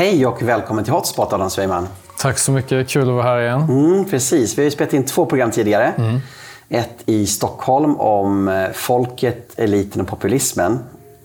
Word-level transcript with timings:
Hej 0.00 0.26
och 0.26 0.42
välkommen 0.42 0.84
till 0.84 0.92
Hotspot, 0.92 1.32
Adam 1.32 1.50
Svejman. 1.50 1.88
Tack 2.18 2.38
så 2.38 2.52
mycket. 2.52 2.88
Kul 2.88 3.02
att 3.02 3.08
vara 3.08 3.22
här 3.22 3.40
igen. 3.40 3.60
Mm, 3.60 4.04
precis. 4.04 4.58
Vi 4.58 4.62
har 4.62 4.64
ju 4.64 4.70
spelat 4.70 4.92
in 4.92 5.04
två 5.04 5.26
program 5.26 5.50
tidigare. 5.50 5.92
Mm. 5.98 6.20
Ett 6.68 6.96
i 7.06 7.26
Stockholm 7.26 7.96
om 7.96 8.48
eh, 8.48 8.70
folket, 8.72 9.52
eliten 9.56 10.02
och 10.02 10.08
populismen. 10.08 10.78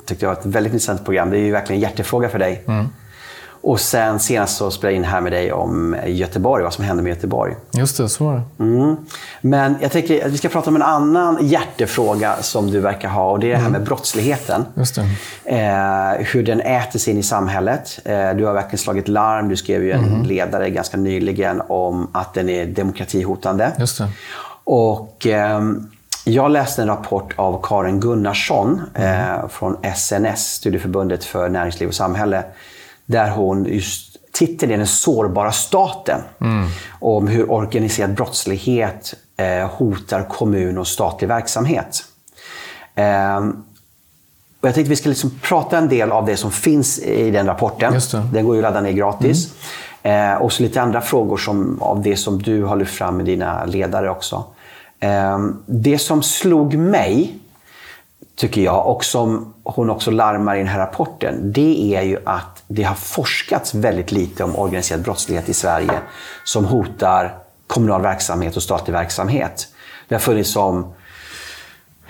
tyckte 0.06 0.26
jag 0.26 0.34
var 0.34 0.40
ett 0.40 0.46
väldigt 0.46 0.74
intressant 0.74 1.06
program. 1.06 1.30
Det 1.30 1.38
är 1.38 1.42
ju 1.42 1.52
verkligen 1.52 1.84
en 1.84 1.90
hjärtefråga 1.90 2.30
för 2.30 2.40
dig. 2.40 2.64
Mm. 2.68 2.86
Och 3.66 3.80
sen 3.80 4.20
senast 4.20 4.58
så 4.58 4.72
spelade 4.72 4.94
jag 4.94 4.98
in 4.98 5.04
här 5.04 5.22
med 5.22 5.32
dig 5.32 5.52
om 5.52 5.96
Göteborg, 6.06 6.64
vad 6.64 6.74
som 6.74 6.84
hände 6.84 7.04
med 7.04 7.10
Göteborg. 7.10 7.56
Just 7.72 7.98
det, 7.98 8.10
så 8.10 8.26
var 8.26 8.34
det. 8.34 8.64
Mm. 8.64 8.96
Men 9.42 9.76
jag 9.82 9.92
tänker 9.92 10.26
att 10.26 10.32
vi 10.32 10.38
ska 10.38 10.50
prata 10.50 10.70
om 10.70 10.76
en 10.76 10.82
annan 10.82 11.48
hjärtefråga 11.48 12.36
som 12.42 12.72
du 12.72 12.80
verkar 12.80 13.10
ha 13.10 13.32
och 13.32 13.40
det 13.40 13.48
är 13.48 13.52
det 13.52 13.64
här 13.64 13.70
med 13.70 13.84
brottsligheten. 13.84 14.66
Just 14.74 14.96
det. 14.96 15.02
Eh, 15.46 16.26
hur 16.26 16.44
den 16.44 16.62
äter 16.62 17.00
sig 17.00 17.14
in 17.14 17.20
i 17.20 17.24
samhället. 17.24 18.00
Eh, 18.06 18.30
du 18.30 18.46
har 18.46 18.54
verkligen 18.54 18.78
slagit 18.78 19.08
larm. 19.08 19.50
Du 19.50 19.56
skrev 19.56 19.84
ju 19.84 19.92
en 19.92 20.04
mm. 20.04 20.24
ledare 20.24 20.70
ganska 20.70 20.98
nyligen 20.98 21.62
om 21.68 22.08
att 22.12 22.34
den 22.34 22.50
är 22.50 22.66
demokratihotande. 22.66 23.72
Just 23.80 23.98
det. 23.98 24.08
Och... 24.64 25.28
Eh, 25.28 25.62
jag 26.28 26.52
läste 26.52 26.82
en 26.82 26.88
rapport 26.88 27.34
av 27.36 27.62
Karin 27.64 28.00
Gunnarsson 28.00 28.82
mm. 28.94 29.32
eh, 29.32 29.48
från 29.48 29.78
SNS, 29.96 30.54
Studieförbundet 30.54 31.24
för 31.24 31.50
näringsliv 31.50 31.90
och 31.90 31.96
samhälle, 31.96 32.44
där 33.06 33.30
hon 33.30 33.66
just 33.66 34.18
titeln 34.32 34.72
är 34.72 34.78
Den 34.78 34.88
sårbara 34.88 35.52
staten. 35.52 36.22
Mm. 36.42 36.68
Om 37.00 37.28
hur 37.28 37.52
organiserad 37.52 38.14
brottslighet 38.14 39.14
eh, 39.38 39.70
hotar 39.70 40.24
kommun 40.30 40.78
och 40.78 40.88
statlig 40.88 41.28
verksamhet. 41.28 42.04
Eh, 42.96 43.38
och 44.62 44.68
jag 44.68 44.76
tänkte 44.76 44.90
vi 44.90 44.96
ska 44.96 45.10
liksom 45.10 45.32
prata 45.42 45.78
en 45.78 45.90
del 45.90 46.12
av 46.12 46.26
det 46.26 46.38
som 46.38 46.52
finns 46.52 47.00
i 47.00 47.32
den 47.32 47.46
rapporten. 47.46 47.94
Den 48.34 48.46
går 48.46 48.56
ju 48.56 48.66
att 48.66 48.74
ladda 48.74 48.82
ner 48.82 48.92
gratis. 48.92 49.54
Mm. 50.04 50.34
Eh, 50.34 50.42
och 50.42 50.54
så 50.54 50.64
lite 50.64 50.82
andra 50.82 51.02
frågor 51.02 51.38
som, 51.38 51.82
av 51.82 52.02
det 52.02 52.18
som 52.18 52.42
du 52.42 52.64
har 52.64 52.76
lyft 52.76 52.96
fram 52.96 53.18
med 53.18 53.26
dina 53.26 53.66
ledare 53.66 54.10
också. 54.10 54.44
Eh, 55.00 55.40
det 55.66 55.98
som 55.98 56.24
slog 56.24 56.76
mig, 56.76 57.40
tycker 58.36 58.62
jag, 58.62 58.88
och 58.88 59.06
som 59.06 59.54
hon 59.64 59.90
också 59.90 60.12
larmar 60.12 60.56
i 60.56 60.60
den 60.60 60.68
här 60.68 60.80
rapporten, 60.80 61.52
det 61.52 61.96
är 61.96 62.02
ju 62.02 62.18
att 62.26 62.55
det 62.68 62.84
har 62.84 62.96
forskats 62.96 63.74
väldigt 63.74 64.12
lite 64.12 64.44
om 64.44 64.56
organiserad 64.56 65.02
brottslighet 65.02 65.50
i 65.50 65.54
Sverige 65.54 66.00
som 66.44 66.66
hotar 66.66 67.38
kommunal 67.68 68.02
verksamhet 68.02 68.56
och 68.56 68.64
statlig 68.64 68.94
verksamhet. 68.94 69.68
Det 70.08 70.16
har 70.16 70.20
funnits 70.20 70.52
som 70.52 70.94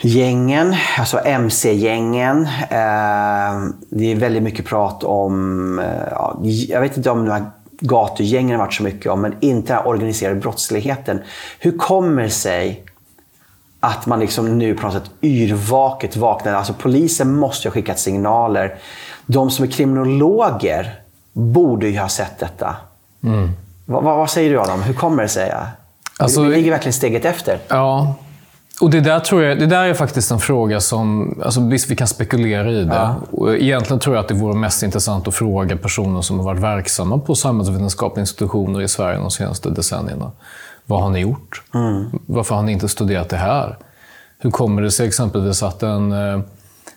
gängen, 0.01 0.75
alltså 0.99 1.19
MC-gängen. 1.25 2.41
Eh, 2.69 3.69
det 3.89 4.11
är 4.11 4.15
väldigt 4.15 4.43
mycket 4.43 4.65
prat 4.65 5.03
om, 5.03 5.79
eh, 5.79 6.51
jag 6.69 6.81
vet 6.81 6.97
inte 6.97 7.09
om 7.09 7.25
de 7.25 7.31
här 7.31 7.45
gatugängen 7.79 8.59
har 8.59 8.65
varit 8.65 8.73
så 8.73 8.83
mycket 8.83 9.11
om, 9.11 9.21
men 9.21 9.35
inte 9.41 9.73
den 9.73 9.85
organiserade 9.85 10.39
brottsligheten. 10.39 11.21
Hur 11.59 11.77
kommer 11.77 12.23
det 12.23 12.29
sig 12.29 12.85
att 13.79 14.05
man 14.05 14.19
liksom 14.19 14.57
nu 14.57 14.73
på 14.73 14.83
något 14.83 14.93
sätt 14.93 15.11
yrvaket 15.21 16.15
vaknar? 16.15 16.53
Alltså 16.53 16.73
polisen 16.73 17.35
måste 17.35 17.67
ha 17.67 17.73
skickat 17.73 17.99
signaler 17.99 18.77
de 19.25 19.51
som 19.51 19.65
är 19.65 19.69
kriminologer 19.69 20.99
borde 21.33 21.87
ju 21.87 21.99
ha 21.99 22.09
sett 22.09 22.39
detta. 22.39 22.75
Mm. 23.23 23.51
Vad, 23.85 24.03
vad, 24.03 24.29
säger 24.29 24.49
du 24.49 24.59
Adam? 24.59 24.81
Hur 24.81 24.93
kommer 24.93 25.23
det 25.23 25.29
sig? 25.29 25.53
Alltså, 26.19 26.43
vi 26.43 26.55
ligger 26.55 26.71
verkligen 26.71 26.93
steget 26.93 27.25
efter. 27.25 27.59
Ja. 27.67 28.15
Och 28.81 28.89
det 28.89 29.01
där, 29.01 29.19
tror 29.19 29.43
jag, 29.43 29.59
det 29.59 29.65
där 29.65 29.83
är 29.83 29.93
faktiskt 29.93 30.31
en 30.31 30.39
fråga 30.39 30.79
som... 30.79 31.35
Alltså 31.45 31.61
visst, 31.61 31.91
vi 31.91 31.95
kan 31.95 32.07
spekulera 32.07 32.71
i 32.71 32.83
det. 32.83 32.95
Ja. 32.95 33.15
Och 33.31 33.55
egentligen 33.55 33.99
tror 33.99 34.15
jag 34.15 34.21
att 34.23 34.27
det 34.27 34.33
vore 34.33 34.55
mest 34.55 34.83
intressant 34.83 35.27
att 35.27 35.35
fråga 35.35 35.77
personer 35.77 36.21
som 36.21 36.39
har 36.39 36.45
varit 36.45 36.61
verksamma 36.61 37.17
på 37.19 37.35
samhällsvetenskapliga 37.35 38.21
institutioner 38.21 38.81
i 38.81 38.87
Sverige 38.87 39.19
de 39.19 39.31
senaste 39.31 39.69
decennierna. 39.69 40.31
Vad 40.85 41.01
har 41.01 41.09
ni 41.09 41.19
gjort? 41.19 41.63
Mm. 41.73 42.05
Varför 42.25 42.55
har 42.55 42.63
ni 42.63 42.71
inte 42.71 42.87
studerat 42.87 43.29
det 43.29 43.37
här? 43.37 43.77
Hur 44.39 44.51
kommer 44.51 44.81
det 44.81 44.91
sig 44.91 45.07
exempelvis 45.07 45.63
att 45.63 45.83
en 45.83 46.11
eh, 46.11 46.39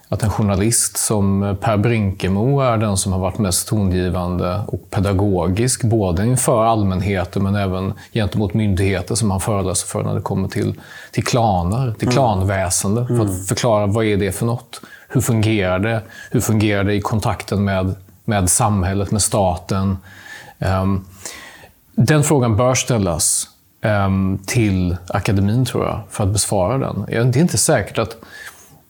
att 0.08 0.22
en 0.22 0.30
journalist 0.30 0.96
som 0.96 1.56
Per 1.60 1.76
Brinkemo 1.76 2.60
är 2.60 2.76
den 2.76 2.96
som 2.96 3.12
har 3.12 3.18
varit 3.18 3.38
mest 3.38 3.68
tongivande 3.68 4.62
och 4.66 4.90
pedagogisk, 4.90 5.84
både 5.84 6.26
inför 6.26 6.64
allmänheten 6.64 7.42
men 7.42 7.56
även 7.56 7.92
gentemot 8.12 8.54
myndigheter 8.54 9.14
som 9.14 9.30
han 9.30 9.40
föreläser 9.40 9.86
för 9.86 10.02
när 10.02 10.14
det 10.14 10.20
kommer 10.20 10.48
till, 10.48 10.74
till 11.12 11.24
klaner, 11.24 11.92
till 11.92 12.08
mm. 12.08 12.12
klanväsende, 12.12 13.06
för 13.06 13.14
att 13.14 13.20
mm. 13.20 13.44
förklara 13.44 13.86
vad 13.86 14.04
är 14.04 14.16
det 14.16 14.32
för 14.32 14.46
något? 14.46 14.80
Hur 15.08 15.20
fungerar 15.20 15.78
det? 15.78 16.02
Hur 16.30 16.40
fungerar 16.40 16.84
det 16.84 16.94
i 16.94 17.00
kontakten 17.00 17.64
med, 17.64 17.94
med 18.24 18.50
samhället, 18.50 19.10
med 19.10 19.22
staten? 19.22 19.96
Um, 20.58 21.04
den 21.94 22.24
frågan 22.24 22.56
bör 22.56 22.74
ställas 22.74 23.48
um, 23.84 24.38
till 24.46 24.96
akademin, 25.08 25.64
tror 25.64 25.86
jag, 25.86 26.00
för 26.10 26.24
att 26.24 26.30
besvara 26.30 26.78
den. 26.78 27.04
Det 27.08 27.38
är 27.38 27.42
inte 27.42 27.58
säkert 27.58 27.98
att 27.98 28.16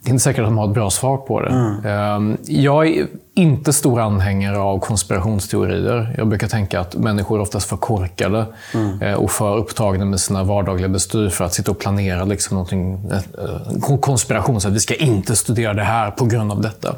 det 0.09 0.11
är 0.11 0.15
inte 0.15 0.25
säkert 0.25 0.43
att 0.43 0.47
de 0.47 0.59
har 0.59 0.69
ett 0.69 0.75
bra 0.75 0.91
svar 0.91 1.17
på 1.17 1.41
det. 1.41 1.49
Mm. 1.49 1.87
Ehm, 1.87 2.37
jag 2.47 2.87
är 2.87 3.07
inte 3.35 3.73
stor 3.73 4.01
anhängare 4.01 4.59
av 4.59 4.79
konspirationsteorier. 4.79 6.15
Jag 6.19 6.27
brukar 6.27 6.49
tänka 6.49 6.81
att 6.81 6.97
människor 6.97 7.39
är 7.39 7.43
oftast 7.43 7.69
för 7.69 7.77
korkade 7.77 8.47
mm. 8.75 9.03
Eh, 9.03 9.15
och 9.15 9.31
för 9.31 9.57
upptagna 9.57 10.05
med 10.05 10.21
sina 10.21 10.45
vardagliga 10.45 10.89
bestyr 10.89 11.29
för 11.29 11.45
att 11.45 11.55
sitta 11.55 11.71
och 11.71 11.79
planera 11.79 12.25
liksom 12.25 12.55
någonting, 12.55 13.11
eh, 13.11 13.99
konspiration. 14.01 14.61
Så 14.61 14.69
att 14.69 14.75
vi 14.75 14.81
ska 14.81 14.95
inte 14.95 15.37
studera 15.37 15.75
det 15.75 15.83
här 15.83 16.11
på 16.11 16.25
grund 16.25 16.53
av 16.53 16.61
detta. 16.61 16.95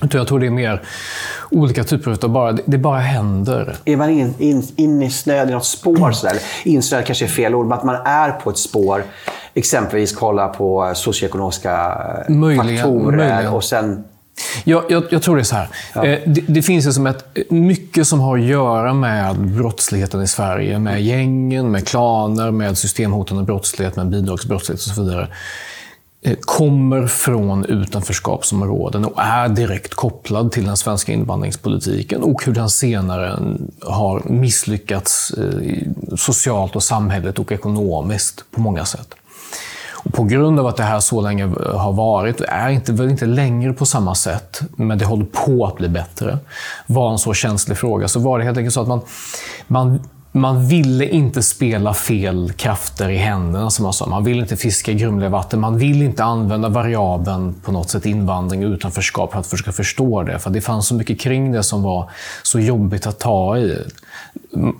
Jag 0.00 0.28
tror 0.28 0.40
det 0.40 0.46
är 0.46 0.50
mer 0.50 0.82
olika 1.50 1.84
typer 1.84 2.24
av 2.24 2.30
bara, 2.30 2.52
det 2.52 2.78
bara 2.78 2.98
händer. 2.98 3.76
Är 3.84 3.96
man 3.96 4.10
in, 4.10 4.34
in, 4.38 4.62
insnöad 4.76 5.50
i 5.50 5.52
något 5.52 5.66
spår? 5.66 6.12
Sådär? 6.12 6.36
Insnöad 6.64 7.06
kanske 7.06 7.24
är 7.24 7.28
fel 7.28 7.54
ord, 7.54 7.66
men 7.66 7.78
att 7.78 7.84
man 7.84 7.96
är 8.06 8.30
på 8.30 8.50
ett 8.50 8.58
spår 8.58 9.04
exempelvis 9.54 10.12
kolla 10.12 10.48
på 10.48 10.92
socioekonomiska 10.94 11.98
möjligen, 12.28 12.76
faktorer 12.76 13.16
möjligen. 13.16 13.52
och 13.52 13.64
sen 13.64 14.04
jag, 14.64 14.84
jag, 14.88 15.04
jag, 15.10 15.22
tror 15.22 15.36
det 15.36 15.42
är 15.42 15.44
så 15.44 15.56
här. 15.56 15.68
Ja. 15.94 16.04
Eh, 16.06 16.18
det, 16.26 16.40
det, 16.48 16.62
finns 16.62 16.84
liksom 16.84 17.06
ett, 17.06 17.50
mycket 17.50 18.06
som 18.06 18.20
har 18.20 18.38
att 18.38 18.44
göra 18.44 18.94
med 18.94 19.40
brottsligheten 19.40 20.22
i 20.22 20.26
Sverige. 20.26 20.78
Med 20.78 21.02
gängen, 21.02 21.70
med 21.70 21.88
klaner, 21.88 22.50
med 22.50 22.78
systemhotande 22.78 23.42
brottslighet, 23.42 23.96
med 23.96 24.08
bidragsbrottslighet 24.08 24.80
och 24.80 24.94
så 24.94 25.02
vidare. 25.02 25.28
Eh, 26.26 26.36
kommer 26.40 27.06
från 27.06 27.64
utanförskapsområden 27.64 29.04
och 29.04 29.22
är 29.22 29.48
direkt 29.48 29.94
kopplad 29.94 30.52
till 30.52 30.66
den 30.66 30.76
svenska 30.76 31.12
invandringspolitiken 31.12 32.22
och 32.22 32.44
hur 32.44 32.52
den 32.52 32.70
senare 32.70 33.38
har 33.82 34.22
misslyckats 34.24 35.30
eh, 35.30 36.16
socialt 36.16 36.76
och 36.76 36.82
samhälleligt 36.82 37.38
och 37.38 37.52
ekonomiskt 37.52 38.44
på 38.50 38.60
många 38.60 38.84
sätt. 38.84 39.14
Och 39.92 40.12
på 40.12 40.24
grund 40.24 40.60
av 40.60 40.66
att 40.66 40.76
det 40.76 40.82
här 40.82 41.00
så 41.00 41.20
länge 41.20 41.44
har 41.74 41.92
varit, 41.92 42.40
är 42.40 42.68
inte, 42.68 42.92
väl 42.92 43.10
inte 43.10 43.26
längre 43.26 43.72
på 43.72 43.86
samma 43.86 44.14
sätt, 44.14 44.60
men 44.76 44.98
det 44.98 45.04
håller 45.04 45.24
på 45.24 45.66
att 45.66 45.76
bli 45.76 45.88
bättre, 45.88 46.38
var 46.86 47.12
en 47.12 47.18
så 47.18 47.34
känslig 47.34 47.78
fråga, 47.78 48.08
så 48.08 48.20
var 48.20 48.38
det 48.38 48.44
helt 48.44 48.58
enkelt 48.58 48.74
så 48.74 48.80
att 48.80 48.88
man, 48.88 49.00
man 49.66 50.00
man 50.36 50.66
ville 50.66 51.08
inte 51.08 51.42
spela 51.42 51.94
fel 51.94 52.52
krafter 52.52 53.08
i 53.08 53.16
händerna, 53.16 53.70
som 53.70 53.82
man 53.82 53.92
sa. 53.92 54.06
Man 54.06 54.24
vill 54.24 54.40
inte 54.40 54.56
fiska 54.56 54.92
i 54.92 54.94
grumliga 54.94 55.28
vatten. 55.28 55.60
Man 55.60 55.78
vill 55.78 56.02
inte 56.02 56.24
använda 56.24 56.68
variabeln 56.68 57.54
på 57.62 57.72
något 57.72 57.90
sätt 57.90 58.06
invandring 58.06 58.66
och 58.66 58.70
utanförskap 58.70 59.32
för 59.32 59.40
att 59.40 59.46
försöka 59.46 59.72
förstå 59.72 60.22
det. 60.22 60.38
För 60.38 60.50
det 60.50 60.60
fanns 60.60 60.86
så 60.86 60.94
mycket 60.94 61.20
kring 61.20 61.52
det 61.52 61.62
som 61.62 61.82
var 61.82 62.10
så 62.42 62.60
jobbigt 62.60 63.06
att 63.06 63.18
ta 63.18 63.58
i. 63.58 63.78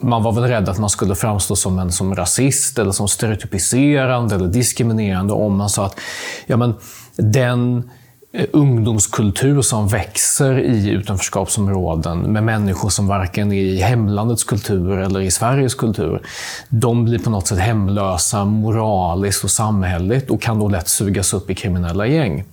Man 0.00 0.22
var 0.22 0.32
väl 0.32 0.44
rädd 0.44 0.68
att 0.68 0.78
man 0.78 0.90
skulle 0.90 1.14
framstå 1.14 1.56
som 1.56 1.78
en 1.78 1.92
som 1.92 2.14
rasist, 2.14 2.78
eller 2.78 2.92
som 2.92 3.08
stereotypiserande 3.08 4.34
eller 4.34 4.48
diskriminerande 4.48 5.32
om 5.32 5.56
man 5.56 5.70
sa 5.70 5.86
att 5.86 6.00
ja, 6.46 6.56
men, 6.56 6.74
den 7.16 7.90
Eh, 8.36 8.46
ungdomskultur 8.52 9.62
som 9.62 9.88
växer 9.88 10.58
i 10.58 10.90
utanförskapsområden 10.90 12.18
med 12.18 12.44
människor 12.44 12.88
som 12.88 13.06
varken 13.06 13.52
är 13.52 13.62
i 13.62 13.80
hemlandets 13.80 14.44
kultur 14.44 14.98
eller 14.98 15.20
i 15.20 15.30
Sveriges 15.30 15.74
kultur. 15.74 16.22
De 16.68 17.04
blir 17.04 17.18
på 17.18 17.30
något 17.30 17.46
sätt 17.46 17.58
hemlösa 17.58 18.44
moraliskt 18.44 19.44
och 19.44 19.50
samhälleligt 19.50 20.30
och 20.30 20.42
kan 20.42 20.58
då 20.58 20.68
lätt 20.68 20.88
sugas 20.88 21.34
upp 21.34 21.50
i 21.50 21.54
kriminella 21.54 22.06
gäng. 22.06 22.44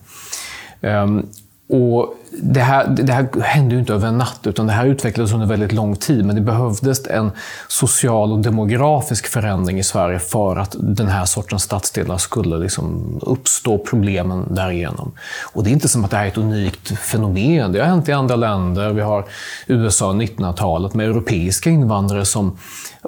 Ehm, 0.82 1.26
och 1.70 2.16
det 2.34 2.60
här, 2.60 2.88
det 2.88 3.14
här 3.14 3.42
hände 3.42 3.76
ju 3.76 3.80
inte 3.80 3.94
över 3.94 4.08
en 4.08 4.18
natt, 4.18 4.40
utan 4.44 4.68
det 4.68 4.74
här 4.74 4.86
utvecklades 4.86 5.34
under 5.34 5.48
väldigt 5.48 5.72
lång 5.72 5.96
tid. 5.96 6.26
Men 6.26 6.36
det 6.36 6.42
behövdes 6.42 7.08
en 7.08 7.32
social 7.68 8.32
och 8.32 8.40
demografisk 8.40 9.28
förändring 9.28 9.80
i 9.80 9.84
Sverige 9.84 10.20
för 10.20 10.56
att 10.56 10.76
den 10.80 11.08
här 11.08 11.26
sortens 11.26 11.64
stadsdelar 11.64 12.18
skulle 12.18 12.58
liksom 12.58 13.20
uppstå 13.22 13.78
problemen 13.78 14.48
därigenom. 14.56 15.12
Och 15.54 15.64
det 15.64 15.70
är 15.70 15.72
inte 15.72 15.88
som 15.88 16.06
att 16.06 16.12
det 16.12 16.18
här 16.18 16.24
är 16.24 16.28
ett 16.28 16.38
unikt 16.38 17.00
fenomen. 17.00 17.72
Det 17.72 17.80
har 17.80 17.88
hänt 17.88 18.10
i 18.10 18.12
andra 18.12 18.36
länder. 18.36 18.90
Vi 18.90 19.02
har 19.02 19.26
USA 19.68 20.14
1900-talet 20.14 20.94
med 20.94 21.10
europeiska 21.10 21.70
invandrare 21.70 22.26
som 22.26 22.58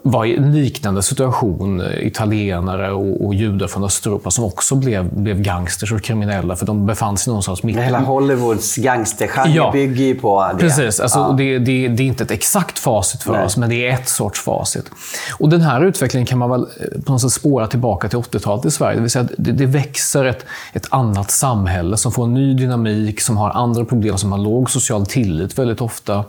var 0.04 0.26
i 0.26 0.38
en 0.38 0.54
liknande 0.56 1.04
situation. 1.04 1.84
Italienare 2.00 2.92
och, 2.92 3.26
och 3.26 3.34
judar 3.34 3.68
från 3.68 3.84
Östeuropa 3.84 4.32
som 4.32 4.44
också 4.44 4.76
blev, 4.76 5.16
blev 5.16 5.42
gangsters 5.42 5.92
och 5.92 6.02
kriminella 6.02 6.56
för 6.56 6.66
de 6.66 6.86
befann 6.86 7.18
sig 7.18 7.32
någonstans 7.32 7.64
mitt 7.64 7.78
Hela 7.78 8.00
Hollywoods 8.00 8.76
gangster 8.76 9.14
vänstergenre 9.28 9.56
Ja. 9.58 9.72
bygger 9.72 10.06
ju 10.06 10.16
på 10.16 10.50
det. 10.54 10.60
Precis. 10.60 11.00
Alltså, 11.00 11.20
Ja. 11.20 11.36
det, 11.38 11.60
det, 11.60 11.88
det 11.88 12.04
är 12.04 12.08
inte 12.08 12.24
ett 12.24 12.32
exakt 12.32 12.80
facit 12.80 13.24
för 13.24 13.32
Nej. 13.34 13.46
oss, 13.46 13.58
men 13.58 13.70
det 13.70 13.88
är 13.90 13.94
ett 13.94 14.10
sorts 14.10 14.42
facit. 14.42 14.86
Och 15.40 15.50
Den 15.50 15.62
här 15.62 15.86
utvecklingen 15.86 16.26
kan 16.26 16.40
man 16.40 16.50
väl 16.50 16.62
eh, 16.62 17.02
på 17.02 17.12
något 17.12 17.22
sätt 17.22 17.32
spåra 17.32 17.68
tillbaka 17.68 18.10
till 18.10 18.20
80-talet 18.20 18.66
i 18.66 18.72
Sverige. 18.72 18.96
Det 18.96 19.02
vill 19.02 19.12
säga 19.12 19.28
det, 19.38 19.52
det 19.52 19.66
växer 19.66 20.26
ett, 20.26 20.46
ett 20.74 20.88
annat 20.90 21.32
samhälle 21.32 21.98
som 21.98 22.12
får 22.12 22.24
en 22.24 22.34
ny 22.34 22.54
dynamik, 22.54 23.22
som 23.22 23.38
har 23.38 23.50
andra 23.50 23.86
problem, 23.86 24.18
som 24.18 24.32
har 24.32 24.40
låg 24.40 24.70
social 24.70 25.06
tillit 25.06 25.58
väldigt 25.60 25.82
ofta. 25.82 26.26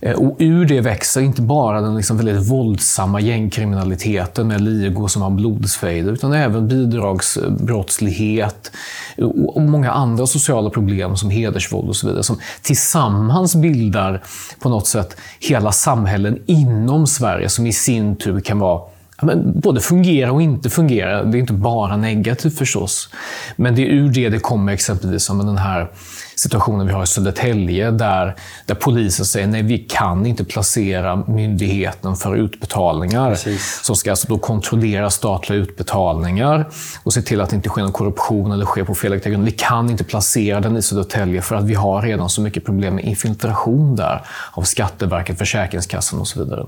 Eh, 0.00 0.12
och 0.12 0.36
ur 0.38 0.64
det 0.64 0.80
växer 0.80 1.20
inte 1.20 1.42
bara 1.42 1.80
den 1.80 1.96
liksom 1.96 2.16
väldigt 2.16 2.50
våldsamma 2.50 3.20
gängkriminaliteten 3.20 4.48
med 4.48 4.60
ligor 4.60 5.08
som 5.08 5.22
har 5.22 5.30
blodsfejder, 5.30 6.12
utan 6.12 6.32
även 6.32 6.68
bidragsbrottslighet 6.68 8.72
eh, 9.16 9.26
och 9.26 9.62
många 9.62 9.92
andra 9.92 10.26
sociala 10.26 10.70
problem 10.70 11.16
som 11.16 11.30
hedersvåld 11.30 11.88
och 11.88 11.96
så 11.96 12.06
vidare, 12.06 12.22
som 12.22 12.38
tillsammans 12.62 13.54
bildar 13.54 14.22
på 14.60 14.68
något 14.68 14.86
sätt 14.86 15.16
hela 15.40 15.72
samhällen 15.72 16.38
inom 16.46 17.06
Sverige 17.06 17.48
som 17.48 17.66
i 17.66 17.72
sin 17.72 18.16
tur 18.16 18.40
kan 18.40 18.58
vara 18.58 18.80
men 19.22 19.60
både 19.60 19.80
fungera 19.80 20.32
och 20.32 20.42
inte 20.42 20.70
fungera. 20.70 21.24
Det 21.24 21.38
är 21.38 21.40
inte 21.40 21.52
bara 21.52 21.96
negativt 21.96 22.58
förstås. 22.58 23.08
Men 23.56 23.74
det 23.74 23.82
är 23.82 23.86
ur 23.86 24.10
det 24.10 24.28
det 24.28 24.38
kommer 24.38 24.72
exempelvis 24.72 25.22
som 25.22 25.38
den 25.38 25.58
här 25.58 25.90
situationen 26.36 26.86
vi 26.86 26.92
har 26.92 27.02
i 27.02 27.06
Södertälje 27.06 27.90
där, 27.90 28.36
där 28.66 28.74
polisen 28.74 29.26
säger 29.26 29.46
nej, 29.46 29.62
vi 29.62 29.78
kan 29.78 30.26
inte 30.26 30.44
placera 30.44 31.16
myndigheten 31.16 32.16
för 32.16 32.36
utbetalningar. 32.36 33.30
Precis. 33.30 33.80
Som 33.84 33.96
ska 33.96 34.10
alltså 34.10 34.28
då 34.28 34.38
kontrollera 34.38 35.10
statliga 35.10 35.58
utbetalningar 35.58 36.68
och 37.02 37.12
se 37.12 37.22
till 37.22 37.40
att 37.40 37.50
det 37.50 37.56
inte 37.56 37.68
sker 37.68 37.82
någon 37.82 37.92
korruption 37.92 38.52
eller 38.52 38.64
sker 38.64 38.84
på 38.84 38.94
felaktiga 38.94 39.30
grunder. 39.30 39.50
Vi 39.50 39.56
kan 39.56 39.90
inte 39.90 40.04
placera 40.04 40.60
den 40.60 40.76
i 40.76 40.82
Södertälje 40.82 41.42
för 41.42 41.56
att 41.56 41.64
vi 41.64 41.74
har 41.74 42.02
redan 42.02 42.28
så 42.28 42.40
mycket 42.40 42.64
problem 42.64 42.94
med 42.94 43.04
infiltration 43.04 43.96
där 43.96 44.22
av 44.52 44.62
Skatteverket, 44.62 45.38
Försäkringskassan 45.38 46.20
och 46.20 46.28
så 46.28 46.44
vidare. 46.44 46.66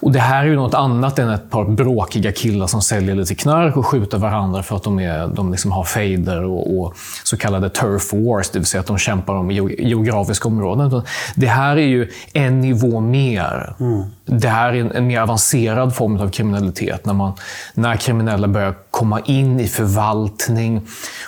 Och 0.00 0.12
det 0.12 0.20
här 0.20 0.44
är 0.44 0.48
ju 0.48 0.56
något 0.56 0.74
annat 0.74 1.18
än 1.18 1.28
ett 1.28 1.50
par 1.50 1.64
bråkiga 1.64 2.32
killar 2.32 2.66
som 2.66 2.82
säljer 2.82 3.14
lite 3.14 3.34
knark 3.34 3.76
och 3.76 3.86
skjuter 3.86 4.18
varandra 4.18 4.62
för 4.62 4.76
att 4.76 4.82
de, 4.82 4.98
är, 4.98 5.28
de 5.28 5.50
liksom 5.50 5.72
har 5.72 5.84
fejder 5.84 6.44
och, 6.44 6.80
och 6.80 6.94
så 7.24 7.36
kallade 7.36 7.70
turf 7.70 8.12
wars, 8.12 8.50
det 8.50 8.58
vill 8.58 8.66
säga 8.66 8.80
att 8.80 8.89
de 8.90 8.98
kämpar 8.98 9.34
om 9.34 9.50
geo- 9.50 9.74
geografiska 9.78 10.48
områden. 10.48 11.02
Det 11.34 11.46
här 11.46 11.76
är 11.76 11.86
ju 11.86 12.10
en 12.32 12.60
nivå 12.60 13.00
mer. 13.00 13.74
Det 14.26 14.48
här 14.48 14.72
är 14.72 14.80
en, 14.80 14.92
en 14.92 15.06
mer 15.06 15.20
avancerad 15.20 15.94
form 15.94 16.20
av 16.20 16.30
kriminalitet. 16.30 17.06
När, 17.06 17.14
man, 17.14 17.32
när 17.74 17.96
kriminella 17.96 18.48
börjar 18.48 18.74
komma 18.90 19.20
in 19.20 19.60
i 19.60 19.66
förvaltning 19.66 20.86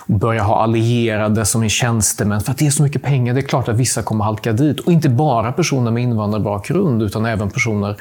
och 0.09 0.15
börjar 0.15 0.45
ha 0.45 0.63
allierade 0.63 1.45
som 1.45 1.63
är 1.63 1.69
tjänstemän. 1.69 2.41
För 2.41 2.53
att 2.53 2.59
det 2.59 2.67
är 2.67 2.71
så 2.71 2.83
mycket 2.83 3.03
pengar. 3.03 3.35
Det 3.35 3.41
är 3.41 3.43
klart 3.43 3.69
att 3.69 3.77
vissa 3.77 4.03
kommer 4.03 4.25
halka 4.25 4.53
dit. 4.53 4.81
Och 4.81 4.93
inte 4.93 5.09
bara 5.09 5.53
personer 5.53 5.91
med 5.91 6.03
invandrarbakgrund, 6.03 7.03
utan 7.03 7.27
även 7.27 7.51
personer, 7.51 7.97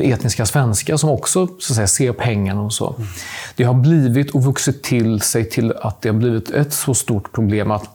etniska 0.00 0.46
svenskar, 0.46 0.96
som 0.96 1.10
också 1.10 1.46
så 1.58 1.72
att 1.72 1.76
säga, 1.76 1.86
ser 1.86 2.12
pengarna 2.12 2.62
och 2.62 2.72
så. 2.72 2.94
Det 3.56 3.64
har 3.64 3.74
blivit 3.74 4.30
och 4.30 4.44
vuxit 4.44 4.82
till 4.82 5.20
sig 5.20 5.50
till 5.50 5.72
att 5.82 6.02
det 6.02 6.08
har 6.08 6.16
blivit 6.16 6.50
ett 6.50 6.72
så 6.72 6.94
stort 6.94 7.32
problem 7.32 7.70
att 7.70 7.93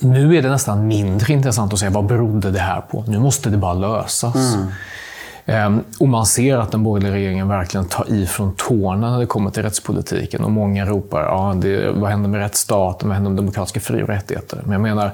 nu 0.00 0.36
är 0.36 0.42
det 0.42 0.50
nästan 0.50 0.86
mindre 0.86 1.32
intressant 1.32 1.72
att 1.72 1.78
säga 1.78 1.90
vad 1.90 2.06
berodde 2.06 2.50
det 2.50 2.58
här 2.60 2.80
på. 2.80 3.04
Nu 3.08 3.18
måste 3.18 3.50
det 3.50 3.56
bara 3.56 3.74
lösas. 3.74 4.56
Ehm, 5.46 5.80
Och 6.00 6.08
man 6.08 6.26
ser 6.26 6.56
att 6.56 6.70
den 6.72 6.82
borgerliga 6.82 7.12
regeringen 7.14 7.48
verkligen 7.48 7.86
tar 7.86 8.10
i 8.10 8.26
från 8.26 8.54
tårna 8.56 9.10
när 9.10 9.18
det 9.18 9.26
kommer 9.26 9.50
till 9.50 9.62
rättspolitiken. 9.62 10.44
Och 10.44 10.50
många 10.50 10.86
ropar, 10.86 11.20
ja, 11.22 11.54
det, 11.62 11.90
vad 11.92 12.10
händer 12.10 12.28
med 12.28 12.40
rättsstaten? 12.40 13.08
Vad 13.08 13.14
händer 13.14 13.30
med 13.30 13.38
demokratiska 13.38 13.80
fri 13.80 14.02
och 14.02 14.08
rättigheter? 14.08 14.60
Men 14.64 14.72
jag 14.72 14.80
menar, 14.80 15.10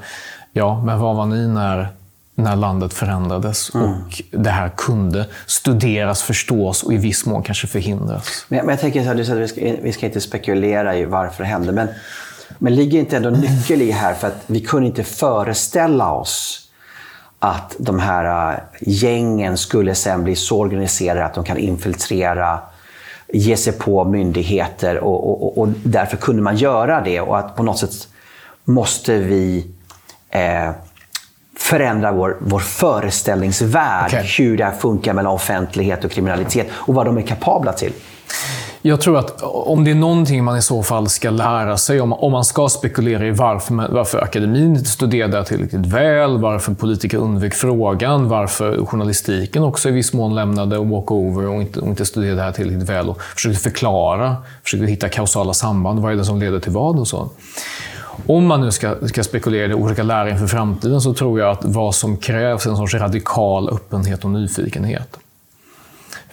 ja, 0.53 0.83
men 0.85 0.99
vad 0.99 1.17
var 1.17 1.27
ni 1.27 1.47
när, 1.49 1.89
när 2.35 2.57
landet 2.57 2.93
förändrades 2.95 3.69
och 3.69 4.23
det 4.31 4.51
här 4.51 4.71
kunde 4.77 5.27
studeras, 5.47 6.23
förstås 6.23 6.83
och 6.83 6.93
i 6.93 6.97
viss 6.97 7.27
mån 7.27 7.43
kanske 7.43 7.67
förhindras? 7.67 8.47
Men, 8.49 8.59
men 8.59 8.69
jag 8.69 8.81
tänker 8.81 9.01
så 9.01 9.07
här, 9.07 9.15
du 9.15 9.25
säger 9.25 9.43
att 9.43 9.51
vi 9.51 9.73
ska, 9.77 9.83
vi 9.83 9.93
ska 9.93 10.07
inte 10.07 10.21
spekulera 10.21 10.97
i 10.97 11.05
varför 11.05 11.43
det 11.45 11.49
hände. 11.51 11.73
Men, 11.73 11.89
men 12.59 12.75
ligger 12.75 12.99
inte 12.99 13.17
ändå 13.17 13.31
nyckel 13.31 13.83
i 13.83 13.91
här 13.91 14.15
för 14.15 14.29
att 14.29 14.43
vi 14.47 14.61
kunde 14.61 14.87
inte 14.87 15.05
föreställa 15.05 16.13
oss 16.13 16.63
att 17.39 17.77
de 17.79 17.99
här 17.99 18.53
äh, 18.53 18.59
gängen 18.81 19.57
skulle 19.57 19.95
sen 19.95 20.25
bli 20.25 20.37
så 20.37 20.59
organiserade 20.59 21.25
att 21.25 21.35
de 21.35 21.45
kan 21.45 21.59
infiltrera, 21.59 22.59
ge 23.33 23.57
sig 23.57 23.73
på 23.73 24.05
myndigheter 24.05 24.99
och, 24.99 25.31
och, 25.31 25.59
och, 25.59 25.69
därför 25.69 26.17
kunde 26.17 26.43
man 26.43 26.57
göra 26.57 27.01
det. 27.01 27.21
Och 27.21 27.39
att 27.39 27.57
på 27.57 27.63
något 27.63 27.79
sätt 27.79 28.09
måste 28.65 29.19
vi 29.19 29.67
eh, 30.31 30.71
förändra 31.59 32.13
vår, 32.13 32.37
vår 32.41 32.61
föreställningsvärld. 32.61 34.07
Okej. 34.07 34.35
Hur 34.39 34.57
det 34.57 34.65
här 34.65 34.73
funkar 34.73 35.13
mellan 35.13 35.33
offentlighet 35.33 36.05
och 36.05 36.11
kriminalitet 36.11 36.67
och 36.73 36.95
vad 36.95 37.07
de 37.07 37.19
är 37.19 37.23
kapabla 37.23 37.73
till. 37.73 37.93
Jag 38.87 39.01
tror 39.01 39.19
att 39.19 39.43
om 39.43 39.85
det 39.85 39.91
är 39.91 39.95
någonting 39.95 40.45
man 40.45 40.59
i 40.59 40.63
så 40.63 40.83
fall 40.83 41.09
ska 41.09 41.31
lära 41.31 41.77
sig, 41.77 42.01
om, 42.01 42.13
om 42.13 42.33
man 42.33 42.45
ska 42.45 42.69
spekulera 42.69 43.27
i 43.27 43.31
varför, 43.31 43.89
varför 43.93 44.19
akademin 44.19 44.77
inte 44.77 44.91
studerade 44.91 45.33
det 45.33 45.37
här 45.37 45.45
tillräckligt 45.45 45.87
väl, 45.87 46.39
varför 46.39 46.75
politiker 46.75 47.19
undvek 47.19 47.55
frågan, 47.55 48.29
varför 48.29 48.87
journalistiken 48.87 49.63
också 49.63 49.89
i 49.89 49.93
viss 49.93 50.13
mån 50.13 50.35
lämnade 50.35 50.79
walkover 50.79 51.47
och 51.47 51.61
inte, 51.61 51.81
och 51.81 51.89
inte 51.89 52.07
studerade 52.07 52.37
det 52.37 52.43
här 52.43 52.53
tillräckligt 52.53 52.89
väl 52.89 53.09
och 53.09 53.23
försökte 53.23 53.61
förklara, 53.61 54.37
försökte 54.65 54.87
hitta 54.87 55.09
kausala 55.09 55.53
samband. 55.53 56.01
Vad 56.01 56.13
är 56.13 56.17
det 56.17 56.25
som 56.25 56.41
leder 56.41 56.61
till 56.61 56.73
vad 56.73 56.99
och 56.99 57.09
så. 57.09 57.31
Om 58.27 58.47
man 58.47 58.61
nu 58.61 58.71
ska, 58.71 58.95
ska 59.07 59.23
spekulera 59.23 59.71
i 59.71 59.75
olika 59.75 60.03
lära 60.03 60.31
inför 60.31 60.47
framtiden 60.47 61.01
så 61.01 61.15
tror 61.15 61.41
jag 61.41 61.51
att 61.51 61.65
vad 61.65 61.95
som 61.95 62.17
krävs 62.17 62.67
är 62.67 62.71
en 62.71 62.77
sorts 62.77 62.95
radikal 62.95 63.69
öppenhet 63.69 64.25
och 64.25 64.31
nyfikenhet. 64.31 65.19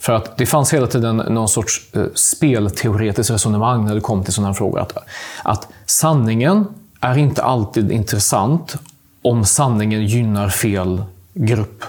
För 0.04 0.14
att 0.14 0.38
det 0.38 0.46
fanns 0.46 0.74
hela 0.74 0.88
tiden 0.88 1.18
någon 1.18 1.50
sorts 1.50 1.82
eh, 1.94 2.04
spelteoretiskt 2.16 3.32
resonemang 3.32 3.86
när 3.86 3.96
det 3.96 4.02
kom 4.02 4.24
till 4.24 4.34
sådana 4.34 4.48
här 4.48 4.54
frågor. 4.54 4.80
Att, 4.80 4.98
att 5.44 5.68
sanningen 5.86 6.66
är 7.00 7.18
inte 7.18 7.44
alltid 7.44 7.92
intressant 7.92 8.76
om 9.22 9.46
sanningen 9.46 10.06
gynnar 10.06 10.50
fel 10.50 11.04
grupp. 11.34 11.84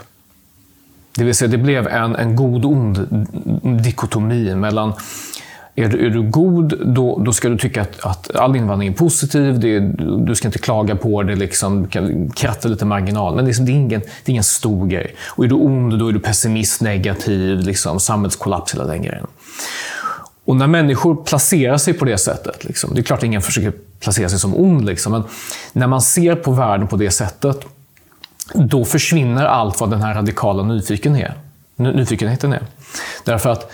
Det 1.17 1.25
vill 1.25 1.35
säga, 1.35 1.49
det 1.49 1.59
blev 1.59 1.89
en, 1.89 2.17
en 2.17 2.37
god 2.37 2.65
och 2.65 2.71
ond 2.71 3.27
dikotomi 3.85 4.55
mellan 4.55 4.93
är 5.77 5.89
du, 5.89 6.07
är 6.07 6.11
du 6.11 6.23
god, 6.23 6.87
då, 6.87 7.19
då 7.19 7.33
ska 7.33 7.49
du 7.49 7.59
tycka 7.59 7.83
att, 7.83 8.01
att 8.01 8.37
all 8.37 8.57
invandring 8.57 8.89
är 8.89 8.97
positiv. 8.97 9.61
Det, 9.61 9.77
är- 9.77 9.95
du 10.27 10.35
ska 10.35 10.49
inte 10.49 10.59
klaga 10.59 10.97
på 10.97 11.23
det, 11.23 11.37
liksom, 11.37 11.83
du 11.83 11.89
kan 11.89 12.31
kratta 12.31 12.69
lite 12.69 12.85
marginal. 12.85 13.35
Men 13.37 13.45
liksom, 13.45 13.65
det, 13.67 13.73
är 13.73 13.75
ingen, 13.75 14.01
det 14.01 14.07
är 14.27 14.31
ingen 14.31 14.45
stor 14.45 14.87
grej. 14.87 15.15
Och 15.29 15.45
är 15.45 15.49
du 15.49 15.55
ond, 15.55 15.99
då 15.99 16.09
är 16.09 16.13
du 16.13 16.21
pessimist, 16.21 16.81
negativ, 16.81 17.59
liksom, 17.59 18.01
samhällskollaps, 18.01 18.75
hela 18.75 18.85
den 18.85 19.03
grejen. 19.03 19.27
Och 20.45 20.57
när 20.57 20.67
människor 20.67 21.25
placerar 21.25 21.77
sig 21.79 21.95
på 21.95 22.05
det 22.05 22.19
sättet, 22.19 22.65
liksom, 22.65 22.95
det 22.95 23.01
är 23.01 23.03
klart 23.03 23.19
att 23.19 23.25
ingen 23.25 23.43
försöker 23.43 23.73
placera 24.01 24.29
sig 24.29 24.39
som 24.39 24.57
ond, 24.57 24.85
liksom, 24.85 25.13
men 25.13 25.23
när 25.73 25.87
man 25.87 26.01
ser 26.03 26.35
på 26.35 26.53
världen 26.53 26.87
på 26.89 26.97
det 26.97 27.11
sättet, 27.11 27.61
då 28.55 28.85
försvinner 28.85 29.45
allt 29.45 29.81
vad 29.81 29.91
den 29.91 30.03
här 30.03 30.15
radikala 30.15 30.63
nyfiken 30.63 31.17
är, 31.17 31.35
nyfikenheten 31.77 32.53
är. 32.53 32.63
Därför 33.25 33.51
att 33.51 33.71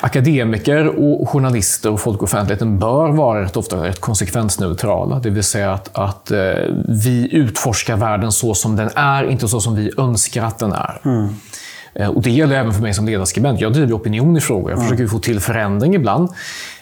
akademiker 0.00 0.86
och 1.20 1.28
journalister 1.28 1.90
och 1.92 2.00
folk 2.00 2.22
i 2.22 2.24
offentligheten 2.24 2.78
bör 2.78 3.08
vara 3.08 3.42
rätt 3.42 3.56
ofta 3.56 3.76
rätt 3.84 4.00
konsekvensneutrala. 4.00 5.18
Det 5.18 5.30
vill 5.30 5.42
säga 5.44 5.72
att, 5.72 5.90
att 5.98 6.30
eh, 6.30 6.38
vi 7.02 7.28
utforskar 7.32 7.96
världen 7.96 8.32
så 8.32 8.54
som 8.54 8.76
den 8.76 8.90
är, 8.96 9.24
inte 9.30 9.48
så 9.48 9.60
som 9.60 9.76
vi 9.76 9.90
önskar 9.98 10.44
att 10.44 10.58
den 10.58 10.72
är. 10.72 11.00
Eh, 11.94 12.08
Och 12.08 12.22
det 12.22 12.30
gäller 12.30 12.56
även 12.56 12.72
för 12.72 12.82
mig 12.82 12.94
som 12.94 13.06
ledarskribent. 13.06 13.60
Jag 13.60 13.72
driver 13.72 13.96
opinion 13.96 14.36
i 14.36 14.40
frågor. 14.40 14.70
Jag 14.70 14.82
försöker 14.82 15.06
få 15.06 15.18
till 15.18 15.40
förändring 15.40 15.94
ibland. 15.94 16.28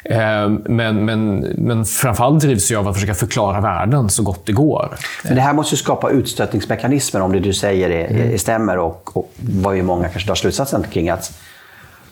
Eh, 0.05 0.49
Men, 0.69 1.05
men, 1.05 1.39
men 1.39 1.85
framförallt 1.85 2.41
drivs 2.41 2.71
jag 2.71 2.79
av 2.81 2.89
att 2.89 2.95
försöka 2.95 3.15
förklara 3.15 3.61
världen 3.61 4.09
så 4.11 4.23
gott 4.23 4.47
det 4.47 4.53
går. 4.53 4.97
Men 5.25 5.35
det 5.35 5.41
här 5.41 5.53
måste 5.53 5.77
skapa 5.77 6.11
utstötningsmekanismer 6.11 7.21
om 7.23 7.33
det 7.33 7.41
du 7.41 7.53
säger 7.53 7.91
är, 7.91 8.11
Mm. 8.11 8.39
stämmer 8.39 8.79
och, 8.79 9.11
och 9.17 9.33
vad 9.37 9.77
ju 9.77 9.83
många 9.83 10.09
kanske 10.09 10.29
drar 10.29 10.35
slutsatsen 10.35 10.85
kring 10.93 11.09
att 11.11 11.33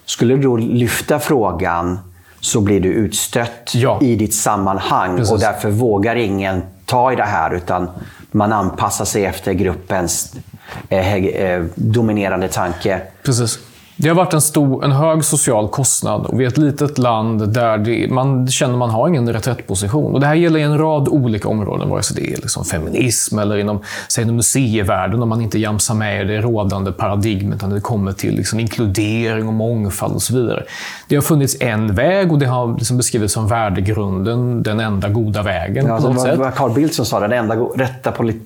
skulle 0.09 0.35
du 0.35 0.43
då 0.43 0.57
lyfta 0.57 1.19
frågan 1.19 1.99
så 2.41 2.61
blir 2.61 2.81
du 2.81 2.88
utstött 2.88 3.73
Ja. 3.75 3.99
i 4.03 4.17
ditt 4.17 4.35
sammanhang 4.35 5.17
Precis. 5.17 5.33
och 5.33 5.41
därför 5.41 5.71
vågar 5.71 6.17
ingen 6.17 6.62
ta 6.85 7.12
i 7.12 7.17
det 7.17 7.25
här 7.25 7.55
utan 7.55 7.91
man 8.31 8.53
anpassar 8.53 9.05
sig 9.05 9.25
efter 9.25 9.53
gruppens 9.53 10.35
eh, 10.88 11.15
eh, 11.15 11.65
dominerande 11.75 12.49
tanke. 12.49 13.00
Precis. 13.25 13.59
Det 14.00 14.09
har 14.09 14.17
varit 14.17 14.35
en, 14.35 14.40
stor, 14.40 14.85
en 14.85 14.93
hög 14.93 15.25
social 15.25 15.69
kostnad 15.69 16.26
och 16.26 16.40
vi 16.40 16.45
är 16.45 16.49
ett 16.49 16.59
litet 16.59 16.99
land 16.99 17.52
där 17.52 17.78
det, 17.78 18.11
man 18.11 18.49
känner 18.49 18.76
man 18.76 18.90
har 18.90 19.09
ingen 19.09 19.33
reträttposition. 19.33 20.14
Och 20.14 20.21
det 20.21 20.26
här 20.26 20.35
gäller 20.35 20.59
i 20.61 20.62
en 20.62 20.78
rad 20.78 21.09
olika 21.09 21.49
områden, 21.49 21.88
vare 21.88 22.02
sig 22.02 22.17
det 22.17 22.33
är 22.33 22.37
liksom 22.37 22.64
feminism 22.64 23.38
eller 23.38 23.57
inom, 23.57 23.81
säg, 24.09 24.25
museivärlden, 24.25 25.23
om 25.23 25.28
man 25.28 25.40
inte 25.40 25.59
jamsar 25.59 25.95
med 25.95 26.26
det 26.26 26.40
rådande 26.40 26.93
paradigmet 26.93 27.62
när 27.62 27.75
det 27.75 27.81
kommer 27.81 28.12
till 28.12 28.35
liksom 28.37 28.61
inkludering 28.61 29.49
och 29.49 29.55
mångfald 29.55 30.14
och 30.14 30.23
så 30.23 30.35
vidare. 30.35 30.62
Det 31.09 31.14
har 31.14 31.23
funnits 31.23 31.57
en 31.61 31.95
väg 31.95 32.33
och 32.33 32.38
det 32.38 32.47
har 32.47 32.75
liksom 32.75 32.97
beskrivits 32.97 33.35
som 33.35 33.49
värdegrunden, 33.49 34.62
den 34.62 34.81
enda 34.81 35.09
goda 35.09 35.43
vägen. 35.43 35.87
Ja, 35.87 35.97
på 36.00 36.09
det 36.26 36.37
var, 36.37 36.50
Carl 36.50 36.71
Bildt 36.75 36.95
som 36.95 37.05
sa 37.05 37.21
det, 37.21 37.28
den 37.28 37.38
enda 37.38 37.55
rätta 37.55 38.12
polit, 38.12 38.43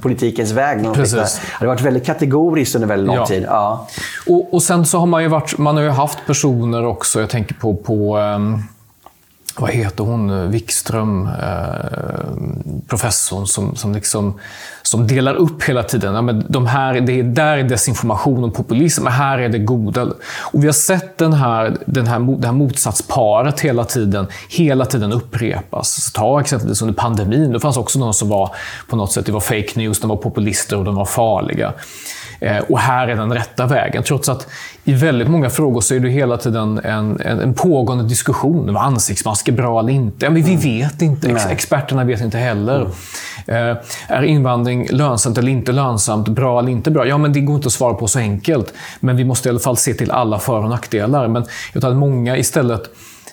politikens 0.00 0.50
väg. 0.50 0.94
Precis. 0.94 1.40
Det 1.60 1.66
har 1.66 1.66
varit 1.66 1.80
väldigt 1.82 2.06
kategoriskt 2.06 2.74
under 2.74 2.88
väldigt 2.88 3.06
lång 3.06 3.16
Ja. 3.16 3.26
tid. 3.26 3.44
Ja. 3.48 3.86
Och, 4.26 4.54
och 4.54 4.62
sen 4.70 4.86
så 4.86 4.98
har 4.98 5.06
man 5.06 5.22
ju, 5.22 5.28
varit, 5.28 5.58
man 5.58 5.76
har 5.76 5.82
ju 5.82 5.90
haft 5.90 6.18
personer 6.26 6.84
också, 6.84 7.20
jag 7.20 7.30
tänker 7.30 7.54
på, 7.54 7.74
på 7.74 8.16
ehm, 8.16 8.62
vad 9.56 9.70
heter 9.70 10.04
hon, 10.04 10.50
Wikström, 10.50 11.26
eh, 11.26 12.82
professorn, 12.88 13.46
som, 13.46 13.76
som, 13.76 13.92
liksom, 13.92 14.34
som 14.82 15.06
delar 15.06 15.34
upp 15.34 15.62
hela 15.62 15.82
tiden. 15.82 16.14
Ja, 16.14 16.22
men 16.22 16.46
de 16.48 16.66
här, 16.66 17.00
det 17.00 17.12
är, 17.12 17.22
där 17.22 17.56
är 17.56 17.62
desinformation 17.62 18.44
och 18.44 18.54
populism, 18.54 19.04
men 19.04 19.12
här 19.12 19.38
är 19.38 19.48
det 19.48 19.58
goda. 19.58 20.02
Och 20.40 20.62
vi 20.62 20.66
har 20.66 20.72
sett 20.72 21.18
den 21.18 21.32
här, 21.32 21.76
den 21.86 22.06
här, 22.06 22.36
det 22.38 22.46
här 22.46 22.54
motsatsparet 22.54 23.60
hela 23.60 23.84
tiden, 23.84 24.26
hela 24.48 24.84
tiden 24.84 25.12
upprepas. 25.12 26.04
Så 26.04 26.10
ta 26.10 26.40
exempelvis 26.40 26.82
under 26.82 26.94
pandemin, 26.94 27.52
det 27.52 27.60
fanns 27.60 27.76
också 27.76 27.98
någon 27.98 28.14
som 28.14 28.28
var 28.28 28.54
på 28.88 28.96
något 28.96 29.12
sätt, 29.12 29.26
det 29.26 29.32
var 29.32 29.40
fake 29.40 29.72
news, 29.74 30.00
de 30.00 30.10
var 30.10 30.16
populister 30.16 30.76
och 30.76 30.84
de 30.84 30.94
var 30.94 31.04
farliga. 31.04 31.72
Eh, 32.40 32.58
Och 32.58 32.78
här 32.78 33.08
är 33.08 33.16
den 33.16 33.32
rätta 33.32 33.66
vägen. 33.66 34.02
Trots 34.02 34.28
att 34.28 34.46
i 34.84 34.92
väldigt 34.92 35.28
många 35.28 35.50
frågor 35.50 35.80
så 35.80 35.94
är 35.94 36.00
det 36.00 36.08
hela 36.08 36.36
tiden 36.36 36.80
en, 36.84 37.20
en, 37.20 37.40
en 37.40 37.54
pågående 37.54 38.04
diskussion. 38.04 38.74
Var 38.74 38.80
ansiktsmasker 38.80 39.52
bra 39.52 39.80
eller 39.80 39.92
inte? 39.92 40.30
Men 40.30 40.42
vi 40.42 40.56
vet 40.56 41.02
inte. 41.02 41.30
Ex-. 41.30 41.46
Experterna 41.46 42.04
vet 42.04 42.20
inte 42.20 42.38
heller. 42.38 42.80
Eh, 43.46 43.76
är 44.08 44.22
invandring 44.22 44.86
lönsamt 44.90 45.38
eller 45.38 45.52
inte 45.52 45.72
lönsamt? 45.72 46.28
Bra 46.28 46.58
eller 46.58 46.70
inte 46.72 46.90
bra? 46.90 47.06
Ja, 47.06 47.18
men 47.18 47.32
det 47.32 47.40
går 47.40 47.56
inte 47.56 47.66
att 47.66 47.72
svara 47.72 47.94
på 47.94 48.06
så 48.08 48.18
enkelt. 48.18 48.72
Men 49.00 49.16
vi 49.16 49.24
måste 49.24 49.48
i 49.48 49.50
alla 49.50 49.58
fall 49.60 49.76
se 49.76 49.94
till 49.94 50.10
alla 50.10 50.38
för 50.38 50.62
och 50.62 50.70
nackdelar. 50.70 51.28
Men 51.28 51.44
jag 51.72 51.82
tror 51.82 51.92
att 51.92 51.98
många 51.98 52.36
istället 52.36 52.82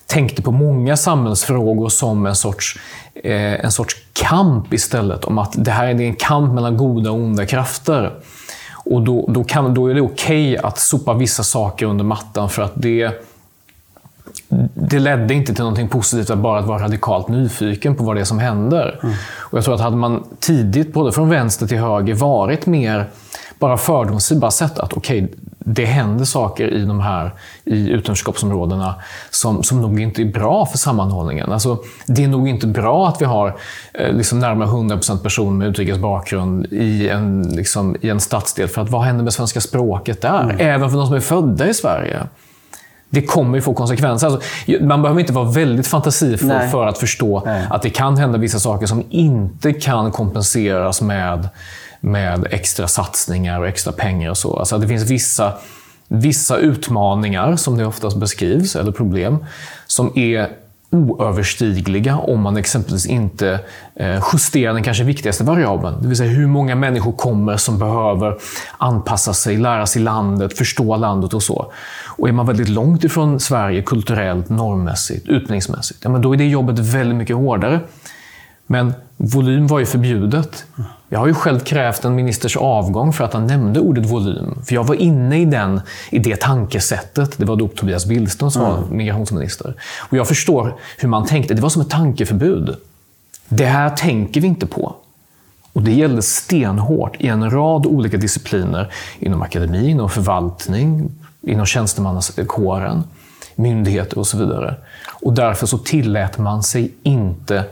tänkte 0.08 0.42
på 0.42 0.52
många 0.52 0.98
samhällsfrågor 0.98 1.90
som 1.90 2.26
en 2.26 2.36
sorts, 2.36 2.80
eh, 3.24 3.66
en 3.66 3.72
sorts 3.72 3.96
kamp 4.14 4.74
istället. 4.74 5.26
Om 5.26 5.38
att 5.38 5.54
det 5.58 5.72
här 5.72 5.88
är 5.88 6.02
en 6.02 6.16
kamp 6.16 6.54
mellan 6.54 6.78
goda 6.78 7.12
och 7.12 7.18
onda 7.18 7.46
krafter. 7.46 8.12
Och 8.89 9.01
då, 9.01 9.25
då, 9.27 9.44
kan, 9.44 9.74
då 9.74 9.88
är 9.88 9.94
det 9.94 10.01
okej 10.01 10.58
att 10.58 10.79
sopa 10.79 11.13
vissa 11.13 11.44
saker 11.44 11.86
under 11.86 12.03
mattan 12.03 12.50
för 12.50 12.62
att 12.62 12.72
det, 12.75 13.12
det 14.74 15.00
ledde 15.00 15.34
inte 15.34 15.53
till 15.53 15.63
någonting 15.63 15.88
positivt 15.88 16.29
att 16.29 16.38
bara 16.38 16.62
vara 16.62 16.84
radikalt 16.84 17.27
nyfiken 17.27 17.96
på 17.96 18.03
vad 18.03 18.15
det 18.15 18.20
är 18.20 18.25
som 18.25 18.39
händer. 18.39 19.00
Och 19.38 19.58
jag 19.58 19.65
tror 19.65 19.75
att 19.75 19.82
hade 19.82 19.96
man 19.96 20.24
tidigt, 20.39 20.94
både 20.94 21.12
från 21.12 21.29
vänster 21.29 21.67
till 21.67 21.77
höger, 21.77 22.13
varit 22.13 22.65
mer 22.65 23.10
bara 23.60 23.77
fördomsfri, 23.77 24.38
bara 24.38 24.51
sett 24.51 24.79
att 24.79 24.94
okej, 24.94 25.27
det 25.70 25.86
händer 25.86 26.26
saker 26.26 26.74
i 26.74 26.86
de 26.86 27.00
här 27.00 27.34
i 27.66 27.90
utanförskapsområdena 27.90 28.96
som, 29.30 29.64
som 29.64 29.82
nog 29.82 30.00
inte 30.00 30.22
är 30.22 30.26
bra 30.26 30.66
för 30.66 30.78
sammanhållningen. 30.78 31.52
Alltså, 31.52 31.78
det 32.06 32.24
är 32.24 32.28
nog 32.28 32.48
inte 32.48 32.68
bra 32.68 33.08
att 33.08 33.22
vi 33.22 33.26
har 33.26 33.58
eh, 33.94 34.14
liksom 34.14 34.40
närmare 34.40 34.70
100% 34.70 35.24
personer 35.24 35.52
med 35.52 35.68
utrikes 35.68 35.98
bakgrund 35.98 36.66
i 36.66 37.10
en, 37.10 37.42
liksom, 37.42 37.96
i 38.02 38.10
en 38.10 38.20
stadsdel. 38.20 38.68
För 38.68 38.82
att 38.82 38.90
vad 38.90 39.02
händer 39.02 39.24
med 39.24 39.34
svenska 39.34 39.62
språket 39.62 40.22
där? 40.22 40.56
Även 40.60 40.90
för 40.90 40.98
de 40.98 41.08
som 41.08 41.16
är 41.16 41.20
födda 41.20 41.68
i 41.68 41.74
Sverige. 41.74 42.20
Det 43.10 43.22
kommer 43.22 43.56
ju 43.58 43.62
få 43.62 43.74
konsekvenser. 43.74 44.28
Alltså, 44.28 44.42
man 44.82 45.02
behöver 45.02 45.20
inte 45.20 45.34
vara 45.34 45.52
väldigt 45.52 45.88
fantasifull 45.88 46.48
Nej. 46.48 46.70
för 46.70 46.86
att 46.86 46.98
förstå 46.98 47.44
Nej. 47.46 47.68
att 47.70 47.82
det 47.82 47.90
kan 47.90 48.18
hända 48.18 48.38
vissa 48.38 48.60
saker 48.60 48.86
som 48.86 49.04
inte 49.10 49.74
kan 49.74 50.12
kompenseras 50.12 51.02
med, 51.02 51.50
med 52.00 52.48
extra 52.51 52.88
satsningar 52.88 53.60
och 53.60 53.68
extra 53.68 53.94
pengar. 53.94 54.30
och 54.30 54.38
så. 54.38 54.60
Alltså, 54.60 54.77
det 54.77 54.88
finns 54.88 55.12
vissa, 55.12 55.54
vissa 56.08 56.58
utmaningar, 56.58 57.56
som 57.56 57.77
det 57.77 57.86
oftast 57.86 58.18
beskrivs, 58.18 58.75
eller 58.75 58.92
problem, 58.92 59.46
som 59.88 60.18
är 60.18 60.50
oöverstigliga 60.89 62.18
om 62.18 62.42
man 62.42 62.58
exempelvis 62.58 63.06
inte 63.06 63.60
eh, 63.96 64.24
justerar 64.34 64.74
den 64.74 64.84
kanske 64.84 65.04
viktigaste 65.04 65.44
variabeln. 65.44 66.01
Det 66.01 66.08
vill 66.08 66.18
säga 66.18 66.30
hur 66.30 66.48
många 66.48 66.75
människor 66.75 67.12
kommer 67.12 67.58
som 67.58 67.80
behöver 67.80 68.38
anpassa 68.77 69.34
sig, 69.34 69.58
lära 69.58 69.86
sig 69.86 70.01
landet, 70.01 70.58
förstå 70.58 70.96
landet 70.96 71.34
och 71.34 71.44
så. 71.44 71.72
Och 72.18 72.27
är 72.27 72.32
man 72.32 72.46
väldigt 72.46 72.70
långt 72.70 73.04
ifrån 73.04 73.39
Sverige 73.39 73.82
kulturellt, 73.82 74.50
normmässigt, 74.50 75.27
utbildningsmässigt, 75.27 76.00
ja, 76.04 76.10
men 76.10 76.22
då 76.22 76.34
är 76.34 76.38
det 76.38 76.46
jobbet 76.46 76.80
väldigt 76.80 77.16
mycket 77.16 77.36
hårdare. 77.36 77.80
Men 78.68 78.94
volym 79.18 79.68
var 79.68 79.80
ju 79.80 79.86
förbjudet. 79.86 80.66
Jag 81.10 81.20
har 81.20 81.28
ju 81.28 81.34
själv 81.34 81.60
krävt 81.60 82.06
en 82.06 82.16
ministers 82.16 82.58
avgång 82.58 83.14
för 83.14 83.24
att 83.24 83.34
han 83.34 83.48
nämnde 83.48 83.80
ordet 83.80 84.06
volym. 84.06 84.62
För 84.66 84.76
jag 84.76 84.84
var 84.84 84.96
inne 84.96 85.42
i, 85.42 85.46
den, 85.46 85.82
i 86.10 86.20
det 86.20 86.36
tankesättet. 86.36 87.38
Det 87.38 87.46
var 87.46 87.56
då 87.56 87.68
Tobias 87.68 88.06
Billström 88.06 88.52
som 88.52 88.62
var 88.62 88.84
migrationsminister. 88.92 89.74
Och 90.10 90.18
jag 90.18 90.28
förstår 90.28 90.76
hur 90.98 91.10
man 91.10 91.26
tänkte. 91.26 91.54
Det 91.54 91.62
var 91.62 91.70
som 91.70 91.82
ett 91.82 91.90
tankeförbud. 91.90 92.76
Det 93.48 93.66
här 93.66 93.90
tänker 93.90 94.42
vi 94.42 94.48
inte 94.48 94.68
på. 94.68 94.96
Och 95.74 95.82
det 95.82 95.92
gällde 95.92 96.22
stenhårt 96.22 97.16
i 97.20 97.28
en 97.28 97.50
rad 97.50 97.86
olika 97.86 98.18
discipliner. 98.18 98.94
Inom 99.20 99.42
akademi, 99.42 99.90
inom 99.90 100.10
förvaltning, 100.10 101.12
inom 101.42 101.66
tjänstemannakåren, 101.66 103.04
myndigheter 103.56 104.18
och 104.18 104.28
så 104.28 104.38
vidare. 104.38 104.76
Och 105.22 105.34
därför 105.34 105.68
så 105.68 105.78
tillät 105.78 106.38
man 106.38 106.64
sig 106.64 106.92
inte 107.04 107.66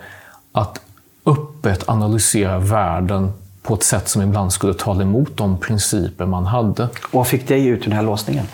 att 0.52 0.80
öppet 1.26 1.90
analysera 1.90 2.60
världen 2.60 3.32
på 3.64 3.74
ett 3.74 3.84
sätt 3.84 4.10
som 4.10 4.22
ibland 4.22 4.54
skulle 4.54 4.74
tala 4.74 5.04
emot 5.04 5.38
de 5.38 5.58
principer 5.58 6.26
man 6.26 6.46
hade. 6.46 6.84
Och 6.84 7.14
vad 7.14 7.28
fick 7.28 7.48
dig 7.48 7.68
ut 7.68 7.80
ur 7.80 7.84
den 7.84 7.94
här 7.94 8.04
låsningen? 8.04 8.46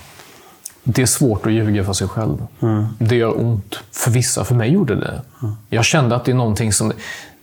Det 0.83 1.01
är 1.01 1.05
svårt 1.05 1.45
att 1.45 1.51
ljuga 1.51 1.83
för 1.83 1.93
sig 1.93 2.07
själv. 2.07 2.47
Det 2.99 3.15
gör 3.15 3.41
ont. 3.41 3.79
För 3.91 4.11
vissa, 4.11 4.43
för 4.43 4.55
mig 4.55 4.71
gjorde 4.71 4.95
det. 4.95 5.21
Jag 5.69 5.85
kände 5.85 6.15
att 6.15 6.25
det 6.25 6.31
är 6.31 6.35
någonting 6.35 6.73
som... 6.73 6.91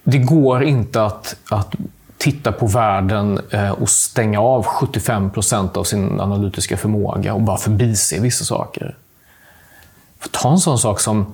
Det 0.05 0.19
går 0.19 0.63
inte 0.63 1.05
att, 1.05 1.37
att 1.51 1.75
titta 2.19 2.53
på 2.53 2.67
världen 2.67 3.41
eh, 3.51 3.71
och 3.71 3.89
stänga 3.89 4.41
av 4.41 4.63
75 4.67 5.31
procent 5.31 5.77
av 5.77 5.85
sin 5.85 6.21
analytiska 6.21 6.77
förmåga 6.77 7.35
och 7.35 7.41
bara 7.41 7.57
förbise 7.57 8.21
vissa 8.21 8.45
saker. 8.45 8.97
För 10.19 10.29
ta 10.29 10.51
en 10.51 10.59
sån 10.59 10.79
sak 10.79 11.01
som 11.01 11.27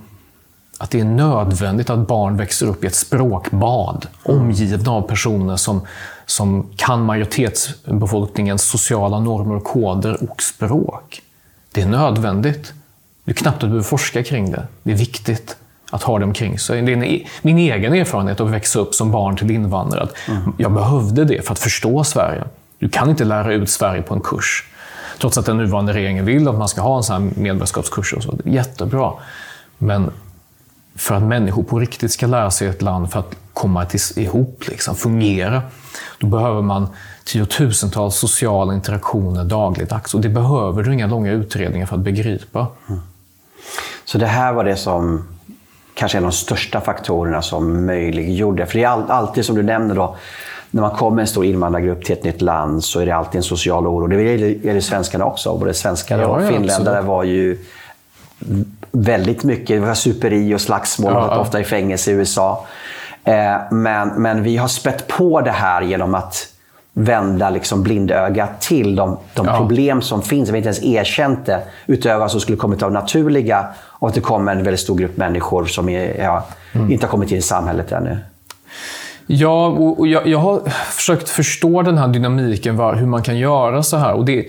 att 0.78 0.90
det 0.90 1.00
är 1.00 1.04
nödvändigt 1.04 1.90
att 1.90 2.08
barn 2.08 2.36
växer 2.36 2.66
upp 2.66 2.84
i 2.84 2.86
ett 2.86 2.94
språkbad 2.94 4.06
omgivna 4.22 4.92
av 4.92 5.02
personer 5.02 5.56
som, 5.56 5.86
som 6.26 6.66
kan 6.76 7.04
majoritetsbefolkningens 7.04 8.62
sociala 8.62 9.20
normer 9.20 9.60
koder 9.60 10.30
och 10.30 10.42
språk. 10.42 11.22
Det 11.72 11.82
är 11.82 11.86
nödvändigt. 11.86 12.72
Du 13.24 13.30
är 13.30 13.34
knappt 13.34 13.54
att 13.54 13.60
du 13.60 13.66
behöver 13.66 13.84
forska 13.84 14.22
kring 14.22 14.50
det. 14.50 14.66
Det 14.82 14.92
är 14.92 14.96
viktigt 14.96 15.56
att 15.90 16.02
ha 16.02 16.18
det 16.18 16.24
omkring 16.24 16.58
sig. 16.58 16.82
Det 16.82 16.92
är 16.92 17.04
e-, 17.04 17.26
min 17.42 17.58
egen 17.58 17.94
erfarenhet 17.94 18.40
av 18.40 18.46
att 18.46 18.52
växa 18.52 18.78
upp 18.78 18.94
som 18.94 19.10
barn 19.10 19.36
till 19.36 19.50
invandrare. 19.50 20.02
Att 20.02 20.14
Jag 20.56 20.72
behövde 20.72 21.24
det 21.24 21.46
för 21.46 21.52
att 21.52 21.58
förstå 21.58 22.04
Sverige. 22.04 22.44
Du 22.78 22.88
kan 22.88 23.10
inte 23.10 23.24
lära 23.24 23.52
ut 23.52 23.70
Sverige 23.70 24.02
på 24.02 24.14
en 24.14 24.20
kurs. 24.20 24.64
Trots 25.20 25.38
att 25.38 25.46
den 25.46 25.56
nuvarande 25.56 25.92
regeringen 25.92 26.24
vill 26.24 26.48
att 26.48 26.54
man 26.54 26.68
ska 26.68 26.80
ha 26.80 26.96
en 26.96 27.02
sån 27.02 27.22
här 27.22 27.40
medborgarskapskurs. 27.40 28.12
Och 28.12 28.22
så. 28.22 28.38
Jättebra. 28.44 29.12
Men 29.78 30.10
för 30.96 31.14
att 31.14 31.22
människor 31.22 31.62
på 31.62 31.78
riktigt 31.78 32.12
ska 32.12 32.26
lära 32.26 32.50
sig 32.50 32.68
ett 32.68 32.82
land 32.82 33.12
för 33.12 33.20
att 33.20 33.36
komma 33.52 33.84
till, 33.84 34.00
ihop, 34.16 34.68
liksom, 34.68 34.96
fungera, 34.96 35.62
då 36.18 36.26
behöver 36.26 36.62
man 36.62 36.88
tiotusentals 37.24 38.16
sociala 38.16 38.74
interaktioner 38.74 39.44
dagligdags. 39.44 40.14
Och 40.14 40.20
det 40.20 40.28
behöver 40.28 40.82
du 40.82 40.92
inga 40.92 41.06
långa 41.06 41.32
utredningar 41.32 41.86
för 41.86 41.96
att 41.96 42.02
begripa. 42.02 42.66
Så 44.04 44.18
det 44.18 44.26
här 44.26 44.52
var 44.52 44.64
det 44.64 44.76
som 44.76 45.28
kanske 45.94 46.18
är 46.18 46.22
de 46.22 46.32
största 46.32 46.80
faktorerna 46.80 47.42
som 47.42 47.86
möjliggjorde. 47.86 48.66
För 48.66 48.78
det 48.78 48.84
är 48.84 48.88
all, 48.88 49.10
alltid 49.10 49.44
som 49.44 49.56
du 49.56 49.62
nämner 49.62 49.94
då, 49.94 50.16
när 50.70 50.82
man 50.82 50.90
kommer 50.90 51.20
en 51.20 51.26
stor 51.26 51.44
invandrargrupp 51.44 52.04
till 52.04 52.12
ett 52.12 52.24
nytt 52.24 52.42
land 52.42 52.84
så 52.84 53.00
är 53.00 53.06
det 53.06 53.12
alltid 53.12 53.36
en 53.38 53.42
social 53.42 53.86
oro. 53.86 54.06
Det 54.06 54.22
gäller, 54.22 54.46
gäller 54.46 54.80
svenskarna 54.80 55.24
också. 55.24 55.58
Både 55.58 55.74
svenskar 55.74 56.18
Ja, 56.18 56.26
och 56.26 56.42
ja, 56.42 56.48
finländare 56.48 56.98
absolut. 56.98 57.08
var 57.08 57.24
ju 57.24 57.58
väldigt 58.94 59.44
mycket 59.44 59.68
det 59.80 59.86
var 59.86 59.94
superi 59.94 60.54
och 60.54 60.60
slagsmål. 60.60 61.12
Ja, 61.12 61.28
Ja, 61.30 61.38
ofta 61.40 61.60
i 61.60 61.64
fängelse 61.64 62.10
i 62.10 62.14
USA. 62.14 62.66
Eh, 63.24 63.56
men, 63.70 64.08
men 64.08 64.42
vi 64.42 64.56
har 64.56 64.68
spett 64.68 65.08
på 65.08 65.40
det 65.40 65.50
här 65.50 65.82
genom 65.82 66.14
att 66.14 66.46
vända 66.92 67.50
liksom 67.50 67.82
blindögat 67.82 68.60
till 68.60 68.96
de, 68.96 69.16
de 69.34 69.46
Ja. 69.46 69.56
problem 69.56 70.02
som 70.02 70.22
finns. 70.22 70.48
Vi 70.48 70.52
har 70.52 70.56
inte 70.56 70.68
ens 70.68 70.82
erkänt 70.82 71.46
det, 71.46 71.62
utöver 71.86 72.18
vad 72.20 72.30
som 72.30 72.40
skulle 72.40 72.58
kommit 72.58 72.82
av 72.82 72.92
naturliga 72.92 73.66
och 73.82 74.08
att 74.08 74.14
det 74.14 74.20
kommer 74.20 74.52
en 74.52 74.64
väldigt 74.64 74.80
stor 74.80 74.96
grupp 74.96 75.16
människor 75.16 75.64
som 75.64 75.88
är, 75.88 76.22
ja, 76.24 76.44
Mm. 76.72 76.92
inte 76.92 77.06
har 77.06 77.10
kommit 77.10 77.30
in 77.30 77.38
i 77.38 77.42
samhället 77.42 77.92
ännu. 77.92 78.18
Ja, 79.26 79.66
och 79.66 79.98
och 79.98 80.06
jag, 80.06 80.26
jag 80.26 80.38
har 80.38 80.60
försökt 80.90 81.28
förstå 81.28 81.82
den 81.82 81.98
här 81.98 82.08
dynamiken, 82.08 82.76
var, 82.76 82.94
hur 82.94 83.06
man 83.06 83.22
kan 83.22 83.38
göra 83.38 83.82
så 83.82 83.96
här. 83.96 84.12
Och 84.14 84.24
det, 84.24 84.46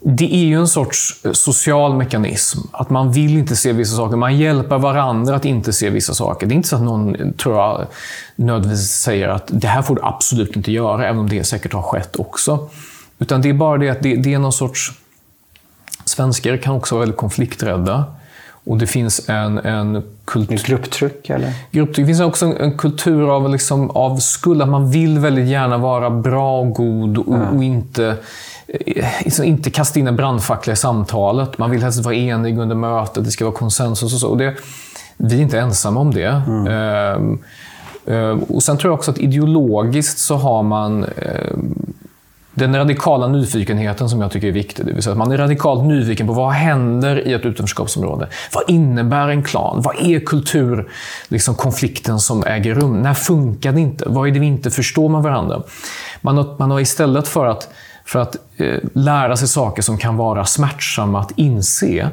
det 0.00 0.34
är 0.34 0.44
ju 0.44 0.58
en 0.58 0.68
sorts 0.68 1.22
social 1.32 1.96
mekanism. 1.96 2.58
Att 2.72 2.90
man 2.90 3.12
vill 3.12 3.38
inte 3.38 3.56
se 3.56 3.72
vissa 3.72 3.96
saker. 3.96 4.16
Man 4.16 4.38
hjälper 4.38 4.78
varandra 4.78 5.36
att 5.36 5.44
inte 5.44 5.72
se 5.72 5.90
vissa 5.90 6.14
saker. 6.14 6.46
Det 6.46 6.54
är 6.54 6.56
inte 6.56 6.68
så 6.68 6.76
att 6.76 6.82
någon, 6.82 7.32
tror 7.32 7.56
jag, 7.56 7.86
nödvändigtvis 8.36 8.90
säger 8.90 9.28
att 9.28 9.44
det 9.48 9.68
här 9.68 9.82
får 9.82 9.94
du 9.94 10.02
absolut 10.04 10.56
inte 10.56 10.72
göra, 10.72 11.08
även 11.08 11.18
om 11.18 11.28
det 11.28 11.44
säkert 11.44 11.72
har 11.72 11.82
skett 11.82 12.16
också. 12.16 12.68
Utan 13.18 13.42
det 13.42 13.48
är 13.48 13.52
bara 13.52 13.78
det 13.78 13.88
att 13.88 14.02
det, 14.02 14.16
det 14.16 14.34
är 14.34 14.38
någon 14.38 14.52
sorts... 14.52 14.92
Svenskar 16.04 16.56
kan 16.56 16.74
också 16.74 16.94
vara 16.94 17.00
väldigt 17.00 17.18
konflikträdda. 17.18 18.04
Och 18.64 18.78
det 18.78 18.86
finns 18.86 19.28
en, 19.28 19.58
en 19.58 20.02
kultur... 20.24 20.62
Grupptryck? 20.66 21.30
Eller? 21.30 21.52
Grupptryck. 21.70 22.06
Det 22.06 22.06
finns 22.06 22.20
också 22.20 22.46
en, 22.46 22.56
en 22.56 22.78
kultur 22.78 23.36
av, 23.36 23.50
liksom, 23.50 23.90
av 23.90 24.16
skuld. 24.16 24.62
Att 24.62 24.68
man 24.68 24.90
vill 24.90 25.18
väldigt 25.18 25.48
gärna 25.48 25.78
vara 25.78 26.10
bra 26.10 26.60
och 26.60 26.72
god 26.72 27.18
och, 27.18 27.34
mm. 27.34 27.56
och 27.56 27.64
inte, 27.64 28.16
liksom, 29.24 29.44
inte 29.44 29.70
kasta 29.70 29.98
in 29.98 30.06
en 30.06 30.16
brandfackla 30.16 30.72
i 30.72 30.76
samtalet. 30.76 31.58
Man 31.58 31.70
vill 31.70 31.82
helst 31.82 32.04
vara 32.04 32.14
enig 32.14 32.58
under 32.58 32.76
mötet. 32.76 33.24
Det 33.24 33.30
ska 33.30 33.44
vara 33.44 33.54
konsensus 33.54 34.14
och 34.14 34.20
så. 34.20 34.28
Och 34.28 34.38
det, 34.38 34.54
vi 35.16 35.38
är 35.38 35.42
inte 35.42 35.58
ensamma 35.58 36.00
om 36.00 36.14
det. 36.14 36.42
Mm. 36.46 36.66
Uh, 36.66 37.38
uh, 38.14 38.42
och 38.48 38.62
Sen 38.62 38.78
tror 38.78 38.90
jag 38.90 38.98
också 38.98 39.10
att 39.10 39.18
ideologiskt 39.18 40.18
så 40.18 40.36
har 40.36 40.62
man 40.62 41.04
uh, 41.04 41.58
den 42.54 42.76
radikala 42.76 43.28
nyfikenheten 43.28 44.08
som 44.08 44.20
jag 44.20 44.30
tycker 44.30 44.48
är 44.48 44.52
viktig. 44.52 44.86
Det 44.86 44.92
vill 44.92 45.02
säga 45.02 45.12
att 45.12 45.18
man 45.18 45.32
är 45.32 45.38
radikalt 45.38 45.84
nyfiken 45.84 46.26
på 46.26 46.32
vad 46.32 46.52
händer 46.52 47.28
i 47.28 47.32
ett 47.32 47.44
utanförskapsområde? 47.44 48.28
Vad 48.54 48.64
innebär 48.70 49.28
en 49.28 49.42
klan? 49.42 49.82
Vad 49.82 49.96
är 50.00 50.20
kulturkonflikten 50.20 52.14
liksom, 52.14 52.20
som 52.20 52.44
äger 52.44 52.74
rum? 52.74 53.02
När 53.02 53.14
funkar 53.14 53.72
det 53.72 53.80
inte? 53.80 54.04
Vad 54.08 54.28
är 54.28 54.32
det 54.32 54.40
vi 54.40 54.46
inte 54.46 54.70
förstår 54.70 55.08
med 55.08 55.22
varandra? 55.22 55.62
Man 56.20 56.36
har, 56.36 56.56
man 56.58 56.70
har 56.70 56.80
istället 56.80 57.28
för 57.28 57.46
att, 57.46 57.68
för 58.04 58.18
att 58.18 58.36
eh, 58.56 58.78
lära 58.92 59.36
sig 59.36 59.48
saker 59.48 59.82
som 59.82 59.98
kan 59.98 60.16
vara 60.16 60.44
smärtsamma 60.44 61.20
att 61.20 61.32
inse, 61.36 62.10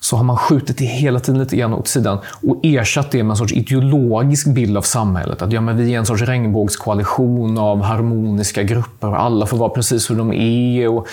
så 0.00 0.16
har 0.16 0.24
man 0.24 0.36
skjutit 0.36 0.78
det 0.78 0.84
hela 0.84 1.20
tiden 1.20 1.40
lite 1.40 1.56
grann 1.56 1.74
åt 1.74 1.88
sidan 1.88 2.18
och 2.48 2.60
ersatt 2.62 3.10
det 3.10 3.22
med 3.22 3.30
en 3.30 3.36
sorts 3.36 3.52
ideologisk 3.52 4.46
bild 4.46 4.76
av 4.76 4.82
samhället. 4.82 5.42
Att 5.42 5.52
ja, 5.52 5.60
men 5.60 5.76
vi 5.76 5.94
är 5.94 5.98
en 5.98 6.06
sorts 6.06 6.22
regnbågskoalition 6.22 7.58
av 7.58 7.82
harmoniska 7.82 8.62
grupper 8.62 9.08
och 9.08 9.22
alla 9.22 9.46
får 9.46 9.56
vara 9.56 9.68
precis 9.68 10.10
hur 10.10 10.16
de 10.16 10.32
är. 10.32 10.88
Och, 10.88 11.06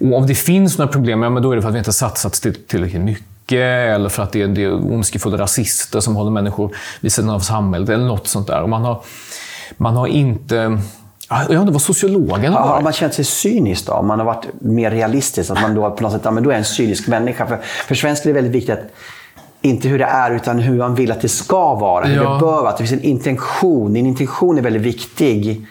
och 0.00 0.16
om 0.16 0.26
det 0.26 0.34
finns 0.34 0.78
några 0.78 0.92
problem, 0.92 1.22
ja, 1.22 1.30
men 1.30 1.42
då 1.42 1.52
är 1.52 1.56
det 1.56 1.62
för 1.62 1.68
att 1.68 1.74
vi 1.74 1.78
inte 1.78 1.92
satsat 1.92 2.32
tillräckligt 2.66 3.02
mycket 3.02 3.58
eller 3.58 4.08
för 4.08 4.22
att 4.22 4.32
det 4.32 4.42
är, 4.42 4.48
det 4.48 4.64
är 4.64 4.92
ondskefulla 4.92 5.38
rasister 5.38 6.00
som 6.00 6.16
håller 6.16 6.30
människor 6.30 6.76
vid 7.00 7.12
sidan 7.12 7.30
av 7.30 7.40
samhället 7.40 7.88
eller 7.88 8.04
något 8.04 8.26
sånt 8.26 8.46
där. 8.46 8.62
Och 8.62 8.68
man 8.68 8.84
har, 8.84 9.02
man 9.76 9.96
har 9.96 10.06
inte 10.06 10.78
Ja, 11.50 11.58
det 11.64 11.72
var 11.72 11.78
sociologen. 11.78 12.52
Har 12.52 12.80
man 12.80 12.92
känt 12.92 13.14
sig 13.14 13.24
cynisk 13.24 13.86
då? 13.86 13.92
Om 13.92 14.06
man 14.06 14.18
har 14.18 14.26
varit 14.26 14.46
mer 14.60 14.90
realistisk? 14.90 15.50
Att 15.50 15.62
man 15.62 15.74
då 15.74 15.90
på 15.90 16.02
något 16.02 16.12
sätt, 16.12 16.20
ja, 16.24 16.30
men 16.30 16.42
då 16.42 16.50
är 16.50 16.54
en 16.54 16.64
cynisk 16.64 17.06
människa. 17.06 17.46
För, 17.46 17.58
för 17.86 17.94
svenskar 17.94 18.30
är 18.30 18.34
det 18.34 18.40
väldigt 18.40 18.54
viktigt 18.54 18.74
att 18.74 18.84
inte 19.62 19.88
hur 19.88 19.98
det 19.98 20.04
är, 20.04 20.30
utan 20.30 20.58
hur 20.58 20.78
man 20.78 20.94
vill 20.94 21.12
att 21.12 21.20
det 21.20 21.28
ska 21.28 21.74
vara. 21.74 22.04
Hur 22.04 22.16
ja. 22.16 22.32
det 22.32 22.40
bör 22.40 22.62
vara. 22.62 22.68
Att 22.68 22.78
det 22.78 22.86
finns 22.86 23.00
en 23.00 23.08
intention. 23.08 23.92
Din 23.92 24.06
intention 24.06 24.58
är 24.58 24.62
väldigt 24.62 24.82
viktig. 24.82 25.66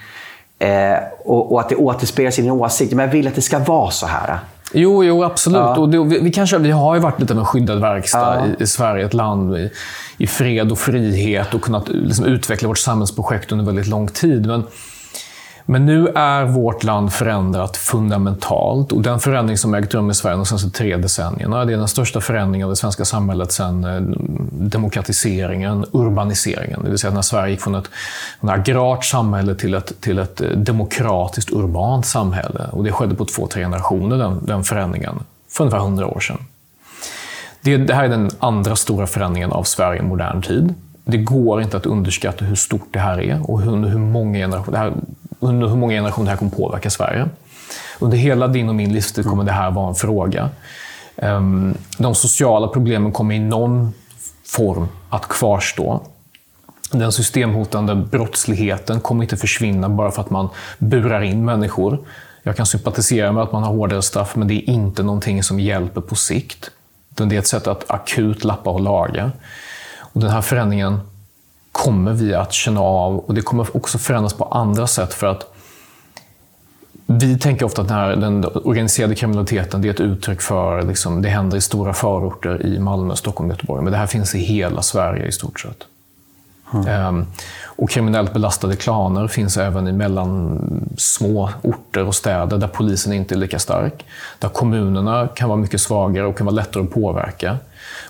Eh, 0.60 0.98
och, 1.26 1.52
och, 1.52 1.60
att 1.60 1.70
det 1.70 1.76
återspeglas 1.76 2.40
i 2.40 2.42
din 2.42 2.52
åsikt. 2.52 2.94
Men 2.94 3.06
jag 3.06 3.14
vill 3.14 3.28
att 3.28 3.36
det 3.36 3.42
ska 3.42 3.60
vara 3.60 3.92
så 3.92 4.06
här. 4.06 4.40
Jo, 4.74 5.04
jo 5.04 5.24
absolut. 5.24 5.58
Ja. 5.58 5.78
Och 5.78 5.90
det, 5.90 6.04
vi, 6.04 6.20
vi, 6.20 6.32
kanske, 6.32 6.58
vi 6.58 6.72
har 6.72 6.96
ju 6.96 7.02
varit 7.02 7.20
lite 7.20 7.34
av 7.34 7.40
en 7.40 7.46
skyddad 7.46 7.82
verkstad 7.82 8.36
ja. 8.36 8.46
i, 8.60 8.64
i, 8.64 8.68
Sverige. 8.68 9.06
Ett 9.06 9.14
land 9.14 9.58
i, 9.58 9.72
i 10.18 10.28
fred 10.28 10.72
och 10.72 10.80
frihet 10.80 11.54
och 11.54 11.62
kunnat 11.62 11.90
liksom, 11.90 12.26
utveckla 12.26 12.68
vårt 12.68 12.78
samhällsprojekt 12.78 13.52
under 13.52 13.66
väldigt 13.66 13.88
lång 13.88 14.08
tid. 14.08 14.46
Men 14.46 14.64
men 15.66 15.86
nu 15.86 16.08
är 16.08 16.46
vårt 16.46 16.84
land 16.84 17.14
förändrat 17.14 17.78
fundamentalt 17.78 18.92
och 18.92 19.02
den 19.02 19.20
förändring 19.20 19.58
som 19.58 19.74
ägt 19.74 19.94
rum 19.94 20.10
i 20.10 20.14
Sverige 20.14 20.36
de 20.36 20.46
senaste 20.46 20.70
tre 20.70 20.98
decennierna, 20.98 21.66
det 21.66 21.74
är 21.74 21.78
den 21.78 21.88
största 21.88 22.22
förändringen 22.22 22.66
av 22.66 22.70
det 22.70 22.76
svenska 22.76 23.06
samhället 23.06 23.52
sedan 23.52 23.84
eh, 23.84 24.02
demokratiseringen, 24.52 25.86
urbaniseringen. 25.92 26.84
Det 26.84 26.90
vill 26.90 27.00
säga 27.00 27.14
när 27.14 27.22
Sverige 27.22 27.52
gick 27.52 27.62
från 27.62 27.76
ett, 27.76 27.90
ett 28.44 28.50
agrart 28.50 29.06
samhälle 29.06 29.56
till 29.56 29.74
ett, 29.74 30.02
till 30.02 30.20
ett 30.20 30.42
eh, 30.42 30.50
demokratiskt, 30.50 31.52
urbant 31.52 32.06
samhälle. 32.06 32.70
Och 32.72 32.84
det 32.84 32.92
skedde 32.92 33.16
på 33.16 33.26
två, 33.26 33.48
tre 33.48 33.64
generationer, 33.64 34.18
den, 34.18 34.46
den 34.46 34.64
förändringen, 34.64 35.20
för 35.50 35.64
ungefär 35.64 35.80
hundra 35.80 36.08
år 36.08 36.20
sedan. 36.20 36.38
Det, 37.62 37.78
det 37.78 37.94
här 37.94 38.04
är 38.04 38.10
den 38.10 38.30
andra 38.40 38.76
stora 38.76 39.08
förändringen 39.08 39.52
av 39.52 39.64
Sverige 39.64 40.00
i 40.00 40.04
modern 40.04 40.42
tid. 40.42 40.74
Det 41.04 41.18
går 41.18 41.62
inte 41.62 41.78
att 41.78 41.86
underskatta 41.86 42.46
hur 42.46 42.56
stort 42.56 42.88
det 42.92 43.00
här 43.00 43.22
är 43.22 43.52
och 43.52 43.62
hur, 43.62 43.88
hur 43.88 44.00
många 44.00 44.40
generationer 44.40 44.94
under 45.42 45.68
hur 45.68 45.76
många 45.76 45.94
generationer 45.94 46.26
det 46.26 46.32
här 46.32 46.38
kommer 46.38 46.52
påverka 46.52 46.90
Sverige. 46.90 47.30
Under 48.00 48.18
hela 48.18 48.48
din 48.48 48.70
och 48.70 48.76
min 48.76 48.94
livstid 48.94 49.26
kommer 49.26 49.44
det 49.44 49.52
här 49.52 49.72
vara 49.72 49.88
en 49.90 49.96
fråga. 49.96 50.50
Ehm, 51.18 51.78
de 51.98 52.16
sociala 52.16 52.68
problemen 52.68 53.12
kommer 53.12 53.36
i 53.36 53.40
någon 53.40 53.94
form 54.46 54.88
att 55.10 55.28
kvarstå. 55.28 56.02
Den 56.92 57.12
systemhotande 57.12 57.96
brottsligheten 57.96 59.00
kommer 59.00 59.24
inte 59.24 59.38
försvinna 59.38 59.90
bara 59.90 60.12
för 60.12 60.22
att 60.22 60.30
man 60.30 60.50
burar 60.78 61.22
in 61.22 61.46
människor. 61.46 62.00
Jag 62.44 62.58
kan 62.58 62.66
sympatisera 62.66 63.32
med 63.32 63.44
att 63.44 63.52
man 63.52 63.64
har 63.64 63.74
hårdare 63.74 64.02
straff, 64.02 64.36
men 64.36 64.48
det 64.48 64.54
är 64.54 64.70
inte 64.70 65.04
någonting 65.04 65.44
som 65.44 65.60
hjälper 65.60 66.02
på 66.02 66.16
sikt. 66.16 66.72
Det 67.10 67.36
är 67.36 67.40
ett 67.40 67.48
sätt 67.48 67.68
att 67.68 67.92
akut 67.92 68.44
lappa 68.44 68.70
och 68.70 68.82
laga. 68.82 69.32
Och 70.00 70.22
den 70.22 70.30
här 70.30 70.42
förändringen 70.42 71.00
kommer 71.72 72.14
vi 72.14 72.34
att 72.34 72.54
känna 72.54 72.82
av 72.82 73.20
och 73.20 73.34
det 73.34 73.42
kommer 73.42 73.76
också 73.78 73.98
förändras 73.98 74.34
på 74.34 74.46
andra 74.46 74.88
sätt 74.88 75.14
för 75.14 75.28
att 75.28 75.54
vi 77.20 77.40
tänker 77.40 77.66
ofta 77.66 77.82
att 77.82 77.88
den, 77.88 77.98
här, 77.98 78.16
den 78.16 78.46
organiserade 78.46 79.16
kriminaliteten 79.16 79.82
det 79.82 79.88
är 79.88 79.94
ett 79.94 80.00
uttryck 80.00 80.42
för, 80.42 80.82
liksom, 80.82 81.22
det 81.22 81.30
händer 81.30 81.58
i 81.58 81.62
stora 81.62 81.94
förorter 81.94 82.66
i 82.66 82.80
Malmö, 82.80 83.16
Stockholm, 83.16 83.50
Göteborg. 83.50 83.84
Men 83.84 83.92
det 83.92 83.98
här 83.98 84.08
finns 84.08 84.36
i 84.36 84.40
hela 84.40 84.82
Sverige 84.82 85.26
i 85.26 85.32
stort 85.32 85.60
sett. 85.60 85.84
Mm. 86.74 87.08
Um, 87.08 87.28
och 87.64 87.90
kriminellt 87.90 88.34
belastade 88.34 88.76
klaner 88.76 89.28
finns 89.28 89.58
även 89.58 89.88
i 89.88 89.92
mellan 89.92 90.60
små 90.98 91.50
orter 91.62 92.04
och 92.04 92.16
städer 92.16 92.58
där 92.58 92.68
polisen 92.68 93.14
inte 93.14 93.36
är 93.36 93.38
lika 93.38 93.60
stark. 93.60 94.06
Där 94.40 94.50
kommunerna 94.50 95.28
kan 95.28 95.50
vara 95.50 95.60
mycket 95.60 95.82
svagare 95.82 96.26
och 96.26 96.38
kan 96.38 96.46
vara 96.46 96.56
lättare 96.56 96.84
att 96.84 96.92
påverka. 96.92 97.58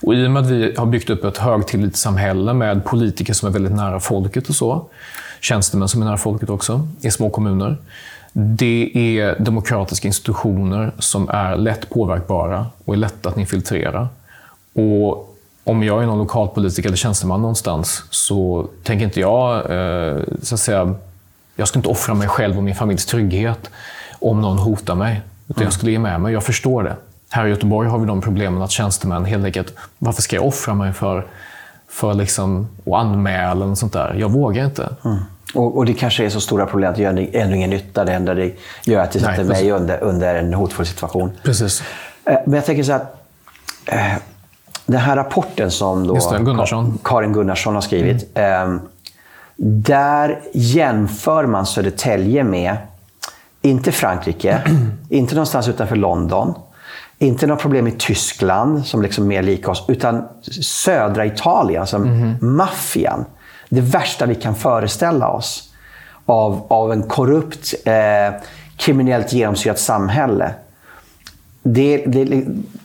Och 0.01 0.15
I 0.15 0.27
och 0.27 0.31
med 0.31 0.43
att 0.43 0.49
vi 0.49 0.75
har 0.77 0.85
byggt 0.85 1.09
upp 1.09 1.23
ett 1.23 1.37
högtillitssamhälle 1.37 2.53
med 2.53 2.85
politiker 2.85 3.33
som 3.33 3.49
är 3.49 3.53
väldigt 3.53 3.73
nära 3.73 3.99
folket 3.99 4.49
och 4.49 4.55
så, 4.55 4.85
tjänstemän 5.41 5.87
som 5.87 6.01
är 6.01 6.05
nära 6.05 6.17
folket 6.17 6.49
också, 6.49 6.87
i 7.01 7.11
små 7.11 7.29
kommuner. 7.29 7.77
Det 8.33 8.91
är 8.93 9.39
demokratiska 9.39 10.07
institutioner 10.07 10.91
som 10.99 11.29
är 11.29 11.55
lätt 11.55 11.89
påverkbara 11.89 12.65
och 12.85 12.93
är 12.93 12.97
lätta 12.97 13.29
att 13.29 13.37
infiltrera. 13.37 14.09
Och 14.73 15.37
om 15.63 15.83
jag 15.83 16.03
är 16.03 16.07
någon 16.07 16.17
lokalpolitiker 16.17 16.89
eller 16.89 16.97
tjänsteman 16.97 17.41
någonstans 17.41 18.03
så 18.09 18.67
tänker 18.83 19.05
inte 19.05 19.19
jag, 19.19 19.55
eh, 19.55 20.21
så 20.41 20.55
att 20.55 20.61
säga, 20.61 20.95
jag 21.55 21.67
ska 21.67 21.79
inte 21.79 21.89
offra 21.89 22.13
mig 22.13 22.27
själv 22.27 22.57
och 22.57 22.63
min 22.63 22.75
familjs 22.75 23.05
trygghet 23.05 23.69
om 24.19 24.41
någon 24.41 24.57
hotar 24.57 24.95
mig. 24.95 25.21
Utan 25.47 25.63
jag 25.63 25.73
skulle 25.73 25.91
ge 25.91 25.99
med 25.99 26.21
mig. 26.21 26.33
Jag 26.33 26.43
förstår 26.43 26.83
det. 26.83 26.95
Här 27.31 27.45
i 27.45 27.49
Göteborg 27.49 27.89
har 27.89 27.99
vi 27.99 28.05
de 28.05 28.21
problemen 28.21 28.61
att 28.61 28.71
tjänstemän 28.71 29.25
helt 29.25 29.45
enkelt, 29.45 29.73
varför 29.97 30.21
ska 30.21 30.35
jag 30.35 30.45
offra 30.45 30.73
mig 30.73 30.93
för, 30.93 31.27
för 31.87 32.13
liksom, 32.13 32.67
att 32.85 32.93
anmäla 32.93 33.65
och 33.65 33.77
sånt 33.77 33.93
där? 33.93 34.15
Jag 34.19 34.29
vågar 34.29 34.65
inte. 34.65 34.89
Mm. 35.05 35.17
Och, 35.53 35.77
och, 35.77 35.85
det 35.85 35.93
kanske 35.93 36.25
är 36.25 36.29
så 36.29 36.41
stora 36.41 36.65
problem 36.65 36.89
att 36.89 36.95
det 36.95 37.01
gör 37.01 37.29
ändå 37.33 37.55
ingen 37.55 37.69
nytta. 37.69 38.05
Det 38.05 38.13
enda 38.13 38.33
det 38.33 38.53
gör 38.85 39.03
att 39.03 39.11
det 39.11 39.19
sätter 39.19 39.43
mig 39.43 39.71
under, 39.71 40.03
under 40.03 40.35
en 40.35 40.53
hotfull 40.53 40.85
situation. 40.85 41.31
Precis. 41.43 41.83
Eh, 42.25 42.37
men 42.45 42.53
jag 42.53 42.65
tänker 42.65 42.83
så 42.83 42.93
att 42.93 43.25
eh, 43.85 44.13
den 44.85 44.99
här 44.99 45.15
rapporten 45.15 45.71
som 45.71 46.07
då 46.07 46.13
det, 46.13 46.43
Gunnarsson. 46.43 46.99
Karin 47.03 47.33
Gunnarsson 47.33 47.75
har 47.75 47.81
skrivit. 47.81 48.29
Mm. 48.33 48.75
Eh, 48.75 48.81
där 49.63 50.39
jämför 50.53 51.45
man 51.45 51.65
Södertälje 51.65 52.43
med, 52.43 52.77
inte 53.61 53.91
Frankrike, 53.91 54.61
inte 55.09 55.35
någonstans 55.35 55.67
utanför 55.67 55.95
London, 55.95 56.53
inte 57.21 57.47
några 57.47 57.61
problem 57.61 57.87
i 57.87 57.91
Tyskland, 57.91 58.85
som 58.85 59.01
liksom 59.01 59.27
mer 59.27 59.43
lika 59.43 59.71
oss, 59.71 59.85
utan 59.87 60.27
södra 60.61 61.25
Italien, 61.25 61.87
som 61.87 62.03
mm. 62.03 62.35
maffian. 62.41 63.25
Det 63.69 63.81
värsta 63.81 64.25
vi 64.25 64.35
kan 64.35 64.55
föreställa 64.55 65.29
oss 65.29 65.73
av, 66.25 66.65
av 66.67 66.91
en 66.91 67.03
korrupt, 67.03 67.73
eh, 67.85 68.41
kriminellt 68.77 69.33
genomsyrat 69.33 69.79
samhälle. 69.79 70.53
Det, 71.63 71.97
det, 71.97 72.43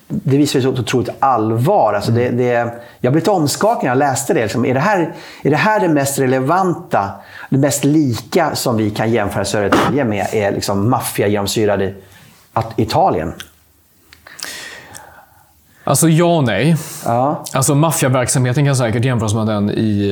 det 0.09 0.37
visar 0.37 0.61
ett 0.61 0.67
otroligt 0.67 1.11
allvar. 1.19 1.95
Alltså 1.95 2.11
det, 2.11 2.27
mm. 2.27 2.37
det, 2.37 2.75
jag 3.01 3.13
blev 3.13 3.15
lite 3.15 3.31
omskakad 3.31 3.83
när 3.83 3.91
jag 3.91 3.99
läste 3.99 4.35
det. 4.35 4.43
Liksom, 4.43 4.65
är, 4.65 4.75
det 4.75 4.81
här, 4.81 5.15
är 5.43 5.51
det 5.51 5.57
här 5.57 5.81
det 5.81 5.89
mest 5.89 6.19
relevanta, 6.19 7.11
det 7.51 7.59
mest 7.59 7.85
lika 7.85 8.55
som 8.55 8.77
vi 8.77 8.91
kan 8.91 9.11
jämföra 9.11 9.45
Södertälje 9.45 10.05
med? 10.05 10.27
Är 10.33 10.53
liksom 10.53 10.91
maffiagenomsyrade 10.91 11.95
Italien? 12.77 13.33
Alltså 15.87 16.09
ja 16.09 16.37
och 16.37 16.45
nej. 16.45 16.77
Ja. 17.05 17.45
Alltså 17.53 17.75
maffiaverksamheten 17.75 18.65
kan 18.65 18.77
säkert 18.77 19.05
jämföras 19.05 19.35
med 19.35 19.47
den 19.47 19.71
i, 19.71 20.11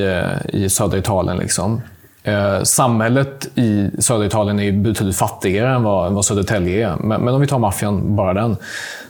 eh, 0.53 0.61
i 0.61 0.69
södra 0.69 0.97
Italien. 0.97 1.37
Liksom. 1.37 1.81
Eh, 2.23 2.63
samhället 2.63 3.47
i 3.55 3.89
södra 3.99 4.25
Italien 4.25 4.59
är 4.59 4.71
betydligt 4.71 5.15
fattigare 5.15 5.75
än 5.75 5.83
vad, 5.83 6.11
vad 6.11 6.25
Södertälje 6.25 6.89
är. 6.89 6.95
Men, 6.95 7.21
men 7.21 7.33
om 7.33 7.41
vi 7.41 7.47
tar 7.47 7.59
maffian, 7.59 8.15
bara 8.15 8.33
den. 8.33 8.57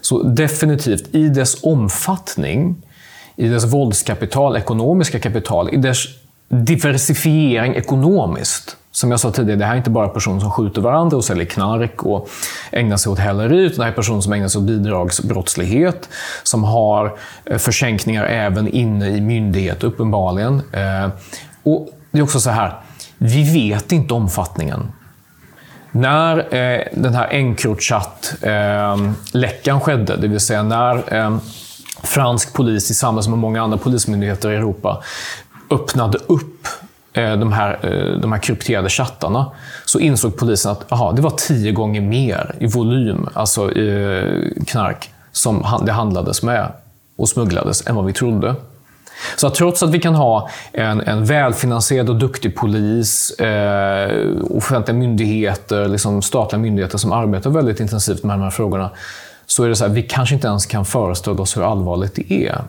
Så 0.02 0.24
definitivt, 0.24 1.16
i 1.16 1.30
dess 1.30 1.64
omfattning, 1.64 2.76
i 3.36 3.48
dess 3.48 3.74
våldskapital, 3.74 4.58
ekonomiska 4.58 5.20
kapital, 5.20 5.70
i 5.74 5.78
dess 5.78 6.06
diversifiering 6.50 7.76
ekonomiskt. 7.76 8.78
Som 8.96 9.12
jag 9.12 9.20
sa 9.20 9.32
tidigare, 9.32 9.60
det 9.60 9.66
här 9.66 9.74
är 9.74 9.78
inte 9.78 9.90
bara 9.90 10.08
personer 10.08 10.40
som 10.40 10.52
skjuter 10.52 10.82
varandra 10.82 11.18
och 11.18 11.26
säljer 11.26 11.46
knark 11.46 12.04
och 12.04 12.30
ägnar 12.72 12.98
sig 12.98 13.12
åt 13.12 13.20
häleri, 13.20 13.58
utan 13.58 13.78
det 13.78 13.84
här 13.84 13.92
är 13.92 13.96
personer 13.96 14.22
som 14.22 14.34
ägnar 14.34 14.48
sig 14.48 14.60
åt 14.60 14.66
bidragsbrottslighet, 14.66 16.10
som 16.44 16.64
har 16.64 17.18
eh, 17.46 17.58
försänkningar 17.58 18.24
även 18.24 18.68
inne 18.68 19.10
i 19.10 19.22
myndigheter, 19.22 19.88
uppenbarligen. 19.88 20.62
Eh, 20.72 21.10
och 21.64 21.90
det 22.12 22.20
är 22.20 22.24
också 22.24 22.40
så 22.40 22.50
här, 22.50 22.74
vi 23.18 23.54
vet 23.54 23.92
inte 23.92 24.14
omfattningen. 24.14 24.92
När 25.92 26.38
eh, 26.38 26.82
den 26.94 27.14
här 27.14 27.28
Encrochat-läckan 27.32 29.78
eh, 29.78 29.82
skedde, 29.82 30.18
det 30.18 30.28
vill 30.28 30.40
säga 30.40 30.64
när 30.64 31.16
eh, 31.16 31.38
fransk 32.04 32.54
polis 32.54 32.86
tillsammans 32.86 33.28
med 33.28 33.38
många 33.38 33.62
andra 33.62 33.78
polismyndigheter 33.78 34.52
i 34.52 34.56
Europa 34.56 35.04
öppnade 35.70 36.18
upp 36.18 36.68
Eh, 37.16 37.38
de 37.38 37.52
här, 37.52 37.80
eh, 37.82 38.20
de 38.20 38.32
här 38.32 38.40
krypterade 38.40 38.90
chattarna, 38.90 39.52
så 39.86 40.00
insåg 40.00 40.38
polisen 40.38 40.72
att 40.72 40.92
aha, 40.92 41.12
det 41.12 41.22
var 41.22 41.30
tio 41.30 41.72
gånger 41.72 42.02
mer 42.02 42.56
i 42.60 42.68
volym, 42.68 43.30
alltså 43.34 43.72
eh, 43.78 44.44
knark, 44.68 45.10
som 45.32 45.66
det 45.86 45.92
handlades 45.92 46.44
med 46.44 46.72
och 47.18 47.30
smugglades 47.30 47.88
än 47.88 47.96
vad 47.96 48.06
vi 48.06 48.14
trodde. 48.14 48.56
Så 49.36 49.48
att 49.48 49.56
trots 49.56 49.84
att 49.84 49.90
vi 49.90 50.00
kan 50.00 50.16
ha 50.16 50.50
en, 50.72 51.02
en 51.02 51.26
välfinansierad 51.26 52.10
och 52.10 52.16
duktig 52.16 52.56
polis, 52.56 53.32
eh, 53.32 54.26
offentliga 54.50 54.98
myndigheter, 54.98 55.88
liksom 55.88 56.22
statliga 56.22 56.60
myndigheter 56.60 56.98
som 56.98 57.12
arbetar 57.12 57.50
väldigt 57.50 57.80
intensivt 57.80 58.24
med 58.24 58.34
de 58.34 58.44
här 58.44 58.50
frågorna, 58.50 58.90
så 59.46 59.64
är 59.64 59.70
det 59.70 59.76
så 59.76 59.88
här, 59.88 59.94
vi 59.94 60.04
kanske 60.04 60.36
inte 60.36 60.48
ens 60.48 60.66
kan 60.66 60.86
föreställa 60.86 61.42
oss 61.42 61.58
hur 61.58 61.72
allvarligt 61.72 62.16
det 62.16 62.34
är. 62.34 62.62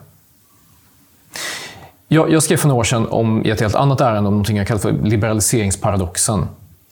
Jag, 2.07 2.31
jag 2.31 2.43
skrev 2.43 2.57
för 2.57 2.67
några 2.67 2.79
år 2.79 2.83
sedan 2.83 3.07
om, 3.09 3.45
i 3.45 3.49
ett 3.49 3.61
helt 3.61 3.75
annat 3.75 4.01
ärende 4.01 4.17
om 4.27 4.33
någonting 4.33 4.57
jag 4.57 4.67
kallar 4.67 4.81
för 4.81 4.91
liberaliseringsparadoxen. 4.91 6.47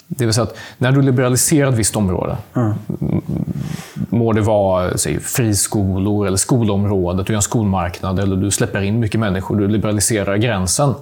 Det 0.07 0.25
vill 0.25 0.33
säga 0.33 0.43
att 0.43 0.57
när 0.77 0.91
du 0.91 1.01
liberaliserar 1.01 1.69
ett 1.69 1.75
visst 1.75 1.95
område, 1.95 2.37
mm. 2.55 2.73
må 3.93 4.33
det 4.33 4.41
vara 4.41 4.97
säg, 4.97 5.19
friskolor 5.19 6.27
eller 6.27 6.37
skolområdet, 6.37 7.27
du 7.27 7.33
gör 7.33 7.37
en 7.37 7.41
skolmarknad 7.41 8.19
eller 8.19 8.35
du 8.35 8.51
släpper 8.51 8.81
in 8.81 8.99
mycket 8.99 9.19
människor, 9.19 9.55
du 9.55 9.67
liberaliserar 9.67 10.37
gränsen. 10.37 10.93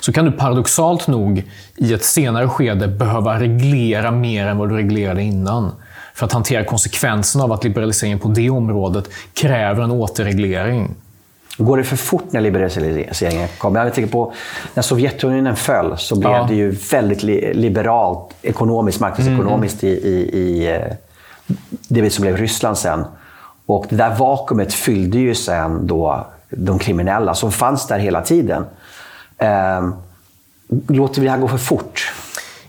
Så 0.00 0.12
kan 0.12 0.24
du 0.24 0.32
paradoxalt 0.32 1.06
nog 1.06 1.42
i 1.76 1.94
ett 1.94 2.04
senare 2.04 2.48
skede 2.48 2.88
behöva 2.88 3.40
reglera 3.40 4.10
mer 4.10 4.46
än 4.46 4.58
vad 4.58 4.68
du 4.68 4.76
reglerade 4.76 5.22
innan. 5.22 5.72
För 6.14 6.26
att 6.26 6.32
hantera 6.32 6.64
konsekvenserna 6.64 7.44
av 7.44 7.52
att 7.52 7.64
liberaliseringen 7.64 8.18
på 8.18 8.28
det 8.28 8.50
området 8.50 9.10
kräver 9.34 9.82
en 9.82 9.90
återreglering. 9.90 10.94
Går 11.60 11.76
det 11.76 11.84
för 11.84 11.96
fort 11.96 12.32
när 12.32 12.40
liberaliseringen 12.40 13.48
kom? 13.58 13.74
Jag 13.74 13.94
tänker 13.94 14.12
på 14.12 14.32
när 14.74 14.82
Sovjetunionen 14.82 15.56
föll 15.56 15.98
så 15.98 16.18
blev 16.18 16.32
ja. 16.32 16.46
det 16.48 16.54
ju 16.54 16.70
väldigt 16.70 17.22
liberalt, 17.56 18.34
ekonomiskt, 18.42 19.00
marknadsekonomiskt 19.00 19.82
mm. 19.82 19.94
i, 19.94 19.98
i, 19.98 20.38
i 20.38 20.72
eh, 20.74 20.92
det 21.88 22.10
som 22.10 22.22
blev 22.22 22.36
Ryssland 22.36 22.78
sen. 22.78 23.04
Och 23.66 23.86
det 23.88 23.96
där 23.96 24.16
vakuumet 24.16 24.74
fyllde 24.74 25.18
ju 25.18 25.34
sen 25.34 25.86
då 25.86 26.26
de 26.50 26.78
kriminella 26.78 27.34
som 27.34 27.52
fanns 27.52 27.86
där 27.86 27.98
hela 27.98 28.22
tiden. 28.22 28.64
Eh, 29.38 29.88
låter 30.88 31.20
vi 31.20 31.26
det 31.26 31.30
här 31.30 31.38
gå 31.38 31.48
för 31.48 31.58
fort? 31.58 32.12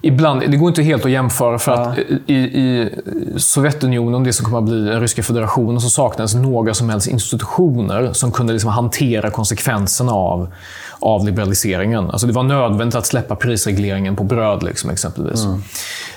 Ibland, 0.02 0.42
det 0.52 0.58
går 0.58 0.70
inte 0.70 0.82
helt 0.82 1.06
att 1.06 1.12
jämföra 1.12 1.60
för 1.60 1.72
att 1.72 1.98
i, 2.26 2.36
i 2.36 2.90
Sovjetunionen, 3.38 4.24
det 4.24 4.34
som 4.34 4.46
kommer 4.46 4.58
att 4.58 4.64
bli 4.64 4.86
den 4.86 5.02
ryska 5.02 5.24
federationen, 5.24 5.82
så 5.82 5.90
saknades 5.90 6.36
några 6.36 6.74
som 6.74 6.90
helst 6.90 7.08
institutioner 7.08 8.14
som 8.14 8.32
kunde 8.32 8.54
liksom 8.54 8.72
hantera 8.72 9.30
konsekvenserna 9.30 10.12
av, 10.12 10.54
av 11.00 11.26
liberaliseringen. 11.26 12.10
Alltså 12.10 12.28
det 12.28 12.34
var 12.34 12.44
nödvändigt 12.44 12.96
att 12.96 13.06
släppa 13.06 13.36
prisregleringen 13.36 14.16
på 14.16 14.24
bröd, 14.24 14.64
liksom, 14.64 14.90
exempelvis. 14.90 15.46
Mm. 15.46 15.62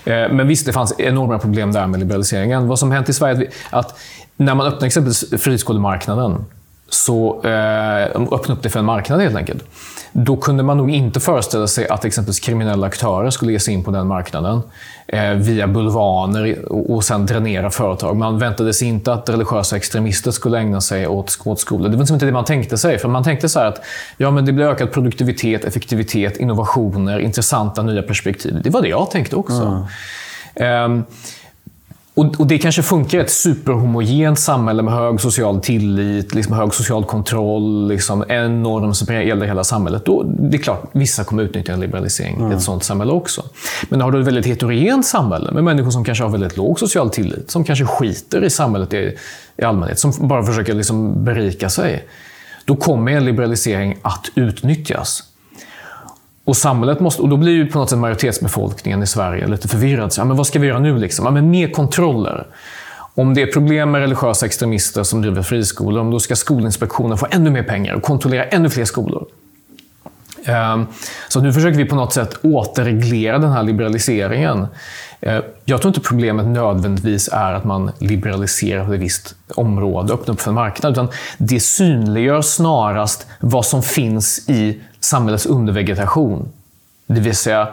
Eh, 0.05 0.37
men 0.37 0.49
visst, 0.49 0.67
det 0.67 0.73
fanns 0.73 0.95
enorma 0.99 1.39
problem 1.39 1.73
där 1.73 1.87
med 1.87 2.01
liberaliseringen. 2.01 2.69
Vad 2.69 2.79
som 2.79 2.93
hänt 2.93 3.09
i 3.09 3.13
Sverige 3.13 3.51
att 3.71 3.99
när 4.37 4.55
man 4.55 4.67
öppnar 4.67 4.87
exempelvis 4.87 5.25
friskolemarknaden, 5.43 6.45
så 6.89 7.45
eh, 7.45 8.05
öppna 8.33 8.55
upp 8.55 8.63
det 8.63 8.71
för 8.71 8.79
en 8.79 8.85
marknad 8.85 9.21
helt 9.21 9.37
enkelt. 9.37 9.65
Då 10.13 10.37
kunde 10.37 10.63
man 10.63 10.77
nog 10.77 10.91
inte 10.91 11.21
föreställa 11.21 11.67
sig 11.67 11.89
att 11.89 12.05
exempelvis 12.05 12.41
kriminella 12.41 12.87
aktörer 12.87 13.31
skulle 13.31 13.53
ge 13.53 13.61
sig 13.61 13.75
in 13.75 13.85
på 13.85 13.91
den 13.91 14.07
marknaden 14.07 14.63
eh, 15.07 15.31
via 15.31 15.67
bulvaner 15.67 16.73
och, 16.73 16.95
och 16.95 17.05
sen 17.05 17.27
dränera 17.27 17.71
företag. 17.71 18.17
Man 18.17 18.39
väntade 18.39 18.75
sig 18.75 18.89
inte 18.89 19.13
att 19.13 19.29
religiösa 19.29 19.77
extremister 19.77 20.31
skulle 20.31 20.59
ägna 20.59 20.81
sig 20.81 21.07
åt, 21.07 21.31
skolor. 21.31 21.89
Det 21.89 21.97
var 21.97 21.99
liksom 21.99 22.15
inte 22.15 22.27
det 22.27 22.33
man 22.33 22.45
tänkte 22.45 22.79
sig. 22.79 22.99
För 22.99 23.09
Man 23.09 23.25
tänkte 23.25 23.49
så 23.49 23.61
att 23.61 23.81
ja, 24.17 24.31
men 24.31 24.45
det 24.45 24.53
blir 24.53 24.65
ökad 24.65 24.93
produktivitet, 24.93 25.65
effektivitet, 25.65 26.37
innovationer, 26.37 27.19
intressanta 27.19 27.83
nya 27.83 28.03
perspektiv. 28.03 28.61
Det 28.65 28.71
var 28.71 28.83
det 28.83 28.89
jag 28.89 29.11
tänkte 29.11 29.37
också. 29.37 29.87
Mm. 30.55 30.93
Um, 30.93 31.05
och, 32.15 32.41
och, 32.41 32.47
Det 32.47 32.59
kanske 32.59 32.83
funkar 32.83 33.19
i 33.19 33.21
ett 33.21 33.31
superhomogent 33.31 34.39
samhälle 34.39 34.83
med 34.83 34.95
hög 34.95 35.21
social 35.21 35.61
tillit, 35.61 36.35
liksom 36.35 36.55
hög 36.55 36.75
social 36.75 37.05
kontroll, 37.05 37.89
liksom 37.89 38.25
en 38.29 38.63
norm 38.63 38.95
som 38.95 39.15
gäller 39.15 39.47
hela 39.47 39.65
samhället. 39.65 40.05
Då, 40.05 40.23
det 40.23 40.57
är 40.57 40.63
klart, 40.63 40.91
vissa 40.93 41.25
kommer 41.25 41.43
utnyttja 41.43 41.73
en 41.73 41.81
liberalisering 41.81 42.37
mm. 42.37 42.53
i 42.53 42.55
ett 42.55 42.63
sånt 42.63 42.85
samhälle 42.85 43.13
också. 43.13 43.43
Men 43.89 44.01
har 44.01 44.13
du 44.13 44.21
ett 44.21 44.27
väldigt 44.27 44.47
heterogent 44.47 45.07
samhälle 45.07 45.53
med 45.53 45.65
människor 45.65 45.91
som 45.91 46.05
kanske 46.05 46.25
har 46.25 46.31
väldigt 46.31 46.57
låg 46.57 46.79
social 46.79 47.11
tillit, 47.11 47.51
som 47.51 47.65
kanske 47.65 47.85
skiter 47.85 48.45
i 48.45 48.51
samhället 48.51 48.95
i, 48.95 49.17
i 49.57 49.63
allmänhet, 49.63 49.99
som 49.99 50.13
bara 50.21 50.43
försöker 50.43 50.75
liksom 50.75 51.25
berika 51.25 51.69
sig. 51.69 52.09
Då 52.65 52.77
kommer 52.77 53.13
en 53.13 53.25
liberalisering 53.25 53.99
att 54.03 54.27
utnyttjas. 54.35 55.23
Och 56.45 56.57
samhället 56.57 57.01
måste, 57.01 57.23
och 57.23 57.29
då 57.29 57.37
blir 57.37 57.53
ju 57.53 57.67
på 57.67 57.79
något 57.79 57.91
sätt 57.91 57.99
majoritetsbefolkningen 57.99 59.03
i 59.03 59.07
Sverige 59.07 59.47
lite 59.47 59.69
förvirrad. 59.69 60.13
Så, 60.13 60.21
ja, 60.21 60.25
men 60.25 60.37
vad 60.37 60.47
ska 60.47 60.59
vi 60.59 60.67
göra 60.67 60.79
nu? 60.79 60.99
Liksom? 60.99 61.25
Ja, 61.25 61.31
men 61.31 61.51
mer 61.51 61.69
kontroller. 61.69 62.47
Om 63.15 63.35
det 63.35 63.43
är 63.43 63.47
problem 63.47 63.91
med 63.91 64.01
religiösa 64.01 64.47
extremister 64.47 65.03
som 65.03 65.23
driver 65.23 65.43
friskolor, 65.43 66.13
då 66.13 66.21
ska 66.21 66.37
Skolinspektionen 66.37 67.19
få 67.19 67.27
ännu 67.31 67.51
mer 67.51 67.63
pengar 67.63 67.95
och 67.95 68.03
kontrollera 68.03 68.45
ännu 68.45 68.71
fler 68.71 68.85
skolor. 68.85 69.27
Ehm, 70.45 70.87
så 71.29 71.41
nu 71.41 71.53
försöker 71.53 71.79
vi 71.79 71.85
på 71.85 71.95
något 71.95 72.13
sätt 72.13 72.39
återreglera 72.43 73.39
den 73.39 73.53
här 73.53 73.63
liberaliseringen. 73.63 74.67
Ehm, 75.21 75.43
jag 75.65 75.81
tror 75.81 75.91
inte 75.91 76.01
problemet 76.01 76.47
nödvändigtvis 76.47 77.29
är 77.33 77.53
att 77.53 77.65
man 77.65 77.91
liberaliserar 77.99 78.95
ett 78.95 79.01
visst 79.01 79.35
område, 79.55 80.13
öppnar 80.13 80.35
upp 80.35 80.41
för 80.41 80.51
en 80.51 80.55
marknad, 80.55 80.93
utan 80.93 81.09
det 81.39 81.61
synliggör 81.61 82.43
snarast 82.43 83.27
vad 83.41 83.67
som 83.67 83.83
finns 83.83 84.49
i 84.49 84.81
samhällets 85.05 85.47
undervegetation. 85.47 86.49
Det 87.07 87.21
vill 87.21 87.37
säga 87.37 87.69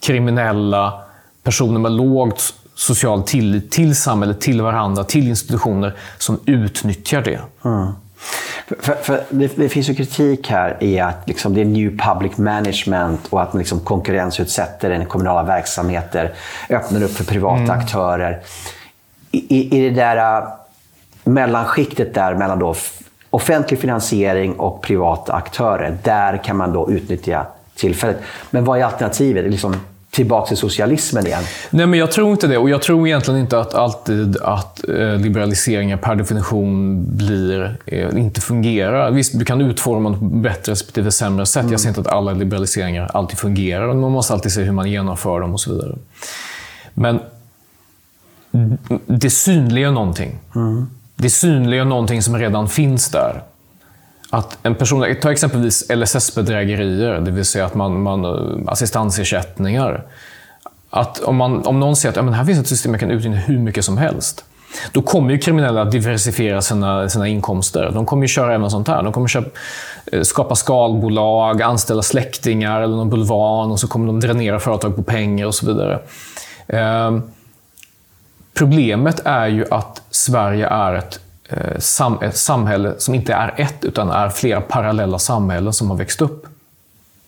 kriminella, 0.00 1.02
personer 1.42 1.78
med 1.78 1.92
lågt 1.92 2.54
social 2.74 3.22
tillit 3.22 3.70
till 3.70 3.96
samhället, 3.96 4.40
till 4.40 4.62
varandra, 4.62 5.04
till 5.04 5.28
institutioner 5.28 5.96
som 6.18 6.40
utnyttjar 6.46 7.22
det. 7.22 7.40
Mm. 7.64 7.92
För, 8.78 8.94
för 8.94 9.24
det, 9.30 9.56
det, 9.56 9.68
finns 9.68 9.90
ju 9.90 9.94
kritik 9.94 10.48
här 10.48 10.76
i 10.80 11.00
att 11.00 11.28
liksom 11.28 11.54
det 11.54 11.60
är 11.60 11.64
new 11.64 11.98
public 11.98 12.38
management 12.38 13.20
och 13.30 13.42
att 13.42 13.52
man 13.52 13.58
liksom 13.58 13.80
konkurrensutsätter 13.80 14.90
den 14.90 15.06
kommunala 15.06 15.42
verksamheter, 15.42 16.34
öppnar 16.70 17.02
upp 17.02 17.10
för 17.10 17.24
privata 17.24 17.62
mm. 17.62 17.78
aktörer. 17.78 18.40
I, 19.30 19.78
I 19.78 19.90
det 19.90 19.94
där 19.94 20.42
uh, 20.42 20.48
mellanskiktet 21.24 22.14
där 22.14 22.34
mellan 22.34 22.58
då 22.58 22.74
offentlig 23.30 23.80
finansiering 23.80 24.52
och 24.52 24.82
privata 24.82 25.32
aktörer, 25.32 25.98
där 26.02 26.44
kan 26.44 26.56
man 26.56 26.72
då 26.72 26.90
utnyttja 26.90 27.46
tillfället. 27.76 28.16
Men 28.50 28.64
vad 28.64 28.78
är 28.78 28.84
alternativet? 28.84 29.50
Liksom, 29.50 29.76
tillbaka 30.10 30.48
till 30.48 30.56
socialismen 30.56 31.26
igen? 31.26 31.42
Nej, 31.70 31.86
men 31.86 31.98
jag 31.98 32.12
tror 32.12 32.30
inte 32.30 32.46
det. 32.46 32.58
Och 32.58 32.70
jag 32.70 32.82
tror 32.82 33.06
egentligen 33.06 33.40
inte 33.40 33.60
att 33.60 33.74
alltid 33.74 34.36
att 34.36 34.88
eh, 34.88 35.16
liberaliseringar 35.16 35.96
per 35.96 36.14
definition 36.14 37.04
blir, 37.16 37.78
eh, 37.86 38.18
inte 38.18 38.40
fungerar. 38.40 39.10
Visst, 39.10 39.38
du 39.38 39.44
kan 39.44 39.60
utforma 39.60 40.10
dem 40.10 40.18
på 40.18 40.24
bättre 40.24 40.72
respektive 40.72 41.10
sämre 41.10 41.46
sätt. 41.46 41.60
Mm. 41.60 41.72
Jag 41.72 41.80
säger 41.80 41.90
inte 41.90 42.00
att 42.00 42.16
alla 42.16 42.32
liberaliseringar 42.32 43.10
alltid 43.14 43.38
fungerar. 43.38 43.94
Man 43.94 44.12
måste 44.12 44.32
alltid 44.32 44.52
se 44.52 44.62
hur 44.62 44.72
man 44.72 44.90
genomför 44.90 45.40
dem 45.40 45.52
och 45.52 45.60
så 45.60 45.72
vidare. 45.72 45.96
Men 46.94 47.20
det 49.06 49.30
synliggör 49.30 49.90
någonting. 49.90 50.38
Mm. 50.54 50.86
Det 51.20 51.30
synliggör 51.30 51.84
någonting 51.84 52.22
som 52.22 52.38
redan 52.38 52.68
finns 52.68 53.10
där. 53.10 53.42
Att 54.30 54.58
en 54.62 54.74
person, 54.74 55.14
ta 55.22 55.32
exempelvis 55.32 55.90
LSS-bedrägerier, 55.90 57.20
det 57.20 57.30
vill 57.30 57.44
säga 57.44 57.66
att 57.66 57.74
man, 57.74 58.02
man, 58.02 58.24
eh, 58.24 58.72
assistansersättningar. 58.72 60.04
Att 60.90 61.20
om, 61.20 61.36
man, 61.36 61.66
om 61.66 61.80
någon 61.80 61.96
säger 61.96 62.10
att 62.10 62.16
ja, 62.16 62.22
men 62.22 62.34
här 62.34 62.44
finns 62.44 62.58
ett 62.58 62.68
system 62.68 62.92
jag 62.92 63.00
kan 63.00 63.10
utnyttja 63.10 63.38
hur 63.38 63.58
mycket 63.58 63.84
som 63.84 63.98
helst. 63.98 64.44
Då 64.92 65.02
kommer 65.02 65.30
ju 65.30 65.38
kriminella 65.38 65.82
att 65.82 65.90
diversifiera 65.90 66.62
sina, 66.62 67.08
sina 67.08 67.28
inkomster. 67.28 67.90
De 67.94 68.06
kommer 68.06 68.22
ju 68.22 68.28
köra 68.28 68.54
även 68.54 68.70
sånt 68.70 68.88
här. 68.88 69.02
De 69.02 69.12
kommer 69.12 69.28
köpa, 69.28 69.50
eh, 70.12 70.22
skapa 70.22 70.54
skalbolag, 70.54 71.62
anställa 71.62 72.02
släktingar 72.02 72.80
eller 72.80 72.96
någon 72.96 73.10
bulvan 73.10 73.70
och 73.70 73.80
så 73.80 73.88
kommer 73.88 74.06
de 74.06 74.20
dränera 74.20 74.58
företag 74.58 74.96
på 74.96 75.02
pengar 75.02 75.46
och 75.46 75.54
så 75.54 75.66
vidare. 75.66 75.98
Eh, 76.66 77.18
problemet 78.54 79.20
är 79.24 79.46
ju 79.46 79.64
att 79.70 80.02
Sverige 80.10 80.66
är 80.66 80.94
ett, 80.94 81.20
eh, 81.48 81.78
sam, 81.78 82.18
ett 82.22 82.36
samhälle 82.36 82.94
som 82.98 83.14
inte 83.14 83.32
är 83.32 83.54
ett, 83.56 83.84
utan 83.84 84.10
är 84.10 84.28
flera 84.28 84.60
parallella 84.60 85.18
samhällen 85.18 85.72
som 85.72 85.90
har 85.90 85.96
växt 85.96 86.22
upp. 86.22 86.46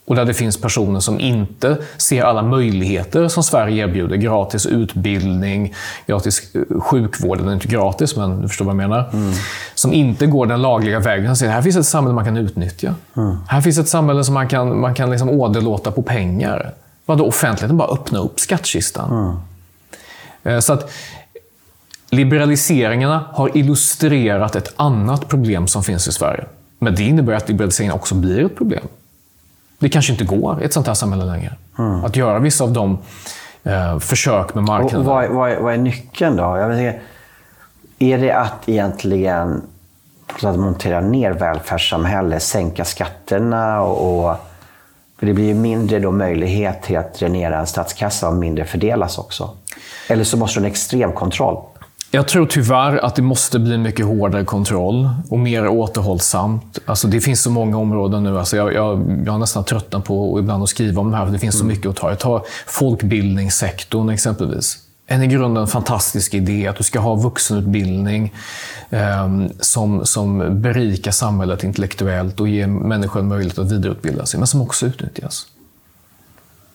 Och 0.05 0.17
där 0.17 0.25
det 0.25 0.35
finns 0.35 0.61
personer 0.61 1.01
som 1.01 1.21
inte 1.21 1.77
ser 1.97 2.23
alla 2.23 2.43
möjligheter 2.43 3.29
som 3.29 3.43
Sverige 3.43 3.85
erbjuder. 3.85 4.17
Gratis 4.17 4.67
utbildning, 4.67 5.75
gratis 6.07 6.55
eh, 6.55 6.81
sjukvård. 6.81 7.39
Den 7.39 7.49
är 7.49 7.53
inte 7.53 7.69
gratis, 7.69 8.17
men 8.17 8.43
du 8.43 8.49
förstår 8.49 8.65
vad 8.65 8.73
jag 8.73 8.77
menar. 8.77 9.11
Mm. 9.13 9.33
Som 9.75 9.93
inte 9.93 10.27
går 10.27 10.47
den 10.47 10.63
lagliga 10.63 11.01
vägen. 11.01 11.27
Som 11.27 11.37
säger, 11.37 11.53
här 11.53 11.63
finns 11.63 11.77
ett 11.77 11.87
samhälle 11.87 12.15
man 12.15 12.25
kan 12.25 12.37
utnyttja. 12.37 12.95
Mm. 13.17 13.37
Här 13.49 13.61
finns 13.61 13.79
ett 13.79 13.89
samhälle 13.89 14.25
som 14.25 14.35
man 14.35 14.49
kan, 14.49 14.81
man 14.81 14.95
kan 14.95 15.11
liksom 15.11 15.31
åderlåta 15.31 15.91
på 15.91 16.03
pengar. 16.03 16.73
Vadå, 17.07 17.27
offentligheten 17.27 17.77
bara 17.77 17.89
öppna 17.89 18.19
upp 18.19 18.41
skattkistan. 18.41 19.11
Mm. 19.11 19.37
Så 20.61 20.73
att 20.73 20.91
liberaliseringarna 22.11 23.25
har 23.33 23.57
illustrerat 23.57 24.57
ett 24.57 24.73
annat 24.77 25.29
problem 25.29 25.67
som 25.67 25.85
finns 25.85 26.09
i 26.09 26.13
Sverige. 26.13 26.45
Men 26.79 26.95
det 26.95 27.03
innebär 27.03 27.33
att 27.33 27.49
liberaliseringen 27.49 27.95
också 27.95 28.15
blir 28.15 28.45
ett 28.45 28.57
problem 28.57 28.89
det 29.83 29.89
kanske 29.89 30.13
inte 30.13 30.25
går 30.25 30.63
i 30.63 30.65
ett 30.65 30.73
sånt 30.73 30.87
här 30.87 30.95
samhälle 30.95 31.25
längre. 31.25 31.53
Mm. 31.79 32.05
Att 32.05 32.17
göra 32.17 32.39
vissa 32.39 32.65
av 32.65 32.73
de 32.73 32.99
eh, 33.65 33.99
försök 33.99 34.55
med 34.55 34.65
marknaden. 34.65 35.01
Och 35.01 35.05
vad, 35.05 35.29
vad, 35.29 35.57
vad, 35.57 35.75
är 35.75 35.79
nyckeln 35.79 36.37
då? 36.37 36.43
Jag 36.43 36.69
vet 36.69 37.01
är 37.99 38.19
det 38.19 38.33
att 38.33 38.69
egentligen 38.69 39.63
att 40.43 40.59
montera 40.59 41.01
ner 41.01 41.33
välfärdssamhället, 41.33 42.43
sänka 42.43 42.85
skatterna 42.85 43.83
och, 43.83 44.29
och 44.29 44.37
för 45.19 45.27
det 45.27 45.35
blir 45.35 45.45
ju 45.45 45.55
mindre 45.55 45.99
då 45.99 46.11
möjlighet 46.11 46.83
till 46.83 46.97
att 46.97 47.15
dränera 47.15 47.59
en 47.59 47.67
statskassa 47.67 48.29
och 48.29 48.35
mindre 48.35 48.65
fördelas 48.65 49.19
också. 49.19 49.51
Eller 50.09 50.25
så 50.25 50.37
måste 50.37 50.61
du 50.61 50.63
ha 50.63 50.67
en 50.67 50.73
extrem 50.73 51.13
kontroll. 51.13 51.57
Jag 52.15 52.29
tror 52.29 52.47
tyvärr 52.47 53.05
att 53.05 53.15
det 53.15 53.23
måste 53.23 53.59
bli 53.59 53.79
mycket 53.79 54.07
hårdare 54.07 54.45
kontroll 54.45 55.11
och 55.29 55.39
mer 55.39 55.69
återhållsamt. 55.69 56.79
Alltså 56.85 57.09
det 57.09 57.21
finns 57.21 57.43
så 57.43 57.51
många 57.51 57.79
områden 57.79 58.23
nu. 58.23 58.39
Alltså 58.39 58.57
jag, 58.57 58.75
jag, 58.75 59.23
jag 59.27 59.33
har 59.33 59.39
nästan 59.39 59.65
tröttnat 59.65 60.05
på 60.05 60.39
ibland 60.39 60.63
att 60.63 60.69
skriva 60.69 61.01
om 61.01 61.11
det 61.11 61.17
här, 61.17 61.25
för 61.25 61.33
det 61.33 61.39
finns 61.39 61.55
så 61.55 61.65
mm. 61.65 61.77
mycket 61.77 61.91
att 61.91 61.97
ta. 61.97 62.09
Jag 62.09 62.19
tar 62.19 62.43
folkbildningssektorn 62.67 64.09
exempelvis. 64.09 64.79
En 65.07 65.23
i 65.23 65.27
grunden 65.27 65.67
fantastisk 65.67 66.35
idé 66.35 66.67
att 66.67 66.77
du 66.77 66.85
ska 66.85 67.01
ha 67.01 67.15
vuxenutbildning 67.15 68.35
eh, 68.91 69.29
som, 69.61 70.07
som 70.07 70.61
berikar 70.63 71.11
samhället 71.11 71.65
intellektuellt 71.65 72.41
och 72.41 72.49
ger 72.49 72.67
människor 72.67 73.21
en 73.21 73.29
möjlighet 73.29 73.59
att 73.59 73.73
vidareutbilda 73.73 74.27
sig, 74.27 74.39
men 74.41 74.47
som 74.47 74.63
också 74.63 74.87
utnyttjas. 74.87 75.47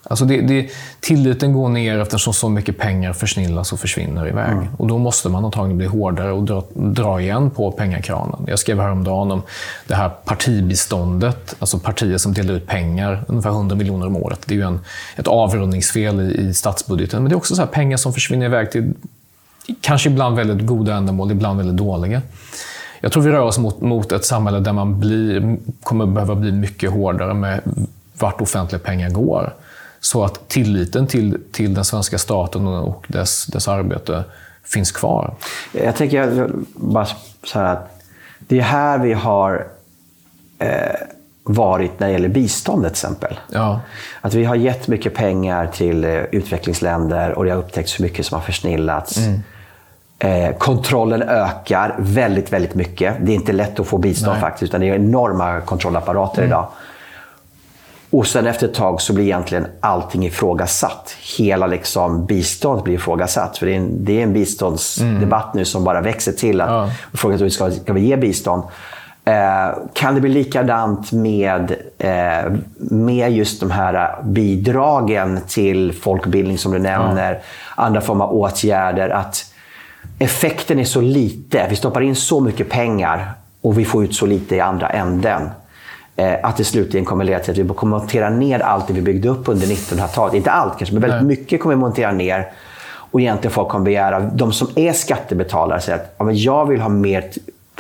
Alltså 0.10 0.26
det, 0.26 0.41
det, 0.41 0.70
tilliten 1.00 1.54
går 1.54 1.70
ner 1.70 2.00
eftersom 2.00 2.34
så 2.34 2.50
mycket 2.50 2.78
pengar 2.78 3.13
försnillas 3.13 3.74
och 3.74 3.80
försvinner 3.80 4.28
iväg. 4.28 4.52
Mm. 4.52 4.67
Och 4.78 4.88
då 4.88 4.98
måste 4.98 5.30
man 5.30 5.46
antagligen 5.46 5.78
bli 5.78 5.88
hårdare 5.88 6.32
och 6.32 6.43
dra, 6.43 6.63
dra 6.74 7.22
igen 7.22 7.50
på 7.50 7.72
pengakranen. 7.72 8.46
Jag 8.48 8.60
skrev 8.60 8.80
häromdagen 8.80 9.32
om 9.32 9.41
det 9.88 9.96
här 9.96 10.10
partibiståndet, 10.10 11.56
alltså 11.60 11.80
partier 11.80 12.17
som 12.17 12.34
delar 12.34 12.54
ut 12.54 12.67
pengar, 12.67 13.24
ungefär 13.28 13.50
100 13.50 13.76
miljoner 13.76 14.08
om 14.08 14.15
året. 14.15 14.39
Det 14.46 14.54
är 14.54 14.58
ju 14.58 14.63
en, 14.63 14.80
ett 15.15 15.28
avrundningsfel 15.28 16.22
i, 16.22 16.48
i 16.48 16.54
statsbudgeten, 16.54 17.24
men 17.24 17.30
det 17.30 17.34
är 17.34 17.38
också 17.38 17.56
så 17.56 17.65
pengar 17.65 17.98
som 17.98 18.13
försvinner 18.13 18.46
iväg 18.46 18.72
till 18.72 18.93
kanske 19.82 20.10
ibland 20.10 20.36
väldigt 20.36 20.67
goda 20.67 20.96
ändamål, 20.96 21.32
ibland 21.32 21.58
väldigt 21.58 21.78
dåliga. 21.78 22.22
Jag 23.02 23.12
tror 23.12 23.24
vi 23.24 23.32
rör 23.32 23.39
oss 23.39 23.58
mot, 23.58 23.82
mot 23.82 24.12
ett 24.12 24.26
samhälle 24.26 24.60
där 24.60 24.74
man 24.74 25.00
blir, 25.00 25.58
kommer 25.84 26.06
behöva 26.06 26.36
bli 26.36 26.52
mycket 26.52 26.91
hårdare 26.91 27.34
med 27.34 27.62
vart 28.13 28.41
offentliga 28.41 28.80
pengar 28.80 29.10
går. 29.10 29.54
Så 29.99 30.23
att 30.23 30.49
tilliten 30.49 31.07
till, 31.07 31.38
till 31.51 31.73
den 31.73 31.86
svenska 31.86 32.17
staten 32.17 32.67
och 32.67 33.05
dess, 33.07 33.45
dess 33.45 33.67
arbete 33.67 34.23
finns 34.63 34.91
kvar. 34.91 35.33
Jag 35.71 35.95
tänker 35.95 36.49
bara 36.75 37.07
så 37.43 37.60
här 37.60 37.73
att 37.73 38.01
det 38.39 38.60
är 38.60 38.63
här 38.63 38.97
vi 38.99 39.13
har 39.13 39.67
eh, 40.60 40.69
varit 41.43 41.99
när 41.99 42.07
det 42.07 42.13
gäller 42.13 42.29
bistånd 42.29 42.81
till 42.81 42.91
exempel. 42.91 43.39
Ja. 43.51 43.79
Att 44.21 44.33
vi 44.33 44.45
har 44.45 44.55
gett 44.55 44.88
mycket 44.88 45.13
pengar 45.13 45.67
till 45.67 46.03
eh, 46.03 46.12
utvecklingsländer 46.12 47.31
och 47.31 47.45
det 47.45 47.51
har 47.51 47.57
upptäckts 47.57 47.99
hur 47.99 48.03
mycket 48.03 48.25
som 48.25 48.36
har 48.36 48.41
försnillats. 48.41 49.17
Mm. 49.17 49.41
Eh, 50.19 50.57
kontrollen 50.57 51.21
ökar 51.21 51.95
väldigt, 51.99 52.53
väldigt 52.53 52.75
mycket. 52.75 53.15
Det 53.21 53.31
är 53.31 53.36
inte 53.36 53.51
lätt 53.51 53.79
att 53.79 53.88
få 53.88 53.97
bistånd 53.97 54.31
Nej. 54.31 54.41
faktiskt, 54.41 54.63
utan 54.63 54.81
det 54.81 54.89
är 54.89 54.95
enorma 54.95 55.62
kontrollapparater 55.62 56.41
mm. 56.41 56.49
idag. 56.49 56.67
Och 58.10 58.28
sen 58.28 58.48
efter 58.48 58.67
ett 58.67 58.74
tag 58.74 59.02
så 59.02 59.13
blir 59.13 59.26
egentligen 59.26 59.67
allting 59.80 60.26
ifrågasatt. 60.26 61.15
Hela 61.38 61.67
liksom 61.67 62.26
biståndet 62.26 62.84
blir 62.84 62.96
ifrågasatt. 62.96 63.58
För 63.58 63.65
det 63.65 63.72
är 63.72 63.78
en, 63.78 64.06
det 64.06 64.20
är 64.20 64.24
en 64.24 64.34
biståndsdebatt 64.34 65.54
mm. 65.54 65.58
nu 65.58 65.65
som 65.65 65.84
bara 65.84 66.02
växer 66.02 66.32
till. 66.32 66.62
Att 66.62 66.70
ja. 66.70 66.89
Frågan 67.13 67.52
ska, 67.52 67.72
ska 67.72 67.93
vi 67.93 68.02
ge 68.02 68.17
bistånd? 68.17 68.63
Eh, 69.26 69.78
kan 69.93 70.15
det 70.15 70.22
bli 70.22 70.30
likadant 70.30 71.12
med, 71.12 71.76
eh, 71.98 72.52
med 72.78 73.32
just 73.32 73.60
de 73.60 73.72
här 73.72 74.24
bidragen 74.24 75.39
till 75.48 75.93
folkbildning 75.93 76.58
som 76.58 76.72
du 76.72 76.80
nämner, 76.80 77.34
ja. 77.34 77.39
andra 77.84 78.02
former 78.02 78.26
av 78.26 78.34
åtgärder? 78.34 79.10
Att 79.10 79.54
effekten 80.20 80.80
är 80.80 80.84
så 80.84 81.02
lite. 81.02 81.67
Vi 81.70 81.76
stoppar 81.76 82.02
in 82.02 82.15
så 82.15 82.39
mycket 82.39 82.70
pengar 82.70 83.32
och 83.62 83.80
vi 83.80 83.86
får 83.86 84.04
ut 84.04 84.15
så 84.15 84.26
lite 84.26 84.56
i 84.56 84.60
andra 84.60 84.89
änden. 84.89 85.50
Eh, 86.19 86.34
att 86.43 86.58
det 86.58 86.63
slutligen 86.63 87.06
kommer 87.06 87.23
leda 87.23 87.39
till 87.39 87.51
att 87.51 87.58
vi 87.58 87.73
kommer 87.73 87.97
montera 87.97 88.30
ner 88.30 88.60
allt 88.60 88.88
det 88.88 88.93
vi 88.93 89.01
byggde 89.01 89.30
upp 89.30 89.49
under 89.49 89.67
1900-talet. 89.67 90.34
Inte 90.34 90.51
allt 90.51 90.77
kanske, 90.77 90.93
men 90.93 91.01
väldigt 91.01 91.21
Nej. 91.21 91.38
mycket 91.38 91.62
kommer 91.62 91.75
vi 91.75 91.82
montera 91.82 92.12
ner. 92.12 92.51
Och 92.89 93.21
egentligen 93.21 93.53
folk 93.53 93.69
kommer 93.69 93.86
begära, 93.86 94.19
de 94.19 94.53
som 94.53 94.67
är 94.75 94.93
skattebetalare 94.93 95.82
säger 95.82 95.97
att 95.97 96.15
ja, 96.17 96.32
jag 96.32 96.65
vill 96.65 96.82
ha 96.82 96.89
mer 96.89 97.25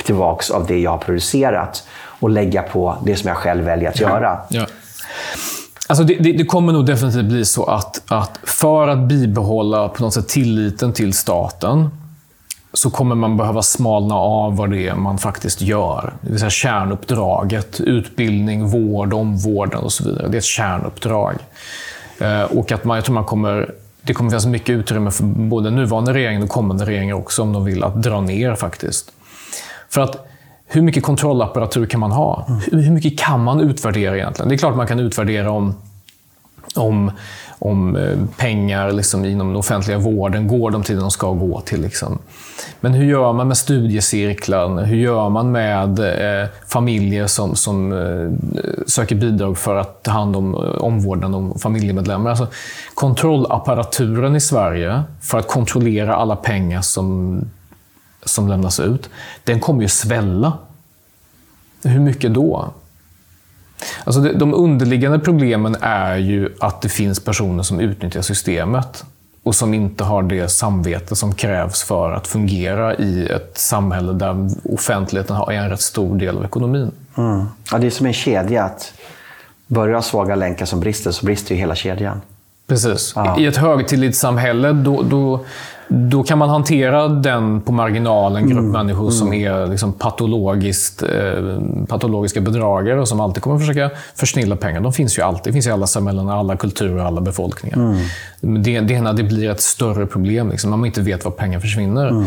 tillbaks 0.03 0.51
av 0.51 0.65
det 0.65 0.79
jag 0.79 0.91
har 0.91 0.97
producerat 0.97 1.83
och 2.19 2.29
lägga 2.29 2.61
på 2.61 2.97
det 3.05 3.15
som 3.15 3.27
jag 3.27 3.37
själv 3.37 3.63
väljer 3.63 3.89
att 3.89 3.99
ja. 3.99 4.09
göra. 4.09 4.39
Ja. 4.49 4.65
Alltså 5.87 6.03
det, 6.03 6.15
det, 6.15 6.31
det, 6.31 6.45
kommer 6.45 6.73
nog 6.73 6.85
definitivt 6.85 7.25
bli 7.25 7.45
så 7.45 7.63
att, 7.63 8.01
att 8.07 8.39
för 8.43 8.87
att 8.87 8.99
bibehålla 8.99 9.89
på 9.89 10.03
något 10.03 10.13
sätt 10.13 10.27
tilliten 10.27 10.93
till 10.93 11.13
staten 11.13 11.89
så 12.77 12.89
kommer 12.89 13.15
man 13.15 13.37
behöva 13.37 13.61
smalna 13.61 14.15
av 14.15 14.55
vad 14.55 14.71
det 14.71 14.87
är 14.87 14.95
man 14.95 15.17
faktiskt 15.17 15.61
gör. 15.61 16.13
Det 16.21 16.29
vill 16.29 16.39
säga 16.39 16.49
kärnuppdraget, 16.49 17.79
utbildning, 17.79 18.67
vård, 18.67 19.13
omvårdnad 19.13 19.83
och 19.83 19.91
så 19.91 20.03
vidare. 20.03 20.27
Det 20.27 20.35
är 20.35 20.39
ett 20.39 20.43
kärnuppdrag. 20.43 21.35
Eh, 22.19 22.41
och 22.41 22.71
att 22.71 22.83
man, 22.85 22.95
jag 22.97 23.05
tror 23.05 23.13
man 23.13 23.25
kommer, 23.25 23.73
det 24.01 24.13
kommer 24.13 24.29
finnas 24.29 24.45
mycket 24.45 24.69
utrymme 24.69 25.11
för 25.11 25.23
både 25.23 25.69
nuvarande 25.69 26.13
regering 26.13 26.43
och 26.43 26.49
kommande 26.49 26.85
regeringar 26.85 27.15
också, 27.15 27.41
om 27.41 27.53
de 27.53 27.65
vill, 27.65 27.83
att 27.83 28.03
dra 28.03 28.21
ner 28.21 28.55
faktiskt. 28.55 29.11
För 29.89 30.01
att 30.01 30.27
hur 30.65 30.81
mycket 30.81 31.03
kontrollapparatur 31.03 31.85
kan 31.85 31.99
man 31.99 32.11
ha? 32.11 32.45
Hur 32.71 32.91
mycket 32.91 33.19
kan 33.19 33.43
man 33.43 33.61
utvärdera 33.61 34.17
egentligen? 34.17 34.49
Det 34.49 34.55
är 34.55 34.57
klart 34.57 34.75
man 34.75 34.87
kan 34.87 34.99
utvärdera 34.99 35.51
om, 35.51 35.73
om 36.77 37.11
om 37.59 37.95
eh, 37.95 38.17
pengar 38.37 38.91
liksom, 38.91 39.25
inom 39.25 39.47
den 39.47 39.55
offentliga 39.55 39.97
vården. 39.97 40.47
Går 40.47 40.71
de 40.71 40.83
till 40.83 40.95
det 40.95 41.01
de 41.01 41.11
ska 41.11 41.31
gå 41.31 41.61
till? 41.61 41.81
Liksom. 41.81 42.19
Men 42.79 42.93
hur 42.93 43.05
gör 43.05 43.33
man 43.33 43.47
med 43.47 43.57
studiecirklar? 43.57 44.83
Hur 44.83 44.97
gör 44.97 45.29
man 45.29 45.51
med 45.51 45.99
eh, 45.99 46.49
familjer 46.67 47.27
som, 47.27 47.55
som 47.55 47.91
eh, 47.91 48.31
söker 48.87 49.15
bidrag 49.15 49.57
för 49.57 49.75
att 49.75 50.03
ta 50.03 50.11
hand 50.11 50.35
om 50.35 50.53
eh, 50.53 50.59
omvårdnaden 50.59 51.35
om 51.35 51.59
familjemedlemmar? 51.59 52.29
Alltså, 52.29 52.47
kontrollapparaturen 52.93 54.35
i 54.35 54.41
Sverige 54.41 55.03
för 55.21 55.37
att 55.37 55.47
kontrollera 55.47 56.15
alla 56.15 56.35
pengar 56.35 56.81
som, 56.81 57.41
som 58.23 58.47
lämnas 58.47 58.79
ut, 58.79 59.09
den 59.43 59.59
kommer 59.59 59.81
ju 59.81 59.87
svälla. 59.87 60.53
Hur 61.83 61.99
mycket 61.99 62.33
då? 62.33 62.73
Alltså 64.03 64.21
de 64.21 64.53
underliggande 64.53 65.19
problemen 65.19 65.75
är 65.81 66.17
ju 66.17 66.49
att 66.59 66.81
det 66.81 66.89
finns 66.89 67.19
personer 67.19 67.63
som 67.63 67.79
utnyttjar 67.79 68.21
systemet 68.21 69.05
och 69.43 69.55
som 69.55 69.73
inte 69.73 70.03
har 70.03 70.23
det 70.23 70.47
samvete 70.47 71.15
som 71.15 71.33
krävs 71.33 71.83
för 71.83 72.11
att 72.11 72.27
fungera 72.27 72.95
i 72.95 73.27
ett 73.27 73.57
samhälle 73.57 74.13
där 74.13 74.49
offentligheten 74.63 75.35
är 75.35 75.51
en 75.51 75.69
rätt 75.69 75.81
stor 75.81 76.15
del 76.15 76.37
av 76.37 76.45
ekonomin. 76.45 76.91
Mm. 77.17 77.45
Ja, 77.71 77.77
det 77.77 77.87
är 77.87 77.91
som 77.91 78.05
en 78.05 78.13
kedja. 78.13 78.63
att 78.63 78.93
Börjar 79.67 80.01
svaga 80.01 80.35
länkar 80.35 80.65
som 80.65 80.79
brister, 80.79 81.11
så 81.11 81.25
brister 81.25 81.55
ju 81.55 81.59
hela 81.59 81.75
kedjan. 81.75 82.21
Precis. 82.67 83.13
Ja. 83.15 83.39
I 83.39 83.45
ett 83.45 83.57
högtillitssamhälle, 83.57 84.71
då, 84.71 85.01
då, 85.01 85.45
då 85.87 86.23
kan 86.23 86.37
man 86.37 86.49
hantera 86.49 87.07
den 87.07 87.61
på 87.61 87.71
marginalen 87.71 88.47
grupp 88.47 88.59
mm. 88.59 88.71
människor 88.71 89.03
mm. 89.03 89.11
som 89.11 89.33
är 89.33 89.67
liksom 89.67 89.93
patologiskt, 89.93 91.03
eh, 91.03 91.59
patologiska 91.87 92.41
bedragare 92.41 92.99
och 92.99 93.07
som 93.07 93.19
alltid 93.19 93.43
kommer 93.43 93.59
försöka 93.59 93.89
försnilla 94.15 94.55
pengar. 94.55 94.81
De 94.81 94.93
finns 94.93 95.17
ju 95.17 95.21
alltid. 95.21 95.43
Det 95.43 95.53
finns 95.53 95.67
i 95.67 95.71
alla 95.71 95.87
samhällen, 95.87 96.29
alla 96.29 96.57
kulturer, 96.57 97.03
alla 97.03 97.21
befolkningar. 97.21 97.77
Mm. 97.77 98.63
Det, 98.63 98.79
det 98.79 98.93
ena 98.93 99.13
det 99.13 99.23
blir 99.23 99.49
ett 99.49 99.61
större 99.61 100.05
problem 100.05 100.49
liksom, 100.49 100.69
när 100.69 100.77
man 100.77 100.85
inte 100.85 101.01
vet 101.01 101.25
var 101.25 101.31
pengar 101.31 101.59
försvinner. 101.59 102.07
Mm. 102.07 102.25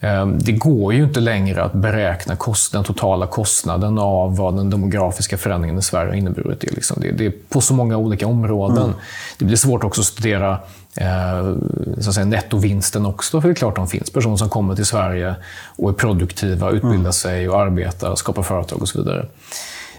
Ehm, 0.00 0.38
det 0.38 0.52
går 0.52 0.94
ju 0.94 1.04
inte 1.04 1.20
längre 1.20 1.62
att 1.62 1.72
beräkna 1.72 2.36
kost, 2.36 2.72
den 2.72 2.84
totala 2.84 3.26
kostnaden 3.26 3.98
av 3.98 4.36
vad 4.36 4.56
den 4.56 4.70
demografiska 4.70 5.38
förändringen 5.38 5.78
i 5.78 5.82
Sverige 5.82 6.10
har 6.10 6.16
inneburit. 6.16 6.60
Det, 6.60 6.70
liksom, 6.74 7.00
det, 7.00 7.10
det 7.10 7.26
är 7.26 7.32
på 7.48 7.60
så 7.60 7.74
många 7.74 7.96
olika 7.96 8.26
områden. 8.26 8.84
Mm. 8.84 8.96
Det 9.38 9.44
blir 9.44 9.56
svårt 9.56 9.84
också 9.84 10.00
att 10.00 10.06
studera 10.06 10.58
eh, 10.96 11.54
så 12.00 12.08
att 12.08 12.14
säga, 12.14 12.26
nettovinsten 12.26 13.06
också, 13.06 13.40
för 13.40 13.48
det 13.48 13.52
är 13.52 13.54
klart 13.54 13.76
de 13.76 13.88
finns. 13.88 14.10
Personer 14.10 14.36
som 14.36 14.48
kommer 14.48 14.74
till 14.74 14.86
Sverige 14.86 15.34
och 15.76 15.90
är 15.90 15.94
produktiva, 15.94 16.70
utbildar 16.70 16.98
mm. 16.98 17.12
sig 17.12 17.48
och 17.48 17.60
arbetar, 17.60 18.14
skapar 18.14 18.42
företag 18.42 18.82
och 18.82 18.88
så 18.88 18.98
vidare. 18.98 19.26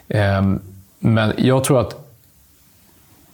Eh, 0.07 0.41
men 0.99 1.33
jag 1.37 1.63
tror 1.63 1.81
att 1.81 1.95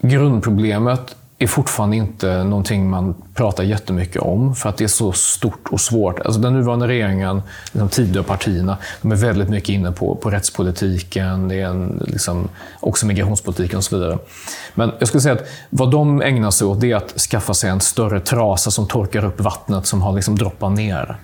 grundproblemet 0.02 1.16
är 1.40 1.48
fortfarande 1.48 1.96
inte 1.96 2.44
någonting 2.44 2.90
man 2.90 3.16
pratar 3.34 3.64
jättemycket 3.64 4.22
om, 4.22 4.56
för 4.56 4.70
att 4.70 4.78
det 4.78 4.84
är 4.84 4.88
så 4.88 5.12
stort 5.12 5.68
och 5.72 5.82
svårt. 5.82 6.20
Alltså 6.20 6.42
den 6.42 6.54
nuvarande 6.54 6.88
regeringen, 6.88 7.42
liksom 7.64 7.80
de 7.80 7.90
tidigare 7.90 8.24
partierna, 8.24 8.78
de 9.02 9.12
är 9.12 9.16
väldigt 9.16 9.50
mycket 9.50 9.70
inne 9.70 9.92
på, 9.92 10.16
på 10.16 10.30
rättspolitiken, 10.30 11.48
det 11.48 11.56
är 11.56 11.66
en, 11.66 12.04
liksom, 12.08 12.50
också 12.80 13.06
migrationspolitiken 13.06 13.78
och 13.78 13.84
så 13.84 13.98
vidare. 13.98 14.18
Men 14.74 14.92
jag 15.00 15.08
skulle 15.08 15.22
säga 15.22 15.36
att 15.36 15.48
vad 15.70 15.92
de 15.92 16.22
ägnar 16.22 16.52
sig 16.52 16.68
åt, 16.68 16.82
det 16.82 16.92
är 16.92 16.96
att 16.96 17.20
skaffa 17.20 17.54
sig 17.54 17.70
en 17.70 17.82
större 17.82 18.20
trasa 18.20 18.72
som 18.72 18.88
torkar 18.88 19.26
upp 19.26 19.42
vattnet 19.42 19.86
som 19.86 20.02
har 20.02 20.14
liksom 20.14 20.36
droppat 20.36 20.72
ner 20.72 21.18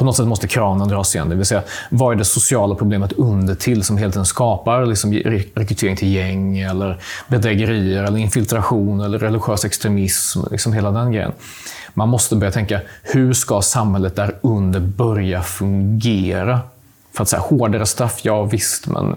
på 0.00 0.04
något 0.04 0.16
sätt 0.16 0.26
måste 0.26 0.48
kranen 0.48 0.88
dras 0.88 1.14
igen. 1.14 1.28
Det 1.28 1.34
vill 1.34 1.46
säga, 1.46 1.62
vad 1.90 2.12
är 2.12 2.16
det 2.16 2.24
sociala 2.24 2.74
problemet 2.74 3.12
under 3.12 3.54
till 3.54 3.84
som 3.84 3.96
hela 3.96 4.12
tiden 4.12 4.26
skapar 4.26 4.86
liksom, 4.86 5.12
rekrytering 5.54 5.96
till 5.96 6.14
gäng, 6.14 6.58
eller 6.58 7.00
bedrägerier, 7.28 8.04
eller 8.04 8.18
infiltration, 8.18 9.00
eller 9.00 9.18
religiös 9.18 9.64
extremism. 9.64 10.40
Liksom 10.50 10.72
hela 10.72 10.90
den 10.90 11.12
grejen. 11.12 11.32
Man 11.94 12.08
måste 12.08 12.36
börja 12.36 12.52
tänka, 12.52 12.80
hur 13.02 13.32
ska 13.32 13.62
samhället 13.62 14.16
där 14.16 14.36
under 14.40 14.80
börja 14.80 15.42
fungera? 15.42 16.60
För 17.14 17.22
att 17.22 17.28
säga 17.28 17.40
hårdare 17.40 17.86
straff, 17.86 18.20
ja 18.22 18.42
visst, 18.42 18.86
men 18.86 19.16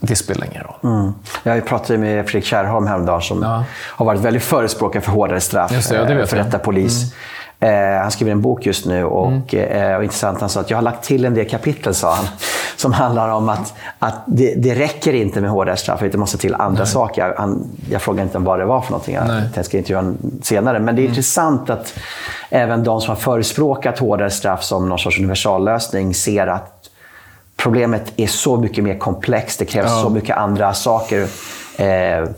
det 0.00 0.16
spelar 0.16 0.46
ingen 0.46 0.62
roll. 0.62 0.92
Mm. 1.00 1.12
Jag 1.42 1.66
pratade 1.66 1.98
med 1.98 2.28
Fredrik 2.28 2.44
Kärrholm 2.44 2.86
häromdagen 2.86 3.22
som 3.22 3.42
ja. 3.42 3.64
har 3.72 4.06
varit 4.06 4.20
väldigt 4.20 4.42
förespråkare 4.42 5.02
för 5.02 5.12
hårdare 5.12 5.40
straff 5.40 5.88
det, 5.88 6.04
det 6.04 6.20
eh, 6.20 6.26
för 6.26 6.36
detta 6.36 6.58
polis. 6.58 7.02
Mm. 7.02 7.14
Eh, 7.60 8.02
han 8.02 8.10
skriver 8.10 8.32
en 8.32 8.42
bok 8.42 8.66
just 8.66 8.86
nu 8.86 9.04
och, 9.04 9.54
mm. 9.54 9.90
eh, 9.90 9.96
och 9.96 10.02
intressant, 10.02 10.40
han 10.40 10.48
sa 10.48 10.60
att 10.60 10.70
jag 10.70 10.76
har 10.76 10.82
lagt 10.82 11.04
till 11.04 11.24
en 11.24 11.34
del 11.34 11.48
kapitel, 11.48 11.94
sa 11.94 12.14
han, 12.14 12.26
som 12.76 12.92
handlar 12.92 13.28
om 13.28 13.48
att, 13.48 13.74
att 13.98 14.14
det, 14.26 14.54
det 14.54 14.74
räcker 14.74 15.12
inte 15.12 15.40
med 15.40 15.50
hårdare 15.50 15.76
straff, 15.76 16.00
det 16.00 16.18
måste 16.18 16.38
till 16.38 16.54
andra 16.54 16.82
Nej. 16.82 16.92
saker. 16.92 17.34
Han, 17.38 17.70
jag 17.90 18.02
frågade 18.02 18.22
inte 18.22 18.38
vad 18.38 18.58
det 18.58 18.64
var 18.64 18.80
för 18.80 18.90
någonting, 18.90 19.18
jag 19.54 19.64
ska 19.64 19.78
intervjua 19.78 19.98
honom 19.98 20.40
senare. 20.42 20.78
Men 20.78 20.96
det 20.96 21.00
är 21.00 21.04
mm. 21.04 21.10
intressant 21.10 21.70
att 21.70 21.94
även 22.50 22.84
de 22.84 23.00
som 23.00 23.08
har 23.08 23.16
förespråkat 23.16 23.98
hårdare 23.98 24.30
straff 24.30 24.62
som 24.62 24.88
någon 24.88 24.98
sorts 24.98 25.18
universallösning 25.18 26.14
ser 26.14 26.46
att 26.46 26.90
problemet 27.56 28.12
är 28.16 28.26
så 28.26 28.56
mycket 28.56 28.84
mer 28.84 28.98
komplext. 28.98 29.58
Det 29.58 29.64
krävs 29.64 29.90
ja. 29.90 30.02
så 30.02 30.10
mycket 30.10 30.36
andra 30.36 30.74
saker. 30.74 31.22
Eh, 31.76 32.28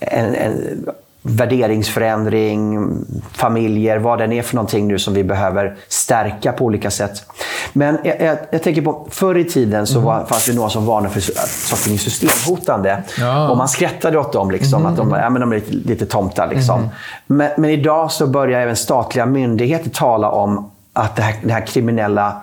en, 0.00 0.34
en, 0.34 0.86
värderingsförändring, 1.22 2.88
familjer, 3.32 3.98
vad 3.98 4.18
den 4.18 4.32
är 4.32 4.42
för 4.42 4.56
någonting 4.56 4.88
nu 4.88 4.98
som 4.98 5.14
vi 5.14 5.24
behöver 5.24 5.76
stärka 5.88 6.52
på 6.52 6.64
olika 6.64 6.90
sätt. 6.90 7.24
Men 7.72 7.98
jag, 8.04 8.20
jag, 8.20 8.38
jag 8.50 8.62
tänker 8.62 8.82
på, 8.82 9.06
förr 9.10 9.38
i 9.38 9.44
tiden 9.44 9.86
så 9.86 10.00
var, 10.00 10.14
mm. 10.14 10.26
fanns 10.26 10.46
det 10.46 10.54
några 10.54 10.70
som 10.70 10.86
varnade 10.86 11.14
för 11.14 11.20
saker 11.20 11.98
systemhotande. 11.98 13.02
Ja. 13.18 13.50
Och 13.50 13.56
man 13.56 13.68
skrattade 13.68 14.18
åt 14.18 14.32
dem, 14.32 14.50
liksom, 14.50 14.80
mm. 14.80 14.92
att 14.92 14.96
de, 14.98 15.10
ja, 15.10 15.30
men 15.30 15.40
de 15.40 15.52
är 15.52 15.56
lite, 15.56 15.72
lite 15.72 16.06
tomtar. 16.06 16.48
Liksom. 16.48 16.78
Mm. 16.78 16.90
Men, 17.26 17.50
men, 17.56 17.70
idag 17.70 18.12
så 18.12 18.26
börjar 18.26 18.60
även 18.60 18.76
statliga 18.76 19.26
myndigheter 19.26 19.90
tala 19.90 20.30
om 20.30 20.70
att 20.92 21.16
det 21.16 21.22
här, 21.22 21.34
det 21.42 21.52
här 21.52 21.66
kriminella 21.66 22.36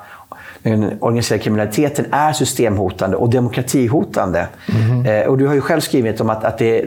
den 0.71 0.97
organiserade 0.99 1.43
kriminaliteten 1.43 2.05
är 2.11 2.33
systemhotande 2.33 3.17
och 3.17 3.29
demokratihotande. 3.29 4.47
Mm. 4.67 5.05
Eh, 5.05 5.27
och 5.27 5.37
du 5.37 5.47
har 5.47 5.53
ju 5.53 5.61
själv 5.61 5.81
skrivit 5.81 6.21
om 6.21 6.29
att, 6.29 6.43
att 6.43 6.57
det, 6.57 6.85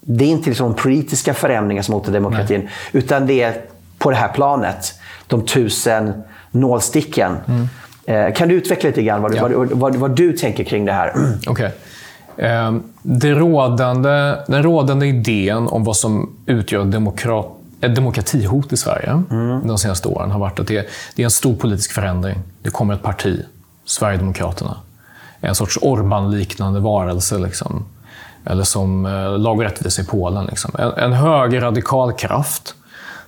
det 0.00 0.24
är 0.24 0.28
inte 0.28 0.48
liksom 0.48 0.74
politiska 0.74 1.34
förändringar 1.34 1.82
som 1.82 1.94
hotar 1.94 2.12
demokratin, 2.12 2.60
Nej. 2.60 2.70
utan 2.92 3.26
det 3.26 3.42
är 3.42 3.54
på 3.98 4.10
det 4.10 4.16
här 4.16 4.28
planet. 4.28 4.94
De 5.26 5.44
tusen 5.46 6.12
nålsticken. 6.50 7.36
Mm. 7.46 7.68
Eh, 8.06 8.34
kan 8.34 8.48
du 8.48 8.54
utveckla 8.54 8.88
lite 8.88 9.02
grann 9.02 9.22
vad, 9.22 9.34
ja. 9.34 9.48
vad, 9.48 9.70
vad, 9.70 9.96
vad, 9.96 10.16
du 10.16 10.32
tänker 10.32 10.64
kring 10.64 10.84
det 10.84 10.92
här? 10.92 11.12
Okay. 11.50 11.70
Eh, 12.36 12.72
det 13.02 13.30
rådande, 13.30 14.34
den 14.46 14.62
rådande 14.62 15.06
idén 15.06 15.68
om 15.68 15.84
vad 15.84 15.96
som 15.96 16.36
utgör 16.46 16.84
demokrat, 16.84 17.61
ett 17.82 17.94
demokratihot 17.94 18.72
i 18.72 18.76
Sverige 18.76 19.22
mm. 19.30 19.66
de 19.66 19.78
senaste 19.78 20.08
åren 20.08 20.30
har 20.30 20.38
varit 20.38 20.60
att 20.60 20.66
det, 20.66 20.88
det 21.14 21.22
är 21.22 21.24
en 21.24 21.30
stor 21.30 21.54
politisk 21.54 21.92
förändring. 21.92 22.38
Det 22.62 22.70
kommer 22.70 22.94
ett 22.94 23.02
parti, 23.02 23.40
Sverigedemokraterna. 23.84 24.76
En 25.40 25.54
sorts 25.54 25.78
Orban-liknande 25.82 26.80
varelse. 26.80 27.38
Liksom 27.38 27.84
eller 28.44 28.64
som 28.64 29.06
eh, 29.06 29.38
Lag 29.38 29.58
och 29.58 29.64
rättvisa 29.64 30.02
i 30.02 30.04
Polen. 30.04 30.46
Liksom. 30.46 30.70
En, 30.78 30.92
en 30.92 31.12
högerradikal 31.12 32.12
kraft 32.12 32.74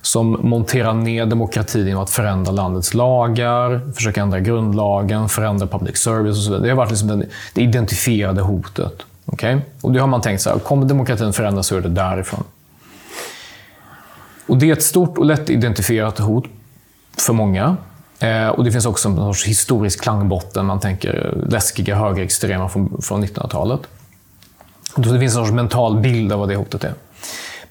som 0.01 0.39
monterar 0.41 0.93
ner 0.93 1.25
demokratin 1.25 1.87
genom 1.87 2.03
att 2.03 2.09
förändra 2.09 2.51
landets 2.51 2.93
lagar, 2.93 3.91
försöka 3.95 4.21
ändra 4.21 4.39
grundlagen, 4.39 5.29
förändra 5.29 5.67
public 5.67 5.97
service 5.97 6.37
och 6.37 6.43
så 6.43 6.49
vidare. 6.49 6.63
Det 6.63 6.69
har 6.69 6.77
varit 6.77 6.89
liksom 6.89 7.07
den, 7.07 7.23
det 7.53 7.61
identifierade 7.61 8.41
hotet. 8.41 8.93
Okay? 9.25 9.57
Och 9.81 9.91
det 9.91 9.99
har 9.99 10.07
man 10.07 10.21
tänkt 10.21 10.41
så 10.41 10.49
här, 10.49 10.59
kommer 10.59 10.85
demokratin 10.85 11.33
förändras 11.33 11.67
så 11.67 11.77
är 11.77 11.81
det 11.81 11.89
därifrån. 11.89 12.43
Och 14.47 14.57
det 14.57 14.69
är 14.69 14.73
ett 14.73 14.83
stort 14.83 15.17
och 15.17 15.25
lätt 15.25 15.49
identifierat 15.49 16.19
hot 16.19 16.45
för 17.17 17.33
många. 17.33 17.77
Eh, 18.19 18.47
och 18.47 18.63
Det 18.63 18.71
finns 18.71 18.85
också 18.85 19.09
en 19.09 19.15
sorts 19.15 19.45
historisk 19.45 20.01
klangbotten. 20.01 20.65
Man 20.65 20.79
tänker 20.79 21.33
eh, 21.43 21.49
läskiga 21.49 21.95
högerextrema 21.95 22.69
från, 22.69 23.01
från 23.01 23.23
1900-talet. 23.25 23.79
Det 24.95 25.19
finns 25.19 25.35
en 25.35 25.45
sorts 25.45 25.51
mental 25.51 25.99
bild 25.99 26.33
av 26.33 26.39
vad 26.39 26.49
det 26.49 26.55
hotet 26.55 26.83
är. 26.83 26.93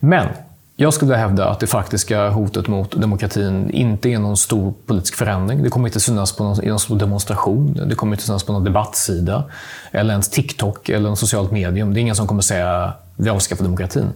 Men 0.01 0.29
jag 0.77 0.95
skulle 0.95 1.17
hävda 1.17 1.49
att 1.49 1.61
det 1.61 1.67
faktiska 1.67 2.29
hotet 2.29 2.69
mot 2.69 3.01
demokratin 3.01 3.71
inte 3.71 4.09
är 4.09 4.19
någon 4.19 4.37
stor 4.37 4.75
politisk 4.87 5.15
förändring. 5.15 5.63
Det 5.63 5.69
kommer 5.71 5.89
inte 5.89 6.01
synas 6.01 6.37
på 6.37 6.45
någon, 6.45 6.65
i 6.65 6.69
någon 6.69 6.79
stor 6.79 6.99
demonstration. 6.99 7.81
Det 7.89 7.95
kommer 7.95 8.13
inte 8.13 8.25
synas 8.25 8.45
på 8.45 8.53
någon 8.53 8.65
debattsida. 8.65 9.45
Eller 9.93 10.11
ens 10.11 10.29
TikTok 10.29 10.89
eller 10.89 11.09
en 11.09 11.17
socialt 11.17 11.53
medium. 11.53 11.95
Det 11.95 12.01
är 12.01 12.03
ingen 12.03 12.17
som 12.17 12.27
kommer 12.27 12.43
säga 12.43 12.93
vi 13.17 13.31
avskaffar 13.31 13.65
demokratin. 13.65 14.13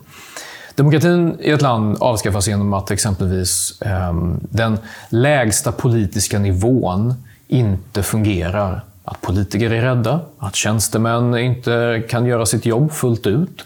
Demokratin 0.78 1.36
i 1.40 1.50
ett 1.50 1.62
land 1.62 1.96
avskaffas 2.00 2.48
genom 2.48 2.72
att 2.72 2.90
exempelvis 2.90 3.82
eh, 3.82 4.14
den 4.40 4.78
lägsta 5.08 5.72
politiska 5.72 6.38
nivån 6.38 7.14
inte 7.48 8.02
fungerar 8.02 8.84
att 9.04 9.20
politiker 9.20 9.72
är 9.72 9.82
rädda, 9.82 10.20
att 10.38 10.54
tjänstemän 10.54 11.38
inte 11.38 12.02
kan 12.08 12.26
göra 12.26 12.46
sitt 12.46 12.66
jobb 12.66 12.92
fullt 12.92 13.26
ut. 13.26 13.64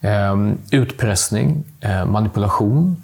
Eh, 0.00 0.36
utpressning, 0.70 1.64
eh, 1.80 2.04
manipulation. 2.04 2.96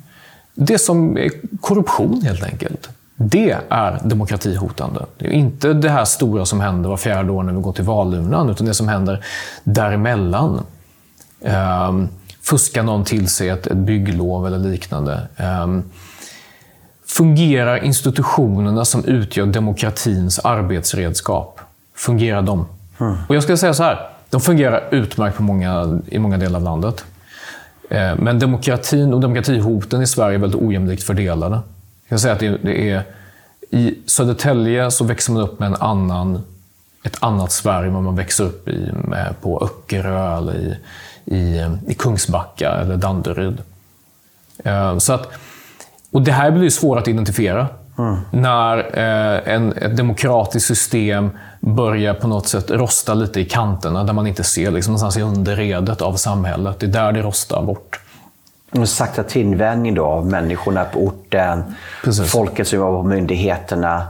Det 0.54 0.78
som 0.78 1.18
är 1.18 1.30
korruption 1.60 2.22
helt 2.22 2.42
enkelt. 2.42 2.88
Det 3.16 3.56
är 3.68 4.00
demokratihotande. 4.04 5.06
Det 5.18 5.26
är 5.26 5.30
inte 5.30 5.72
det 5.72 5.90
här 5.90 6.04
stora 6.04 6.46
som 6.46 6.60
händer 6.60 6.90
var 6.90 6.96
fjärde 6.96 7.32
år 7.32 7.42
när 7.42 7.52
vi 7.52 7.60
går 7.60 7.72
till 7.72 7.84
valurnan, 7.84 8.50
utan 8.50 8.66
det 8.66 8.74
som 8.74 8.88
händer 8.88 9.24
däremellan. 9.64 10.62
Ehm, 11.44 12.08
fuskar 12.42 12.82
någon 12.82 13.04
till 13.04 13.28
sig 13.28 13.48
ett, 13.48 13.66
ett 13.66 13.76
bygglov 13.76 14.46
eller 14.46 14.58
liknande? 14.58 15.28
Ehm, 15.36 15.82
fungerar 17.06 17.84
institutionerna 17.84 18.84
som 18.84 19.04
utgör 19.04 19.46
demokratins 19.46 20.38
arbetsredskap? 20.38 21.60
fungerar 21.94 22.42
de? 22.42 22.66
Mm. 23.00 23.16
Och 23.28 23.36
jag 23.36 23.42
skulle 23.42 23.58
säga 23.58 23.74
så 23.74 23.82
här, 23.82 24.08
de 24.30 24.40
fungerar 24.40 24.88
utmärkt 24.90 25.36
på 25.36 25.42
många, 25.42 26.00
i 26.06 26.18
många 26.18 26.38
delar 26.38 26.58
av 26.58 26.64
landet. 26.64 27.04
Eh, 27.90 28.16
men 28.16 28.38
demokratin 28.38 29.14
och 29.14 29.20
demokratihoten 29.20 30.02
i 30.02 30.06
Sverige 30.06 30.36
är 30.36 30.38
väldigt 30.38 30.62
ojämlikt 30.62 31.02
fördelade. 31.02 31.60
Jag 32.08 32.20
säga 32.20 32.32
att 32.32 32.40
det, 32.40 32.58
det 32.62 32.90
är, 32.90 33.02
I 33.70 33.98
Södertälje 34.06 34.90
så 34.90 35.04
växer 35.04 35.32
man 35.32 35.42
upp 35.42 35.58
med 35.58 35.66
en 35.66 35.74
annan, 35.74 36.42
ett 37.02 37.16
annat 37.20 37.52
Sverige 37.52 37.88
än 37.88 38.02
man 38.02 38.16
växer 38.16 38.44
upp 38.44 38.68
i 38.68 38.90
med 38.92 39.34
på 39.42 39.64
Öckerö, 39.64 40.36
eller 40.36 40.54
i, 40.54 40.76
i, 41.24 41.66
i 41.86 41.94
Kungsbacka 41.94 42.70
eller 42.70 42.96
Danderyd. 42.96 43.62
Eh, 44.64 44.98
så 44.98 45.12
att, 45.12 45.28
och 46.10 46.22
det 46.22 46.32
här 46.32 46.50
blir 46.50 46.70
svårt 46.70 46.98
att 46.98 47.08
identifiera. 47.08 47.66
Mm. 47.98 48.16
När 48.30 48.78
eh, 48.78 49.54
en, 49.54 49.72
ett 49.72 49.96
demokratiskt 49.96 50.66
system 50.66 51.30
börjar 51.60 52.14
på 52.14 52.28
något 52.28 52.48
sätt 52.48 52.70
rosta 52.70 53.14
lite 53.14 53.40
i 53.40 53.44
kanterna, 53.44 54.04
där 54.04 54.12
man 54.12 54.26
inte 54.26 54.44
ser, 54.44 54.70
liksom, 54.70 54.92
någonstans 54.92 55.16
i 55.16 55.22
underredet 55.22 56.02
av 56.02 56.14
samhället. 56.16 56.80
Det 56.80 56.86
är 56.86 56.90
där 56.90 57.12
det 57.12 57.22
rostar 57.22 57.62
bort. 57.62 58.00
En 58.70 58.86
sakta 58.86 59.22
tillvänjning 59.22 59.94
då 59.94 60.04
av 60.04 60.26
människorna 60.26 60.84
på 60.84 60.98
orten, 60.98 61.62
Precis. 62.04 62.30
folket 62.32 62.68
som 62.68 62.78
jobbar 62.78 63.02
på 63.02 63.08
myndigheterna. 63.08 64.06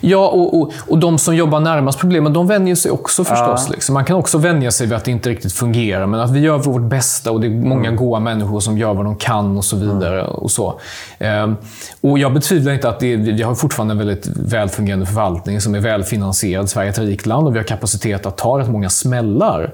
Ja, 0.00 0.28
och, 0.28 0.60
och, 0.60 0.72
och 0.88 0.98
de 0.98 1.18
som 1.18 1.36
jobbar 1.36 1.60
närmast 1.60 1.98
problemen, 1.98 2.32
de 2.32 2.46
vänjer 2.46 2.74
sig 2.74 2.90
också 2.90 3.24
förstås. 3.24 3.64
Ja. 3.66 3.72
Liksom. 3.72 3.94
Man 3.94 4.04
kan 4.04 4.16
också 4.16 4.38
vänja 4.38 4.70
sig 4.70 4.86
vid 4.86 4.96
att 4.96 5.04
det 5.04 5.10
inte 5.10 5.30
riktigt 5.30 5.52
fungerar, 5.52 6.06
men 6.06 6.20
att 6.20 6.30
vi 6.30 6.40
gör 6.40 6.58
vårt 6.58 6.82
bästa 6.82 7.30
och 7.30 7.40
det 7.40 7.46
är 7.46 7.50
många 7.50 7.88
mm. 7.88 7.96
goda 7.96 8.20
människor 8.20 8.60
som 8.60 8.78
gör 8.78 8.94
vad 8.94 9.04
de 9.04 9.16
kan 9.16 9.56
och 9.56 9.64
så 9.64 9.76
vidare. 9.76 10.20
Mm. 10.20 10.32
Och 10.32 10.50
så. 10.50 10.80
Ehm, 11.18 11.56
och 12.00 12.18
jag 12.18 12.34
betvivlar 12.34 12.72
inte 12.72 12.88
att 12.88 13.00
det, 13.00 13.16
vi 13.16 13.42
har 13.42 13.54
fortfarande 13.54 13.92
en 13.92 13.98
väldigt 13.98 14.26
välfungerande 14.26 15.06
förvaltning 15.06 15.60
som 15.60 15.74
är 15.74 15.80
välfinansierad. 15.80 16.70
Sverige 16.70 16.88
är 16.88 16.92
ett 16.92 16.98
rikt 16.98 17.26
land 17.26 17.46
och 17.46 17.54
vi 17.54 17.58
har 17.58 17.64
kapacitet 17.64 18.26
att 18.26 18.36
ta 18.36 18.58
rätt 18.58 18.68
många 18.68 18.90
smällar. 18.90 19.72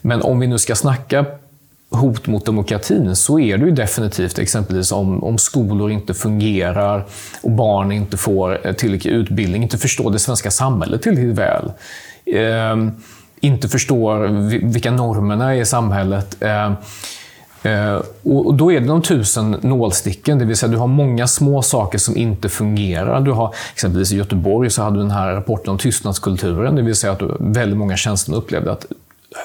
Men 0.00 0.22
om 0.22 0.40
vi 0.40 0.46
nu 0.46 0.58
ska 0.58 0.74
snacka 0.74 1.24
hot 1.94 2.26
mot 2.26 2.46
demokratin 2.46 3.16
så 3.16 3.38
är 3.38 3.58
det 3.58 3.64
ju 3.64 3.70
definitivt 3.70 4.38
exempelvis 4.38 4.92
om, 4.92 5.24
om 5.24 5.38
skolor 5.38 5.90
inte 5.90 6.14
fungerar 6.14 7.04
och 7.42 7.50
barn 7.50 7.92
inte 7.92 8.16
får 8.16 8.66
eh, 8.66 8.72
tillräcklig 8.72 9.12
utbildning, 9.12 9.62
inte 9.62 9.78
förstår 9.78 10.10
det 10.10 10.18
svenska 10.18 10.50
samhället 10.50 11.02
tillräckligt 11.02 11.38
väl. 11.38 11.72
Eh, 12.26 12.76
inte 13.40 13.68
förstår 13.68 14.28
vilka 14.72 14.90
normerna 14.90 15.54
är 15.54 15.60
i 15.60 15.64
samhället. 15.64 16.36
Ehm, 16.40 16.74
eh, 17.62 17.72
eh, 17.72 18.02
och 18.22 18.54
då 18.54 18.72
är 18.72 18.80
det 18.80 18.86
de 18.86 19.02
tusen 19.02 19.50
nålsticken, 19.50 20.38
det 20.38 20.44
vill 20.44 20.56
säga 20.56 20.72
du 20.72 20.78
har 20.78 20.86
många 20.86 21.26
små 21.26 21.62
saker 21.62 21.98
som 21.98 22.16
inte 22.16 22.48
fungerar. 22.48 23.20
Du 23.20 23.30
har, 23.30 23.54
exempelvis 23.72 24.12
i 24.12 24.16
Göteborg 24.16 24.70
så 24.70 24.82
hade 24.82 24.96
du 24.96 25.02
den 25.02 25.10
här 25.10 25.32
rapporten 25.32 25.70
om 25.70 25.78
tystnadskulturen, 25.78 26.76
det 26.76 26.82
vill 26.82 26.94
säga 26.94 27.12
att 27.12 27.22
väldigt 27.40 27.78
många 27.78 27.96
tjänstemän 27.96 28.38
upplevde 28.38 28.72
att 28.72 28.86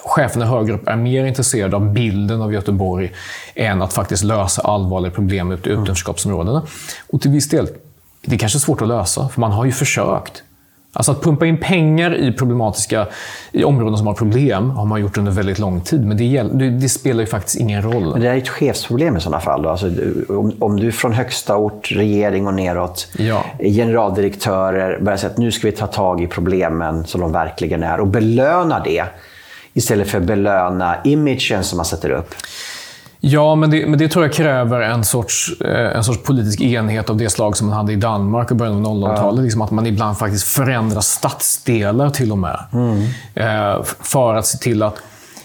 cheferna 0.06 0.46
högre 0.46 0.74
upp 0.74 0.88
är 0.88 0.96
mer 0.96 1.26
intresserade 1.26 1.76
av 1.76 1.94
bilden 1.94 2.42
av 2.42 2.54
Göteborg 2.54 3.12
än 3.56 3.82
att 3.82 3.94
faktiskt 3.94 4.24
lösa 4.24 4.62
allvarliga 4.62 5.12
problem 5.12 5.52
ute 5.52 5.70
i 5.70 5.72
utanförskapsområdena. 5.72 6.64
Och 7.10 7.22
till 7.22 7.32
viss 7.32 7.50
del, 7.50 7.68
det 8.26 8.36
är 8.36 8.40
kanske 8.40 8.60
svårt 8.60 8.82
att 8.82 8.88
lösa, 8.88 9.30
för 9.30 9.42
man 9.42 9.52
har 9.52 9.66
ju 9.66 9.72
försökt. 9.72 10.44
Alltså 10.94 11.12
att 11.12 11.22
pumpa 11.22 11.46
in 11.46 11.58
pengar 11.58 12.16
i 12.16 12.32
problematiska 12.32 13.08
i 13.52 13.64
områden 13.64 13.98
som 13.98 14.08
har 14.08 14.14
problem 14.14 14.70
har 14.70 14.86
man 14.86 15.02
gjort 15.02 15.18
under 15.18 15.32
väldigt 15.32 15.60
lång 15.60 15.82
tid. 15.82 16.06
Men 16.06 16.18
det, 16.18 16.44
det, 16.44 16.70
det 16.70 16.90
spelar 16.90 17.20
ju 17.20 17.28
faktiskt 17.28 17.60
ingen 17.60 17.82
roll. 17.82 18.12
Men 18.12 18.22
det 18.22 18.30
är 18.30 18.38
ett 18.38 18.50
chefsproblem 18.50 19.18
i 19.18 19.22
sådana 19.22 19.40
fall. 19.40 19.66
Alltså, 19.66 19.92
om, 20.30 20.54
om 20.60 20.80
du 20.80 20.92
från 20.92 21.14
högsta 21.14 21.58
ort, 21.58 21.92
regering 21.92 22.48
och 22.48 22.54
neråt, 22.54 23.08
ja. 23.18 23.46
generaldirektörer 23.60 25.00
börjar 25.00 25.18
säga 25.18 25.32
att 25.32 25.38
nu 25.38 25.52
ska 25.52 25.68
vi 25.68 25.74
ta 25.74 25.88
tag 25.88 26.22
i 26.22 26.28
problemen 26.28 27.06
som 27.06 27.22
de 27.22 27.32
verkligen 27.32 27.84
är 27.84 28.00
och 28.00 28.08
belöna 28.08 28.80
det 28.84 29.04
istället 29.78 30.08
för 30.08 30.18
att 30.18 30.24
belöna 30.24 30.96
imagen 31.04 31.64
som 31.64 31.78
man 31.78 31.86
sätter 31.86 32.10
upp. 32.10 32.36
Ja, 33.20 33.56
men 33.56 33.70
det, 33.70 33.86
men 33.88 34.00
det 34.00 34.08
tror 34.08 34.26
jag 34.26 34.34
kräver 34.34 34.82
en 34.82 35.04
sorts, 35.04 35.62
eh, 35.62 35.98
en 35.98 36.04
sorts 36.04 36.24
politisk 36.24 36.62
enhet 36.62 37.10
av 37.10 37.18
det 37.18 37.30
slag 37.30 37.58
som 37.58 37.68
man 37.68 37.78
hade 37.78 37.94
i 37.94 37.96
Danmark 37.96 38.52
i 38.52 38.54
början 38.54 38.86
av 38.86 38.96
00-talet. 38.96 39.38
Ja. 39.38 39.44
Liksom 39.44 39.62
att 39.62 39.72
man 39.72 39.86
ibland 39.88 40.18
faktiskt 40.18 40.48
förändrar 40.48 41.02
stadsdelar 41.02 42.10
till 42.10 42.32
och 42.32 42.38
med. 42.38 42.60
Mm. 42.74 43.02
Eh, 43.34 43.84
för 43.84 44.36
att 44.36 44.46
se 44.46 44.58
till 44.58 44.84
att 44.84 44.96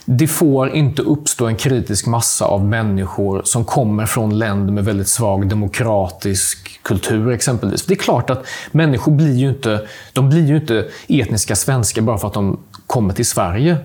det 0.04 0.26
får 0.26 0.70
inte 0.70 1.02
uppstå 1.02 1.46
en 1.46 1.56
kritisk 1.56 2.06
massa 2.06 2.44
av 2.44 2.64
människor 2.64 3.42
som 3.44 3.64
kommer 3.64 4.06
från 4.06 4.38
länder 4.38 4.72
med 4.72 4.84
väldigt 4.84 5.08
svag 5.08 5.48
demokratisk 5.48 6.82
kultur 6.82 7.30
exempelvis. 7.30 7.86
Det 7.86 7.94
är 7.94 7.98
klart 7.98 8.30
att 8.30 8.46
människor 8.72 9.12
blir 9.12 9.34
ju 9.34 9.48
inte, 9.48 9.80
de 10.12 10.28
blir 10.28 10.46
ju 10.46 10.56
inte 10.56 10.88
etniska 11.08 11.56
svenskar 11.56 12.02
bara 12.02 12.18
för 12.18 12.28
att 12.28 12.34
de 12.34 12.60
kommer 12.86 13.14
till 13.14 13.26
Sverige. 13.26 13.76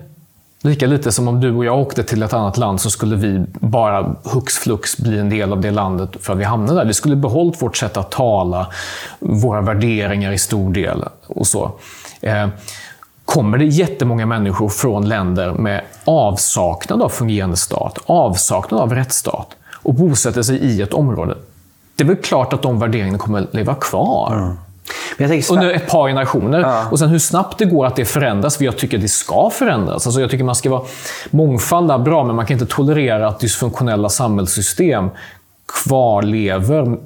Lika 0.62 0.86
lite 0.86 1.12
som 1.12 1.28
om 1.28 1.40
du 1.40 1.54
och 1.54 1.64
jag 1.64 1.78
åkte 1.78 2.02
till 2.02 2.22
ett 2.22 2.32
annat 2.32 2.56
land 2.56 2.80
så 2.80 2.90
skulle 2.90 3.16
vi 3.16 3.44
bara 3.52 4.16
hux 4.24 4.58
flux 4.58 4.96
bli 4.96 5.18
en 5.18 5.28
del 5.28 5.52
av 5.52 5.60
det 5.60 5.70
landet 5.70 6.10
för 6.20 6.32
att 6.32 6.38
vi 6.38 6.44
hamnade 6.44 6.78
där. 6.78 6.86
Vi 6.86 6.94
skulle 6.94 7.16
behållit 7.16 7.62
vårt 7.62 7.76
sätt 7.76 7.96
att 7.96 8.10
tala, 8.10 8.66
våra 9.18 9.60
värderingar 9.60 10.32
i 10.32 10.38
stor 10.38 10.72
del 10.72 11.04
och 11.26 11.46
så. 11.46 11.70
Eh, 12.20 12.48
kommer 13.24 13.58
det 13.58 13.64
jättemånga 13.64 14.26
människor 14.26 14.68
från 14.68 15.08
länder 15.08 15.52
med 15.52 15.82
avsaknad 16.04 17.02
av 17.02 17.08
fungerande 17.08 17.56
stat, 17.56 17.98
avsaknad 18.06 18.80
av 18.80 18.94
rättsstat 18.94 19.56
och 19.82 19.94
bosätter 19.94 20.42
sig 20.42 20.56
i 20.56 20.82
ett 20.82 20.94
område. 20.94 21.34
Det 21.96 22.04
är 22.04 22.08
väl 22.08 22.16
klart 22.16 22.52
att 22.52 22.62
de 22.62 22.78
värderingarna 22.78 23.18
kommer 23.18 23.46
leva 23.50 23.74
kvar. 23.74 24.34
Mm. 24.34 24.56
Under 25.50 25.70
ett 25.70 25.88
par 25.88 26.08
generationer. 26.08 26.60
Ja. 26.60 26.88
Och 26.90 26.98
sen 26.98 27.08
hur 27.08 27.18
snabbt 27.18 27.58
det 27.58 27.64
går 27.64 27.86
att 27.86 27.96
det 27.96 28.04
förändras, 28.04 28.56
för 28.56 28.64
jag 28.64 28.76
tycker 28.76 28.98
det 28.98 29.08
ska 29.08 29.50
förändras. 29.50 30.06
Alltså 30.06 30.20
jag 30.20 30.30
tycker 30.30 30.44
man 30.44 30.54
ska 30.54 30.70
vara 30.70 30.82
mångfald 31.30 32.02
bra, 32.02 32.24
men 32.24 32.36
man 32.36 32.46
kan 32.46 32.54
inte 32.54 32.74
tolerera 32.74 33.28
att 33.28 33.40
dysfunktionella 33.40 34.08
samhällssystem 34.08 35.10
kvarlever 35.84 36.96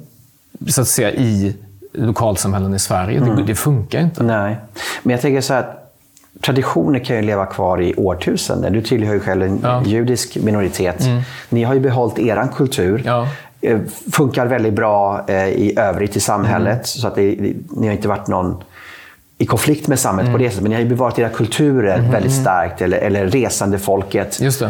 så 0.67 0.81
att 0.81 0.87
säga, 0.87 1.11
i 1.11 1.55
lokalsamhällen 1.93 2.73
i 2.73 2.79
Sverige. 2.79 3.17
Mm. 3.17 3.35
Det, 3.35 3.43
det, 3.43 3.55
funkar 3.55 3.99
inte. 3.99 4.23
Nej. 4.23 4.57
Men 5.03 5.11
jag 5.11 5.21
tänker 5.21 5.41
så 5.41 5.53
här, 5.53 5.65
traditioner 6.41 6.99
kan 6.99 7.15
ju 7.15 7.21
leva 7.21 7.45
kvar 7.45 7.81
i 7.81 7.93
årtusenden. 7.95 8.73
Du 8.73 8.81
tillhör 8.81 9.13
ju 9.13 9.19
själv 9.19 9.43
en 9.43 9.59
ja. 9.63 9.83
judisk 9.85 10.37
minoritet. 10.43 11.01
Mm. 11.01 11.21
Ni 11.49 11.63
har 11.63 11.73
ju 11.73 11.79
behållit 11.79 12.19
er 12.19 12.47
kultur. 12.55 13.01
Ja. 13.05 13.27
Eh, 13.63 13.79
funkar 14.11 14.45
väldigt 14.45 14.73
bra 14.73 15.25
eh, 15.27 15.47
i 15.47 15.73
övrigt 15.77 16.15
i 16.15 16.19
samhället. 16.19 16.73
Mm. 16.73 16.83
Så 16.83 17.07
att 17.07 17.15
det, 17.15 17.35
ni 17.69 17.87
har 17.87 17.93
inte 17.93 18.07
varit 18.07 18.27
någon 18.27 18.63
i 19.37 19.45
konflikt 19.45 19.87
med 19.87 19.99
samhället 19.99 20.29
mm. 20.29 20.39
på 20.39 20.43
det 20.43 20.49
sättet. 20.49 20.63
Men 20.63 20.69
ni 20.69 20.75
har 20.75 20.83
ju 20.83 20.89
bevarat 20.89 21.19
era 21.19 21.29
kulturer 21.29 21.97
mm. 21.97 22.11
väldigt 22.11 22.33
starkt. 22.33 22.81
Eller, 22.81 22.97
eller 22.97 23.27
resandefolket. 23.27 24.41
Just. 24.41 24.61
Uh, 24.61 24.69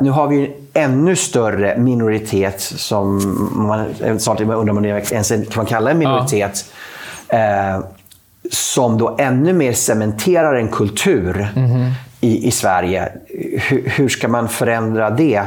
nu 0.00 0.10
har 0.10 0.28
vi 0.28 0.54
en 0.72 0.92
ännu 0.92 1.16
större 1.16 1.78
minoritet 1.78 2.60
som 2.60 3.20
man 3.52 4.18
snart 4.18 4.40
undrar 4.40 4.68
om 4.68 4.74
man 4.74 4.84
ens 4.84 5.28
kan 5.28 5.44
man 5.56 5.66
kalla 5.66 5.90
en 5.90 5.98
minoritet. 5.98 6.64
Ja. 7.28 7.76
Uh, 7.76 7.84
som 8.50 8.98
då 8.98 9.16
ännu 9.18 9.52
mer 9.52 9.72
cementerar 9.72 10.54
en 10.54 10.68
kultur 10.68 11.48
mm. 11.56 11.90
i, 12.20 12.48
i 12.48 12.50
Sverige. 12.50 13.08
Hur, 13.68 13.88
hur 13.88 14.08
ska 14.08 14.28
man 14.28 14.48
förändra 14.48 15.10
det? 15.10 15.42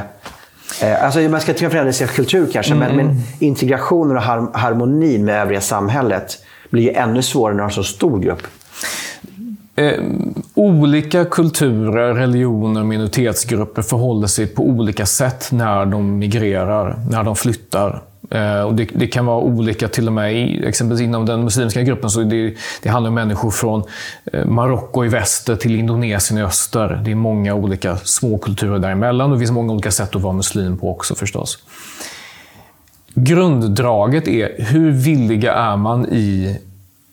Eh, 0.81 1.03
alltså 1.03 1.19
man 1.19 1.41
ska 1.41 1.51
inte 1.51 1.69
förändra 1.69 1.93
sin 1.93 2.07
kultur 2.07 2.47
kanske, 2.53 2.73
mm. 2.73 2.95
men, 2.95 3.07
men 3.07 3.15
integrationen 3.39 4.17
och 4.17 4.23
harmonin 4.59 5.25
med 5.25 5.41
övriga 5.41 5.61
samhället 5.61 6.37
blir 6.69 6.83
ju 6.83 6.91
ännu 6.91 7.21
svårare 7.21 7.53
när 7.53 7.59
du 7.59 7.63
har 7.63 7.69
så 7.69 7.83
stor 7.83 8.19
grupp. 8.19 8.47
Eh, 9.75 10.03
olika 10.53 11.25
kulturer, 11.25 12.13
religioner, 12.13 12.83
minoritetsgrupper 12.83 13.81
förhåller 13.81 14.27
sig 14.27 14.47
på 14.47 14.63
olika 14.63 15.05
sätt 15.05 15.49
när 15.51 15.85
de 15.85 16.17
migrerar, 16.17 16.99
när 17.11 17.23
de 17.23 17.35
flyttar. 17.35 18.01
Eh, 18.29 18.61
och 18.61 18.75
det, 18.75 18.89
det, 18.93 19.07
kan 19.07 19.25
vara 19.25 19.39
olika 19.39 19.87
till 19.87 20.07
och 20.07 20.13
med, 20.13 20.33
i, 20.35 20.65
exempelvis 20.65 21.03
inom 21.03 21.25
den 21.25 21.43
muslimska 21.43 21.81
gruppen, 21.81 22.09
så 22.09 22.23
det, 22.23 22.55
det 22.81 22.89
handlar 22.89 23.09
om 23.09 23.15
människor 23.15 23.51
från 23.51 23.83
eh, 24.33 24.45
Marocko 24.45 25.05
i 25.05 25.07
väster 25.07 25.55
till 25.55 25.75
Indonesien 25.75 26.39
i 26.39 26.43
öster. 26.43 27.01
Det 27.05 27.11
är 27.11 27.15
många 27.15 27.53
olika 27.53 27.97
små 27.97 28.37
kulturer 28.37 28.79
däremellan 28.79 29.31
och 29.31 29.37
det 29.37 29.39
finns 29.39 29.51
många 29.51 29.73
olika 29.73 29.91
sätt 29.91 30.15
att 30.15 30.21
vara 30.21 30.33
muslim 30.33 30.77
på 30.77 30.91
också 30.91 31.15
förstås. 31.15 31.57
Grunddraget 33.13 34.27
är, 34.27 34.63
hur 34.63 34.91
villiga 34.91 35.53
är 35.53 35.77
man 35.77 36.05
i 36.05 36.57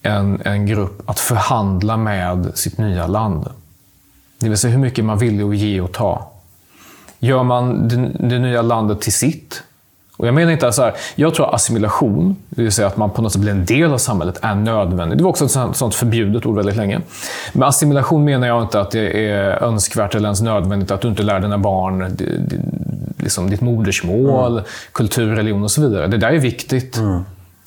en, 0.03 0.41
en 0.45 0.67
grupp 0.67 1.11
att 1.11 1.21
förhandla 1.21 1.97
med 1.97 2.51
sitt 2.55 2.79
nya 2.79 3.07
land? 3.07 3.49
Det 4.41 4.49
vill 4.49 4.59
säga 4.59 4.73
hur 4.73 4.81
mycket 4.81 5.05
man 5.05 5.19
vill 5.19 5.49
att 5.49 5.57
ge 5.57 5.81
och 5.81 5.93
ta. 5.93 6.31
Gör 7.19 7.43
man 7.43 7.89
det, 7.89 8.29
det 8.29 8.39
nya 8.39 8.63
landet 8.63 9.01
till 9.01 9.13
sitt? 9.13 9.63
Och 10.17 10.27
jag 10.27 10.35
menar 10.35 10.53
inte 10.53 10.73
så 10.73 10.83
här, 10.83 10.95
jag 11.15 11.35
tror 11.35 11.55
assimilation, 11.55 12.37
det 12.49 12.63
vill 12.63 12.73
säga 12.73 12.89
att 12.89 12.97
man 12.97 13.11
på 13.11 13.23
något 13.23 13.33
sätt 13.33 13.41
blir 13.41 13.53
en 13.53 13.65
del 13.65 13.93
av 13.93 13.99
samhället, 13.99 14.39
är 14.43 14.55
nödvändigt. 14.55 15.19
Det 15.19 15.25
var 15.25 15.31
också 15.31 15.45
ett 15.45 15.77
sånt 15.77 15.95
förbjudet 15.95 16.47
ord 16.47 16.57
väldigt 16.57 16.77
länge. 16.77 17.01
Med 17.53 17.69
assimilation 17.69 18.25
menar 18.25 18.47
jag 18.47 18.63
inte 18.63 18.81
att 18.81 18.91
det 18.91 19.31
är 19.31 19.63
önskvärt 19.63 20.15
eller 20.15 20.27
ens 20.27 20.41
nödvändigt 20.43 20.91
att 20.91 21.01
du 21.01 21.09
inte 21.09 21.23
lär 21.23 21.41
dina 21.41 21.59
barn 21.59 22.17
liksom 23.17 23.51
ditt 23.51 23.61
modersmål, 23.61 24.53
mm. 24.53 24.65
kultur, 24.93 25.37
religion 25.37 25.63
och 25.63 25.71
så 25.71 25.81
vidare. 25.81 26.07
Det 26.07 26.17
där 26.17 26.33
är 26.33 26.39
viktigt. 26.39 26.97
Mm. 26.97 27.25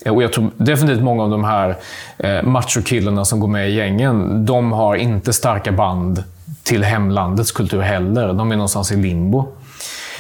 Och 0.10 0.24
jag 0.24 0.34
tror 0.34 0.52
definitivt 0.58 1.04
många 1.04 1.24
av 1.24 1.30
de 1.30 1.44
här 1.44 1.78
eh, 2.18 2.44
machokillarna 2.44 3.26
som 3.26 3.40
går 3.40 3.48
med 3.48 3.70
i 3.70 3.74
gängen, 3.74 4.46
de 4.46 4.72
har 4.72 4.96
inte 4.96 5.34
starka 5.34 5.72
band 5.72 6.24
till 6.64 6.84
hemlandets 6.84 7.52
kultur 7.52 7.82
heller. 7.82 8.34
De 8.34 8.52
är 8.52 8.56
någonstans 8.56 8.92
i 8.92 8.96
limbo. 8.96 9.48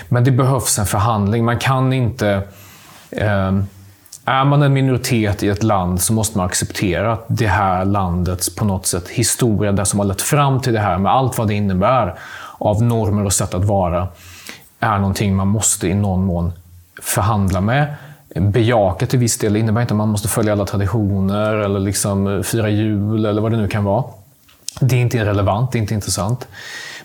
Men 0.10 0.24
det 0.24 0.32
behövs 0.32 0.80
en 0.80 0.86
förhandling. 0.86 1.45
Man 1.45 1.60
kan 1.60 1.93
inte... 1.93 2.41
Eh, 3.12 3.51
är 4.26 4.45
man 4.45 4.62
en 4.62 4.74
minoritet 4.74 5.43
i 5.43 5.47
ett 5.47 5.64
land 5.64 6.01
så 6.01 6.14
måste 6.14 6.38
man 6.38 6.47
acceptera 6.47 7.14
att 7.14 7.26
det 7.28 7.47
här 7.47 7.86
landets 7.86 8.55
på 8.55 8.66
något 8.66 8.86
sätt 8.86 9.08
historia, 9.08 9.72
det 9.72 9.86
som 9.86 9.99
har 9.99 10.05
lett 10.05 10.22
fram 10.22 10.62
till 10.62 10.74
det 10.74 10.80
här, 10.80 10.97
med 10.97 11.12
allt 11.12 11.38
vad 11.38 11.47
det 11.47 11.53
innebär 11.53 12.20
av 12.58 12.84
normer 12.84 13.26
och 13.26 13.34
sätt 13.34 13.53
att 13.53 13.66
vara, 13.66 14.08
är 14.80 14.97
någonting 14.97 15.36
man 15.36 15.47
måste 15.47 15.88
i 15.88 15.93
någon 15.93 16.26
mån 16.26 16.53
förhandla 17.01 17.62
med. 17.62 17.95
Bejaka 18.36 19.05
till 19.05 19.20
viss 19.20 19.38
del. 19.38 19.53
Det 19.53 19.60
innebär 19.60 19.82
inte 19.82 19.93
att 19.93 19.97
man 19.97 20.10
måste 20.10 20.28
följa 20.28 20.53
alla 20.53 20.66
traditioner 20.66 21.53
eller 21.53 21.80
liksom 21.80 22.28
eh, 22.28 22.41
fira 22.41 22.70
jul 22.70 23.26
eller 23.26 23.41
vad 23.41 23.51
det 23.51 23.58
nu 23.58 23.68
kan 23.68 23.84
vara. 23.84 24.03
Det 24.80 24.95
är 24.95 24.99
inte 24.99 25.26
relevant, 25.26 25.72
det 25.72 25.78
är 25.78 25.82
inte 25.82 25.93
intressant. 25.93 26.47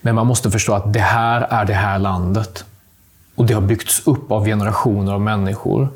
Men 0.00 0.14
man 0.14 0.26
måste 0.26 0.50
förstå 0.50 0.74
att 0.74 0.92
det 0.92 1.00
här 1.00 1.40
är 1.50 1.64
det 1.64 1.74
här 1.74 1.98
landet. 1.98 2.64
Och 3.34 3.46
det 3.46 3.54
har 3.54 3.60
byggts 3.60 4.06
upp 4.06 4.32
av 4.32 4.44
generationer 4.44 5.12
av 5.12 5.20
människor. 5.20 5.88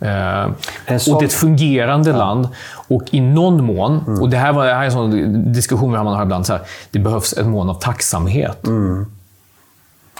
Eh, 0.00 0.44
och 0.86 1.18
det 1.18 1.24
är 1.24 1.24
ett 1.24 1.32
fungerande 1.32 2.10
ja. 2.10 2.16
land. 2.16 2.48
Och 2.88 3.02
i 3.10 3.20
någon 3.20 3.64
mån, 3.64 4.04
mm. 4.06 4.22
och 4.22 4.30
det 4.30 4.36
här, 4.36 4.52
var, 4.52 4.66
det 4.66 4.74
här 4.74 4.80
är 4.80 4.84
en 4.84 4.92
sån 4.92 5.52
diskussion 5.52 5.90
man 5.90 6.06
har 6.06 6.22
ibland, 6.22 6.46
så 6.46 6.52
här, 6.52 6.62
det 6.90 6.98
behövs 6.98 7.32
ett 7.32 7.46
mån 7.46 7.70
av 7.70 7.74
tacksamhet. 7.74 8.66
Mm. 8.66 9.06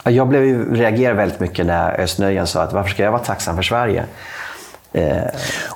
Jag 0.04 0.28
blev, 0.28 0.74
reagerade 0.74 1.16
väldigt 1.16 1.40
mycket 1.40 1.66
när 1.66 2.00
Östnöjen 2.00 2.46
sa 2.46 2.62
att 2.62 2.72
varför 2.72 2.90
ska 2.90 3.02
jag 3.02 3.12
vara 3.12 3.22
tacksam 3.22 3.56
för 3.56 3.62
Sverige? 3.62 4.04
Eh. 4.92 5.22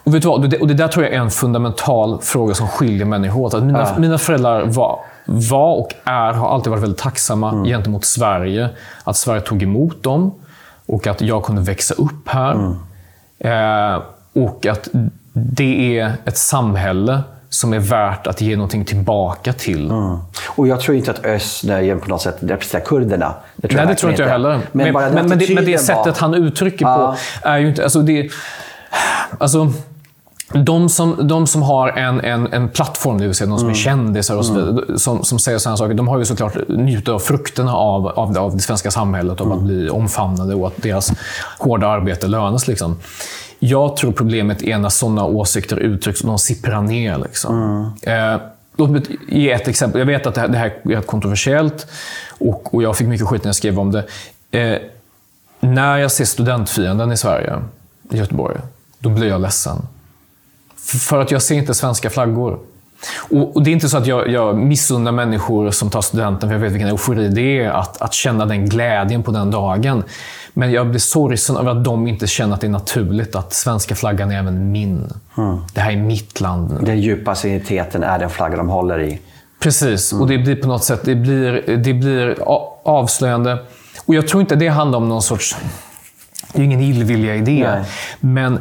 Och, 0.05 0.15
vet 0.15 0.23
du 0.23 0.29
vad? 0.29 0.55
och 0.55 0.69
det 0.69 0.75
där 0.75 0.89
tror 0.89 1.05
jag 1.05 1.15
är 1.15 1.19
en 1.19 1.31
fundamental 1.31 2.21
fråga 2.23 2.55
som 2.55 2.69
skiljer 2.69 3.05
människor 3.05 3.41
åt. 3.41 3.55
Att 3.55 3.63
mina, 3.63 3.79
ja. 3.81 3.99
mina 3.99 4.19
föräldrar 4.19 4.65
var, 4.67 5.01
var 5.27 5.75
och 5.75 5.95
är, 6.05 6.33
har 6.33 6.49
alltid 6.49 6.71
varit 6.71 6.83
väldigt 6.83 6.99
tacksamma 6.99 7.51
mm. 7.51 7.65
gentemot 7.65 8.05
Sverige. 8.05 8.69
Att 9.05 9.17
Sverige 9.17 9.41
tog 9.41 9.63
emot 9.63 10.03
dem 10.03 10.35
och 10.89 11.07
att 11.07 11.21
jag 11.21 11.45
kunde 11.45 11.63
växa 11.63 11.95
upp 11.95 12.29
här. 12.29 12.53
Mm. 12.53 12.75
Eh, 13.39 14.03
och 14.33 14.67
att 14.67 14.89
det 15.33 15.99
är 15.99 16.13
ett 16.25 16.37
samhälle 16.37 17.23
som 17.49 17.73
är 17.73 17.79
värt 17.79 18.27
att 18.27 18.41
ge 18.41 18.57
någonting 18.57 18.85
tillbaka 18.85 19.53
till. 19.53 19.91
Mm. 19.91 20.19
Och 20.47 20.69
jag 20.69 20.81
tror 20.81 20.97
inte 20.97 21.11
att 21.11 21.25
Östnöjen 21.25 22.01
på 22.01 22.09
något 22.09 22.23
sätt 22.23 22.37
representerar 22.41 22.85
kurderna. 22.85 23.35
Det 23.57 23.69
tror 23.69 23.77
Nej, 23.77 23.87
det 23.87 23.95
tror 23.95 24.11
inte 24.11 24.23
jag 24.23 24.31
heller. 24.31 24.61
Men, 24.73 24.93
men, 24.93 25.15
men, 25.15 25.29
men, 25.29 25.39
det, 25.39 25.55
men 25.55 25.65
det 25.65 25.79
sättet 25.79 26.07
var... 26.07 26.29
han 26.29 26.35
uttrycker 26.35 26.85
på 26.85 27.17
är 27.43 27.59
ju 27.59 27.69
inte... 27.69 27.83
Alltså 27.83 28.03
det, 28.03 28.31
alltså, 29.39 29.73
de 30.53 30.89
som, 30.89 31.29
de 31.29 31.47
som 31.47 31.63
har 31.63 31.89
en, 31.89 32.21
en, 32.21 32.53
en 32.53 32.69
plattform, 32.69 33.19
det 33.19 33.27
vill 33.27 33.35
säga 33.35 33.51
de 33.51 33.59
som 33.59 33.69
mm. 33.69 33.79
är 33.79 33.83
kändisar 33.83 34.37
och 34.37 34.47
så 34.47 34.53
vidare, 34.53 34.71
mm. 34.71 34.99
som, 34.99 35.25
som 35.25 35.39
säger 35.39 35.59
sådana 35.59 35.77
saker, 35.77 35.95
de 35.95 36.09
har 36.09 36.19
ju 36.19 36.25
såklart 36.25 36.57
njutit 36.69 37.09
av 37.09 37.19
frukterna 37.19 37.75
av, 37.75 38.07
av, 38.07 38.39
av 38.39 38.57
det 38.57 38.63
svenska 38.63 38.91
samhället, 38.91 39.41
av 39.41 39.47
mm. 39.47 39.59
att 39.59 39.65
bli 39.65 39.91
omfamnade 39.91 40.55
och 40.55 40.67
att 40.67 40.83
deras 40.83 41.13
hårda 41.59 41.89
arbete 41.89 42.27
lönas. 42.27 42.69
Liksom. 42.69 42.97
Jag 43.59 43.97
tror 43.97 44.13
problemet 44.13 44.63
är 44.63 44.79
när 44.79 44.89
sådana 44.89 45.25
åsikter 45.25 45.77
uttrycks 45.77 46.21
och 46.21 46.27
de 46.27 46.39
sipprar 46.39 46.83
ner. 46.83 47.19
Liksom. 47.19 47.63
Mm. 48.05 48.35
Eh, 48.35 48.41
låt 48.77 48.91
mig 48.91 49.03
ge 49.29 49.53
ett 49.53 49.69
exempel. 49.69 49.99
Jag 49.99 50.07
vet 50.07 50.27
att 50.27 50.35
det 50.35 50.41
här, 50.41 50.49
det 50.49 50.59
här 50.59 50.83
är 50.85 51.01
kontroversiellt 51.01 51.87
och, 52.39 52.75
och, 52.75 52.83
jag 52.83 52.97
fick 52.97 53.09
mycket 53.09 53.27
skit 53.27 53.45
när 53.45 53.49
jag 53.49 53.57
skrev 53.57 53.79
om 53.79 53.93
det. 53.93 54.05
Eh, 54.51 54.79
när 55.61 55.97
jag 55.97 56.13
ser 56.13 56.25
studentfienden 56.25 57.13
i 57.13 57.17
Sverige, 57.17 57.63
i 58.11 58.17
Göteborg, 58.17 58.57
då 58.99 59.09
blir 59.09 59.29
jag 59.29 59.41
ledsen. 59.41 59.83
För 60.89 61.21
att 61.21 61.31
jag 61.31 61.43
ser 61.43 61.55
inte 61.55 61.75
svenska 61.75 62.11
flaggor. 62.11 62.59
Och, 63.31 63.57
och 63.57 63.63
Det 63.63 63.71
är 63.71 63.73
inte 63.73 63.89
så 63.89 63.99
att 63.99 64.07
jag, 64.07 64.29
jag 64.29 64.57
missunnar 64.57 65.13
människor 65.13 65.71
som 65.71 65.91
tar 65.91 66.01
studenten, 66.01 66.49
för 66.49 66.55
jag 66.55 66.61
vet 66.61 66.73
vilken 66.73 66.89
eufori 66.89 67.29
det 67.29 67.61
är 67.61 67.71
att, 67.71 68.03
att 68.03 68.15
känna 68.15 68.47
den 68.47 68.69
glädjen 68.69 69.23
på 69.23 69.31
den 69.31 69.51
dagen. 69.51 70.05
Men 70.53 70.73
jag 70.73 70.91
blir 70.91 71.01
sorgsen 71.01 71.57
över 71.57 71.71
att 71.71 71.85
de 71.85 72.07
inte 72.09 72.27
känner 72.27 72.55
att 72.55 72.61
det 72.61 72.67
är 72.67 72.71
naturligt 72.71 73.35
att 73.35 73.53
svenska 73.53 73.95
flaggan 73.95 74.31
är 74.31 74.39
även 74.39 74.73
min. 74.73 75.13
Mm. 75.37 75.59
Det 75.75 75.81
här 75.81 75.93
är 75.93 75.97
mitt 75.97 76.41
land 76.41 76.71
nu. 76.71 76.87
Den 76.87 77.01
djupaste 77.01 77.49
identiteten 77.49 78.03
är 78.03 78.19
den 78.19 78.31
flagga 78.31 78.57
de 78.57 78.69
håller 78.69 79.01
i. 79.01 79.21
Precis, 79.61 80.13
mm. 80.13 80.23
och 80.23 80.29
det 80.29 80.39
blir 80.39 80.57
på 80.57 80.69
något 80.69 80.85
sätt 80.85 81.01
det 81.05 81.15
blir, 81.15 81.77
det 81.77 81.95
blir 81.95 82.37
avslöjande. 82.85 83.59
Och 84.07 84.15
jag 84.15 84.29
tror 84.29 84.41
inte 84.41 84.57
det 84.57 84.69
handlar 84.69 84.99
om 84.99 85.09
någon 85.09 85.23
sorts... 85.23 85.57
Det 86.53 86.61
är 86.61 86.65
ingen 86.65 86.81
illvilja 86.81 87.35
i 87.37 87.41
det. 87.41 87.85
Men 88.21 88.59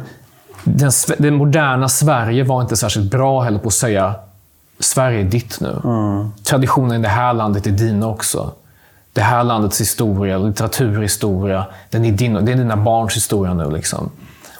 den, 0.76 0.90
det 1.18 1.30
moderna 1.30 1.88
Sverige 1.88 2.44
var 2.44 2.62
inte 2.62 2.76
särskilt 2.76 3.10
bra 3.10 3.40
heller 3.40 3.58
på 3.58 3.66
att 3.66 3.74
säga 3.74 4.14
Sverige 4.80 5.20
är 5.20 5.24
ditt 5.24 5.60
nu. 5.60 5.80
Mm. 5.84 6.30
Traditionen 6.44 7.00
i 7.00 7.02
det 7.02 7.08
här 7.08 7.32
landet 7.32 7.66
är 7.66 7.70
dina 7.70 8.06
också. 8.06 8.52
Det 9.12 9.20
här 9.20 9.44
landets 9.44 9.80
historia, 9.80 10.38
litteraturhistoria, 10.38 11.66
den 11.90 12.04
är 12.04 12.12
din, 12.12 12.44
det 12.44 12.52
är 12.52 12.56
dina 12.56 12.76
barns 12.76 13.16
historia 13.16 13.54
nu. 13.54 13.70
Liksom. 13.70 14.10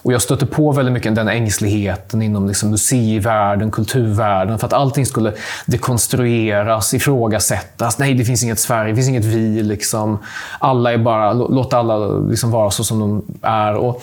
Och 0.02 0.12
jag 0.12 0.22
stötte 0.22 0.46
på 0.46 0.72
väldigt 0.72 0.92
mycket 0.92 1.14
den 1.14 1.28
ängsligheten 1.28 2.22
inom 2.22 2.48
liksom 2.48 2.70
museivärlden, 2.70 3.70
kulturvärlden, 3.70 4.58
för 4.58 4.66
att 4.66 4.72
allting 4.72 5.06
skulle 5.06 5.32
dekonstrueras, 5.66 6.94
ifrågasättas. 6.94 7.98
Nej, 7.98 8.14
det 8.14 8.24
finns 8.24 8.42
inget 8.42 8.58
Sverige, 8.58 8.92
det 8.92 8.96
finns 8.96 9.08
inget 9.08 9.24
vi. 9.24 9.62
Liksom. 9.62 10.18
Alla 10.58 10.92
är 10.92 10.98
bara, 10.98 11.32
låt 11.32 11.72
alla 11.72 11.96
liksom 12.18 12.50
vara 12.50 12.70
så 12.70 12.84
som 12.84 12.98
de 12.98 13.22
är. 13.42 13.74
Och, 13.74 14.02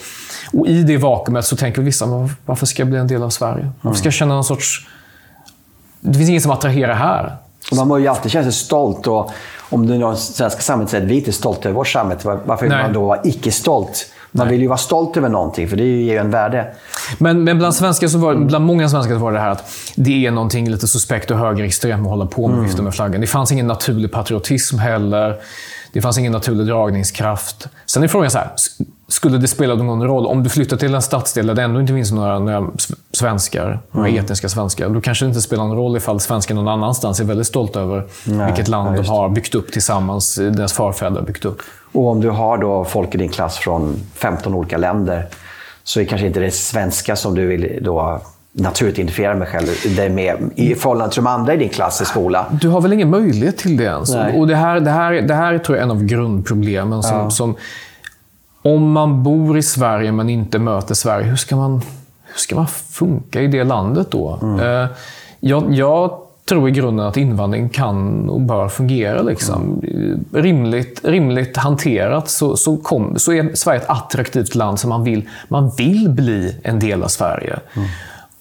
och 0.53 0.67
i 0.67 0.83
det 0.83 0.97
vakuumet 0.97 1.45
så 1.45 1.55
tänker 1.55 1.81
vissa, 1.81 2.29
varför 2.45 2.65
ska 2.65 2.81
jag 2.81 2.89
bli 2.89 2.99
en 2.99 3.07
del 3.07 3.23
av 3.23 3.29
Sverige? 3.29 3.71
Varför 3.81 3.97
ska 3.97 4.07
jag 4.07 4.13
känna 4.13 4.33
någon 4.33 4.43
sorts... 4.43 4.87
Det 5.99 6.17
finns 6.17 6.29
inget 6.29 6.43
som 6.43 6.51
attraherar 6.51 6.93
här. 6.93 7.35
Och 7.71 7.77
man 7.77 7.89
bör 7.89 7.97
ju 7.97 8.07
alltid 8.07 8.31
känna 8.31 8.43
sig 8.43 8.53
stolt. 8.53 9.07
Och 9.07 9.31
om 9.69 9.87
det 9.87 10.15
svenska 10.15 10.61
samhället 10.61 10.91
säger 10.91 11.03
att 11.03 11.11
vi 11.11 11.15
inte 11.15 11.29
är 11.29 11.33
stolta 11.33 11.69
över 11.69 11.77
vårt 11.77 11.87
samhälle, 11.87 12.21
varför 12.45 12.61
vill 12.61 12.77
man 12.77 12.93
då 12.93 13.05
vara 13.05 13.19
icke-stolt? 13.23 14.07
Man 14.37 14.47
vill 14.47 14.61
ju 14.61 14.67
vara 14.67 14.77
stolt 14.77 15.17
över 15.17 15.29
någonting, 15.29 15.67
för 15.67 15.77
det 15.77 15.83
ger 15.83 16.13
ju 16.13 16.17
en 16.17 16.31
värde. 16.31 16.67
Men, 17.17 17.43
men 17.43 17.57
bland, 17.57 17.75
svenskar 17.75 18.07
så 18.07 18.17
var, 18.17 18.35
bland 18.35 18.65
många 18.65 18.89
svenskar 18.89 19.13
så 19.13 19.19
var 19.19 19.31
det 19.31 19.39
här 19.39 19.49
att 19.49 19.71
det 19.95 20.25
är 20.25 20.31
någonting 20.31 20.69
lite 20.69 20.87
suspekt 20.87 21.31
och 21.31 21.37
högerextremt 21.37 22.01
att 22.01 22.09
hålla 22.09 22.25
på 22.25 22.47
med 22.47 22.53
mm. 22.53 22.65
vifta 22.65 22.81
med 22.81 22.95
flaggan. 22.95 23.21
Det 23.21 23.27
fanns 23.27 23.51
ingen 23.51 23.67
naturlig 23.67 24.11
patriotism 24.11 24.77
heller. 24.77 25.35
Det 25.95 26.01
fanns 26.01 26.17
ingen 26.17 26.31
naturlig 26.31 26.67
dragningskraft. 26.67 27.67
Sen 27.85 28.03
är 28.03 28.07
frågan 28.07 28.31
så 28.31 28.37
här, 28.37 28.51
skulle 29.07 29.37
det 29.37 29.47
spela 29.47 29.75
någon 29.75 30.03
roll? 30.03 30.25
Om 30.25 30.43
du 30.43 30.49
flyttar 30.49 30.77
till 30.77 30.95
en 30.95 31.01
stadsdel 31.01 31.47
där 31.47 31.53
det 31.53 31.61
ändå 31.61 31.79
inte 31.79 31.93
finns 31.93 32.11
några, 32.11 32.39
några 32.39 32.67
svenskar, 33.11 33.79
några 33.91 34.09
mm. 34.09 34.23
etniska 34.23 34.49
svenskar, 34.49 34.89
då 34.89 35.01
kanske 35.01 35.25
det 35.25 35.27
inte 35.29 35.41
spelar 35.41 35.63
någon 35.63 35.77
roll 35.77 35.97
ifall 35.97 36.19
svenskar 36.19 36.55
någon 36.55 36.67
annanstans 36.67 37.19
är 37.19 37.23
väldigt 37.23 37.47
stolta 37.47 37.81
över 37.81 38.03
Nej, 38.23 38.45
vilket 38.45 38.67
land 38.67 38.97
ja, 38.97 39.01
de 39.01 39.07
har 39.07 39.29
byggt 39.29 39.55
upp 39.55 39.71
tillsammans, 39.71 40.35
deras 40.35 40.73
förfäder 40.73 41.21
byggt 41.21 41.45
upp. 41.45 41.61
Och 41.91 42.07
om 42.07 42.21
du 42.21 42.29
har 42.29 42.57
då 42.57 42.85
folk 42.85 43.15
i 43.15 43.17
din 43.17 43.29
klass 43.29 43.57
från 43.57 43.95
15 44.15 44.53
olika 44.53 44.77
länder, 44.77 45.27
så 45.83 45.99
är 45.99 46.05
kanske 46.05 46.27
inte 46.27 46.39
det 46.39 46.51
svenska 46.51 47.15
som 47.15 47.35
du 47.35 47.45
vill 47.47 47.79
då 47.81 48.21
naturligt 48.57 48.99
identifiera 48.99 49.35
mig 49.35 49.47
själv 49.47 49.67
det 49.95 50.09
med, 50.09 50.37
i 50.55 50.75
förhållande 50.75 51.13
till 51.13 51.23
de 51.23 51.29
andra 51.29 51.53
i 51.53 51.57
din 51.57 51.69
klass 51.69 52.01
i 52.01 52.05
skola. 52.05 52.45
Du 52.61 52.69
har 52.69 52.81
väl 52.81 52.93
ingen 52.93 53.09
möjlighet 53.09 53.57
till 53.57 53.77
det 53.77 53.83
ens? 53.83 54.15
Och 54.35 54.47
det 54.47 54.55
här, 54.55 54.79
det, 54.79 54.91
här, 54.91 55.13
det 55.13 55.33
här 55.33 55.57
tror 55.57 55.77
jag 55.77 55.81
är 55.81 55.91
en 55.91 55.97
av 55.97 56.03
grundproblemen. 56.03 57.03
Som, 57.03 57.17
ja. 57.17 57.29
som, 57.29 57.55
om 58.61 58.91
man 58.91 59.23
bor 59.23 59.57
i 59.57 59.61
Sverige 59.61 60.11
men 60.11 60.29
inte 60.29 60.59
möter 60.59 60.95
Sverige, 60.95 61.25
hur 61.25 61.35
ska 61.35 61.55
man, 61.55 61.81
hur 62.23 62.37
ska 62.37 62.55
man 62.55 62.67
funka 62.67 63.41
i 63.41 63.47
det 63.47 63.63
landet 63.63 64.11
då? 64.11 64.39
Mm. 64.41 64.59
Eh, 64.59 64.89
jag, 65.39 65.73
jag, 65.73 66.21
tror 66.49 66.69
i 66.69 66.71
grunden 66.71 67.05
att 67.05 67.17
invandring 67.17 67.69
kan 67.69 68.29
och 68.29 68.41
bör 68.41 68.67
fungera. 68.67 69.21
Liksom. 69.21 69.81
Mm. 69.83 70.25
Rimligt, 70.33 70.99
rimligt 71.03 71.57
hanterat 71.57 72.29
så, 72.29 72.57
så, 72.57 72.77
kom, 72.77 73.19
så 73.19 73.31
är 73.31 73.55
Sverige 73.55 73.79
ett 73.79 73.89
attraktivt 73.89 74.55
land 74.55 74.79
som 74.79 74.89
man 74.89 75.03
vill, 75.03 75.29
man 75.47 75.71
vill 75.77 76.09
bli 76.09 76.55
en 76.63 76.79
del 76.79 77.03
av 77.03 77.07
Sverige. 77.07 77.59
Mm. 77.75 77.87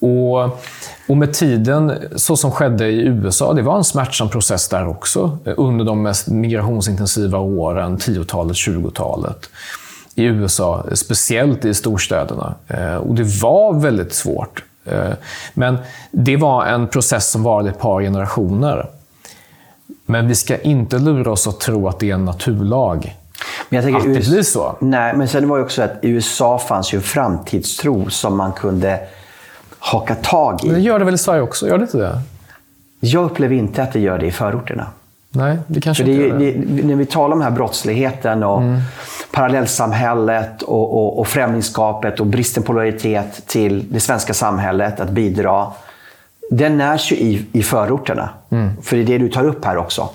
Och, 0.05 0.59
och 1.07 1.17
med 1.17 1.33
tiden, 1.33 1.93
så 2.15 2.37
som 2.37 2.51
skedde 2.51 2.87
i 2.87 3.05
USA, 3.05 3.53
det 3.53 3.61
var 3.61 3.77
en 3.77 3.83
smärtsam 3.83 4.29
process 4.29 4.69
där 4.69 4.87
också. 4.87 5.37
Under 5.57 5.85
de 5.85 6.03
mest 6.03 6.27
migrationsintensiva 6.27 7.39
åren, 7.39 7.97
10-talet, 7.97 8.55
20-talet 8.55 9.49
i 10.15 10.23
USA, 10.23 10.85
speciellt 10.93 11.65
i 11.65 11.73
storstäderna. 11.73 12.55
Eh, 12.67 12.95
och 12.95 13.15
det 13.15 13.41
var 13.41 13.73
väldigt 13.73 14.13
svårt. 14.13 14.63
Eh, 14.85 15.13
men 15.53 15.77
det 16.11 16.37
var 16.37 16.65
en 16.65 16.87
process 16.87 17.31
som 17.31 17.43
varade 17.43 17.69
ett 17.69 17.79
par 17.79 18.01
generationer. 18.01 18.89
Men 20.05 20.27
vi 20.27 20.35
ska 20.35 20.57
inte 20.57 20.99
lura 20.99 21.31
oss 21.31 21.47
att 21.47 21.59
tro 21.59 21.87
att 21.87 21.99
det 21.99 22.09
är 22.09 22.13
en 22.13 22.25
naturlag. 22.25 23.15
Men 23.69 23.75
jag 23.75 23.83
tänker, 23.83 24.09
att 24.09 24.15
det 24.15 24.29
blir 24.29 24.43
så. 24.43 24.75
Nej, 24.79 25.15
men 25.15 25.27
sen 25.27 25.49
var 25.49 25.57
det 25.57 25.63
också 25.63 25.81
att 25.81 26.03
i 26.03 26.09
USA 26.09 26.59
fanns 26.59 26.93
ju 26.93 26.95
en 26.95 27.03
framtidstro 27.03 28.09
som 28.09 28.37
man 28.37 28.53
kunde 28.53 28.99
haka 29.85 30.15
tag 30.15 30.63
i. 30.63 30.67
Men 30.67 30.75
det 30.75 30.81
gör 30.81 30.99
det 30.99 31.05
väl 31.05 31.13
i 31.13 31.17
Sverige 31.17 31.41
också? 31.41 31.67
Gör 31.67 31.77
det 31.77 31.83
inte 31.83 31.97
det? 31.97 32.21
Jag 32.99 33.25
upplever 33.25 33.55
inte 33.55 33.83
att 33.83 33.93
det 33.93 33.99
gör 33.99 34.17
det 34.17 34.25
i 34.25 34.31
förorterna. 34.31 34.87
Nej, 35.29 35.57
det 35.67 35.81
kanske 35.81 36.03
För 36.03 36.11
inte 36.11 36.37
det. 36.37 36.51
det. 36.51 36.87
När 36.87 36.95
vi 36.95 37.05
talar 37.05 37.33
om 37.33 37.39
den 37.39 37.49
här 37.49 37.55
brottsligheten 37.55 38.43
och 38.43 38.61
mm. 38.61 38.81
parallellsamhället 39.31 40.61
och, 40.61 40.93
och, 40.93 41.19
och 41.19 41.27
främlingskapet 41.27 42.19
och 42.19 42.25
bristen 42.25 42.63
på 42.63 42.73
lojalitet 42.73 43.47
till 43.47 43.93
det 43.93 43.99
svenska 43.99 44.33
samhället 44.33 44.99
att 44.99 45.09
bidra. 45.09 45.67
Den 46.51 46.77
närs 46.77 47.11
ju 47.11 47.15
i, 47.15 47.45
i 47.51 47.63
förorterna. 47.63 48.29
Mm. 48.49 48.69
För 48.81 48.95
det 48.95 49.01
är 49.01 49.05
det 49.05 49.17
du 49.17 49.29
tar 49.29 49.45
upp 49.45 49.65
här 49.65 49.77
också. 49.77 50.09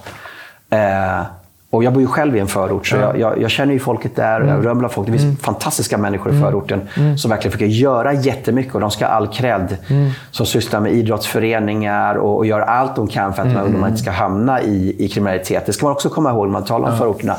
Eh, 0.70 1.22
och 1.70 1.84
jag 1.84 1.92
bor 1.92 2.02
ju 2.02 2.08
själv 2.08 2.36
i 2.36 2.40
en 2.40 2.46
förort, 2.46 2.86
så 2.86 2.96
jag, 2.96 3.18
jag, 3.18 3.42
jag 3.42 3.50
känner 3.50 3.72
ju 3.72 3.78
folket 3.78 4.16
där. 4.16 4.40
Mm. 4.40 4.48
Jag 4.48 4.66
rör 4.82 4.88
folk. 4.88 5.06
Det 5.06 5.12
finns 5.12 5.24
mm. 5.24 5.36
fantastiska 5.36 5.98
människor 5.98 6.32
i 6.32 6.36
mm. 6.36 6.50
förorten 6.50 6.88
mm. 6.96 7.18
som 7.18 7.30
verkligen 7.30 7.52
försöker 7.52 7.72
göra 7.72 8.12
jättemycket. 8.12 8.74
Och 8.74 8.80
de 8.80 8.90
ska 8.90 9.06
ha 9.06 9.12
all 9.12 9.28
cred. 9.28 9.76
Mm. 9.88 10.10
Som 10.30 10.46
sysslar 10.46 10.80
med 10.80 10.92
idrottsföreningar 10.92 12.14
och, 12.14 12.36
och 12.36 12.46
gör 12.46 12.60
allt 12.60 12.96
de 12.96 13.08
kan 13.08 13.34
för 13.34 13.42
att 13.42 13.48
mm. 13.48 13.64
ungdomar 13.64 13.88
inte 13.88 14.00
ska 14.00 14.10
hamna 14.10 14.62
i, 14.62 15.04
i 15.04 15.08
kriminalitet. 15.08 15.66
Det 15.66 15.72
ska 15.72 15.86
man 15.86 15.92
också 15.92 16.08
komma 16.08 16.30
ihåg 16.30 16.46
när 16.46 16.52
man 16.52 16.64
talar 16.64 16.90
om 16.90 16.98
förorterna. 16.98 17.36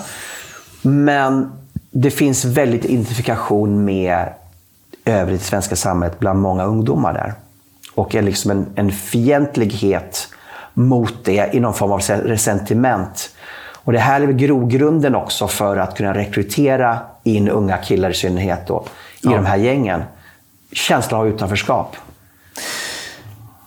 Men 0.82 1.51
det 1.91 2.11
finns 2.11 2.45
väldigt 2.45 2.86
identifikation 2.86 3.86
med 3.86 4.27
övrigt 5.05 5.41
svenska 5.41 5.75
samhället 5.75 6.19
bland 6.19 6.39
många 6.39 6.63
ungdomar 6.63 7.13
där. 7.13 7.34
Och 7.95 8.15
är 8.15 8.21
liksom 8.21 8.51
en, 8.51 8.65
en 8.75 8.91
fientlighet 8.91 10.27
mot 10.73 11.13
det 11.23 11.49
i 11.53 11.59
någon 11.59 11.73
form 11.73 11.91
av 11.91 11.99
resentiment. 11.99 13.29
Och 13.84 13.93
det 13.93 13.99
här 13.99 14.21
är 14.21 14.27
grogrunden 14.27 15.15
också 15.15 15.47
för 15.47 15.77
att 15.77 15.97
kunna 15.97 16.13
rekrytera 16.13 16.99
in 17.23 17.49
unga 17.49 17.77
killar 17.77 18.09
i 18.09 18.13
synnerhet 18.13 18.67
då, 18.67 18.84
i 18.88 19.19
ja. 19.21 19.32
de 19.32 19.45
här 19.45 19.57
gängen. 19.57 20.03
känsla 20.71 21.17
av 21.17 21.27
utanförskap? 21.27 21.95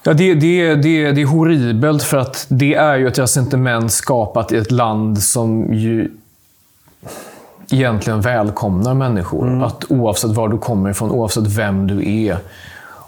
Ja, 0.02 0.12
det, 0.12 0.34
det, 0.34 0.74
det, 0.74 1.12
det 1.12 1.22
är 1.22 1.26
horribelt 1.26 2.02
för 2.02 2.18
att 2.18 2.46
det 2.48 2.74
är 2.74 2.96
ju 2.96 3.08
ett 3.08 3.18
resentiment 3.18 3.92
skapat 3.92 4.52
i 4.52 4.56
ett 4.56 4.70
land 4.70 5.22
som 5.22 5.74
ju 5.74 6.10
egentligen 7.70 8.20
välkomnar 8.20 8.94
människor. 8.94 9.48
Mm. 9.48 9.62
Att 9.62 9.84
oavsett 9.90 10.30
var 10.30 10.48
du 10.48 10.58
kommer 10.58 10.90
ifrån, 10.90 11.10
oavsett 11.10 11.46
vem 11.46 11.86
du 11.86 12.24
är, 12.26 12.38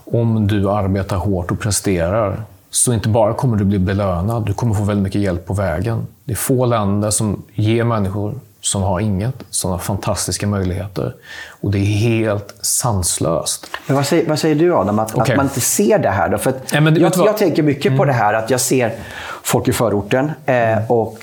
om 0.05 0.47
du 0.47 0.71
arbetar 0.71 1.17
hårt 1.17 1.51
och 1.51 1.61
presterar, 1.61 2.41
så 2.77 2.93
inte 2.93 3.09
bara 3.09 3.35
kommer 3.35 3.57
du 3.57 3.65
bli 3.65 3.79
belönad, 3.79 4.47
du 4.47 4.55
kommer 4.55 4.75
få 4.75 4.85
väldigt 4.85 5.03
mycket 5.03 5.21
hjälp 5.21 5.47
på 5.47 5.55
vägen. 5.55 6.07
Det 6.25 6.33
är 6.33 6.37
få 6.37 6.67
länder 6.67 7.11
som 7.11 7.43
ger 7.55 7.85
människor 7.85 8.35
som 8.61 8.83
har 8.83 9.01
inget 9.01 9.35
sådana 9.51 9.79
fantastiska 9.79 10.47
möjligheter. 10.47 11.15
Och 11.61 11.71
det 11.71 11.79
är 11.79 11.85
helt 11.85 12.55
sanslöst. 12.61 13.67
Men 13.87 13.97
vad 13.97 14.07
säger, 14.07 14.29
vad 14.29 14.39
säger 14.39 14.55
du 14.55 14.75
Adam, 14.75 14.99
att, 14.99 15.15
okay. 15.15 15.33
att, 15.33 15.37
man 15.37 15.47
inte 15.47 15.61
ser 15.61 15.99
det 15.99 16.11
här? 16.11 16.29
Då? 16.29 16.39
För 16.39 16.55
ja, 16.73 16.81
men, 16.81 17.01
jag, 17.01 17.13
jag 17.17 17.37
tänker 17.37 17.63
mycket 17.63 17.87
mm. 17.87 17.99
på 17.99 18.05
det 18.05 18.13
här 18.13 18.35
att 18.35 18.51
jag 18.51 18.61
ser 18.61 18.95
folk 19.43 19.69
i 19.69 19.73
förorten 19.73 20.33
eh, 20.47 20.91
och 20.91 21.19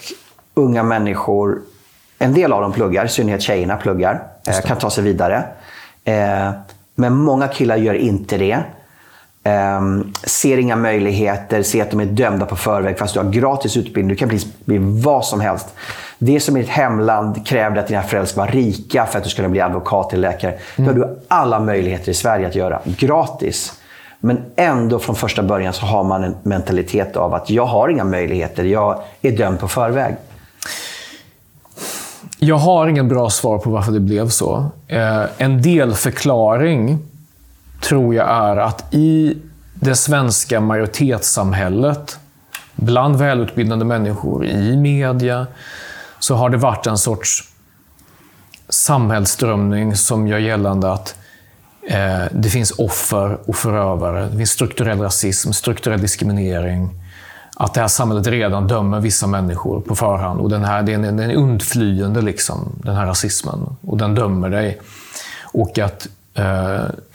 unga 0.54 0.84
människor 0.84 1.62
en 2.20 2.34
del 2.34 2.54
av 2.54 2.62
dem 2.62 2.72
pluggar, 2.72 3.06
i 3.06 3.10
synnerhet 3.10 3.42
tjejerna 3.42 3.76
pluggar, 3.76 4.24
eh, 4.48 4.60
kan 4.60 4.78
ta 4.78 4.90
sig 4.90 5.04
vidare. 5.04 5.44
Eh, 6.04 6.52
men 6.96 7.14
många 7.16 7.48
killar 7.48 7.76
gör 7.76 7.94
inte 7.94 8.38
det. 8.38 8.64
Eh, 9.44 9.82
ser 10.24 10.58
inga 10.58 10.76
möjligheter, 10.76 11.64
ser 11.64 11.82
att 11.82 11.92
de 11.92 12.00
är 12.00 12.06
dömda 12.06 12.46
på 12.46 12.56
förväg 12.56 12.98
fast 13.00 13.14
du 13.14 13.20
har 13.20 13.32
gratis 13.32 13.78
utbildning. 13.78 14.08
Du 14.08 14.16
kan 14.16 14.30
bli, 14.30 14.40
bli 14.66 14.78
vad 14.78 15.26
som 15.26 15.42
helst. 15.42 15.68
Det 16.18 16.40
som 16.40 16.58
i 16.58 16.60
ditt 16.60 16.70
hemland 16.70 17.48
krävde 17.48 17.80
att 17.80 17.88
dina 17.88 18.04
föräldrar 18.04 18.36
var 18.36 18.48
rika 18.48 19.06
för 19.06 19.18
att 19.18 19.24
du 19.24 19.30
skulle 19.30 19.50
bli 19.50 19.62
advokat 19.62 20.14
eller 20.14 20.32
läkare. 20.32 20.52
Mm. 20.52 20.60
Det 20.76 20.84
har 20.84 21.08
du 21.08 21.20
alla 21.28 21.60
möjligheter 21.60 22.12
i 22.12 22.14
Sverige 22.14 22.48
att 22.48 22.56
göra 22.56 22.80
gratis. 22.86 23.74
Men 24.20 24.42
ändå 24.56 25.00
från 25.00 25.16
första 25.16 25.44
början 25.44 25.74
så 25.74 25.86
har 25.86 26.04
man 26.04 26.24
en 26.24 26.36
mentalitet 26.44 27.18
av 27.18 27.34
att 27.34 27.50
jag 27.50 27.66
har 27.66 27.90
inga 27.90 28.04
möjligheter, 28.04 28.64
jag 28.64 29.00
är 29.22 29.32
dömd 29.32 29.60
på 29.60 29.68
förväg. 29.68 30.16
Jag 32.40 32.56
har 32.56 32.88
ingen 32.88 33.08
bra 33.08 33.30
svar 33.30 33.58
på 33.58 33.70
varför 33.70 33.92
det 33.92 34.00
blev 34.00 34.30
så. 34.30 34.66
Eh, 34.88 35.24
en 35.38 35.62
delförklaring 35.62 37.00
tror 37.94 38.16
jag 38.16 38.30
är 38.30 38.58
att 38.58 38.94
i 38.94 39.38
det 39.74 39.96
svenska 39.96 40.60
majoritetssamhället, 40.62 42.20
bland 42.76 43.16
välutbildade 43.16 43.86
människor, 43.86 44.46
i 44.46 44.78
media, 44.78 45.48
så 46.20 46.36
har 46.36 46.50
det 46.50 46.58
varit 46.58 46.88
en 46.88 46.98
sorts 46.98 47.44
samhällsströmning 48.70 49.96
som 49.96 50.28
gör 50.28 50.38
gällande 50.38 50.92
att 50.92 51.16
eh, 51.90 52.24
det 52.32 52.50
finns 52.50 52.72
offer 52.72 53.38
och 53.50 53.56
förövare. 53.56 54.30
Det 54.32 54.38
finns 54.38 54.52
strukturell 54.52 55.00
rasism, 55.00 55.52
strukturell 55.52 56.02
diskriminering 56.02 56.90
att 57.56 57.74
det 57.74 57.82
här 57.82 57.88
samhället 57.88 58.28
redan 58.28 58.68
dömer 58.68 59.00
vissa 59.00 59.28
människor 59.28 59.82
på 59.82 59.96
förhand. 59.96 60.40
Och 60.40 60.50
den 60.50 60.64
här, 60.64 60.84
den, 60.84 61.02
den 61.02 61.20
är 61.20 61.36
undflyende, 61.36 62.22
liksom, 62.22 62.76
den 62.84 62.96
här 62.96 63.06
rasismen. 63.06 63.76
Och 63.82 63.98
den 63.98 64.16
dömer 64.16 64.50
dig. 64.50 64.80
Och 65.42 65.80
att 65.80 66.08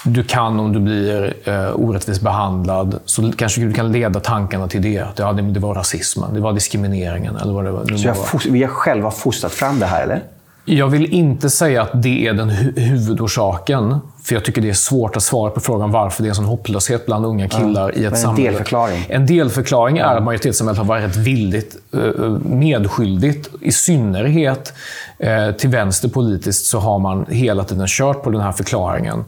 du 0.03 0.23
kan, 0.23 0.61
om 0.61 0.73
du 0.73 0.81
blir 0.81 1.35
eh, 1.45 1.71
orättvist 1.75 2.23
behandlad, 2.23 2.99
så 3.05 3.33
kanske 3.33 3.61
du 3.61 3.73
kan 3.73 3.93
leda 3.93 4.21
tankarna 4.21 4.69
till 4.69 4.83
det. 4.83 4.99
Att 4.99 5.19
ja, 5.19 5.33
det, 5.33 5.61
var 5.61 5.75
rasismen, 5.75 6.35
det 6.35 6.41
var 6.41 6.53
diskrimineringen. 6.53 7.37
Eller 7.37 7.53
vad 7.53 7.65
det 7.65 7.71
var. 7.71 7.85
Så 7.97 8.09
var. 8.09 8.51
vi 8.53 8.63
har 8.63 8.71
själva 8.71 9.11
fostrat 9.11 9.53
fram 9.53 9.79
det 9.79 9.87
här, 9.87 10.03
eller? 10.03 10.23
Jag 10.71 10.89
vill 10.89 11.07
inte 11.07 11.51
säga 11.51 11.83
att 11.83 12.03
det 12.03 12.27
är 12.27 12.33
den 12.33 12.51
hu 12.51 12.73
huvudorsaken. 12.77 13.97
För 14.23 14.35
jag 14.35 14.45
tycker 14.45 14.63
det 14.63 14.69
är 14.69 14.75
svårt 14.75 15.17
att 15.17 15.23
svara 15.23 15.51
på 15.51 15.61
frågan 15.61 15.91
varför 15.91 16.23
det 16.23 16.27
är 16.27 16.31
en 16.31 16.35
sån 16.35 16.45
hopplöshet 16.45 17.07
bland 17.07 17.27
unga 17.27 17.49
killar 17.49 17.93
ja, 17.95 18.03
i 18.03 18.05
ett 18.05 18.13
en 18.13 18.19
samhälle. 18.19 18.49
Delförklaring. 18.49 19.07
En 19.09 19.27
delförklaring 19.27 19.99
är 19.99 20.17
att 20.17 20.23
majoritetssamhället 20.23 20.79
har 20.79 20.85
varit 20.85 21.17
villigt 21.17 21.77
uh, 21.95 22.29
medskyldigt. 22.39 23.49
I 23.61 23.73
synnerhet 23.73 24.73
uh, 25.25 25.57
till 25.57 25.71
vänster 25.71 26.09
politiskt 26.09 26.67
så 26.67 26.79
har 26.79 26.99
man 26.99 27.27
hela 27.29 27.65
tiden 27.65 27.87
kört 27.89 28.23
på 28.23 28.31
den 28.31 28.41
här 28.41 28.53
förklaringen. 28.53 29.25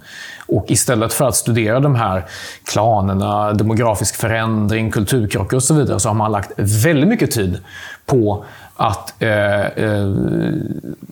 Och 0.46 0.64
istället 0.68 1.12
för 1.12 1.28
att 1.28 1.36
studera 1.36 1.80
de 1.80 1.94
här 1.94 2.26
klanerna, 2.64 3.52
demografisk 3.52 4.16
förändring, 4.16 4.90
kulturkrockar 4.90 5.56
och 5.56 5.62
så 5.62 5.74
vidare, 5.74 6.00
så 6.00 6.08
har 6.08 6.14
man 6.14 6.32
lagt 6.32 6.52
väldigt 6.56 7.08
mycket 7.08 7.30
tid 7.30 7.58
på 8.06 8.44
att 8.80 9.22
eh, 9.22 9.66
eh, 9.66 10.08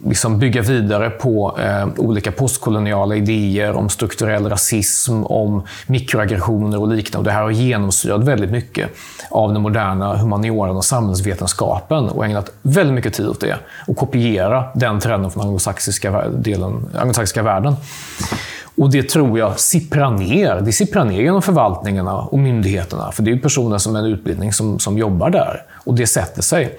liksom 0.05 0.39
bygga 0.39 0.63
vidare 0.63 1.11
på 1.11 1.59
eh, 1.63 1.89
olika 1.97 2.33
postkoloniala 2.33 3.17
idéer 3.17 3.73
om 3.73 3.89
strukturell 3.89 4.49
rasism, 4.49 5.25
om 5.25 5.63
mikroaggressioner 5.87 6.81
och 6.81 6.89
liknande. 6.89 7.19
Och 7.19 7.25
det 7.25 7.31
här 7.31 7.43
har 7.43 7.51
genomsyrat 7.51 8.25
väldigt 8.25 8.51
mycket 8.51 8.91
av 9.31 9.53
den 9.53 9.63
moderna 9.63 10.17
humanioran 10.17 10.77
och 10.77 10.85
samhällsvetenskapen 10.85 12.09
och 12.09 12.27
ägnat 12.27 12.51
väldigt 12.63 12.95
mycket 12.95 13.15
tid 13.15 13.27
åt 13.27 13.41
det. 13.41 13.57
Och 13.87 13.97
kopiera 13.97 14.65
den 14.75 15.01
trenden 15.01 15.31
från 15.31 15.43
anglosaxiska, 15.43 16.29
delen, 16.29 16.89
anglosaxiska 16.99 17.43
världen. 17.43 17.77
Och 18.77 18.91
det 18.91 19.03
tror 19.03 19.39
jag 19.39 19.61
sipprar 19.61 20.11
ner. 20.11 20.61
Det 20.61 20.73
sipprar 20.73 21.05
ner 21.05 21.23
genom 21.23 21.43
förvaltningarna 21.43 22.15
och 22.15 22.39
myndigheterna. 22.39 23.13
För 23.13 23.23
det 23.23 23.31
är 23.31 23.37
personer 23.37 23.79
som 23.79 23.97
är 23.97 24.01
en 24.01 24.07
utbildning 24.07 24.53
som, 24.53 24.79
som 24.79 24.99
jobbar 24.99 25.31
där. 25.31 25.63
Och 25.85 25.95
det 25.95 26.07
sätter 26.07 26.43
sig. 26.43 26.79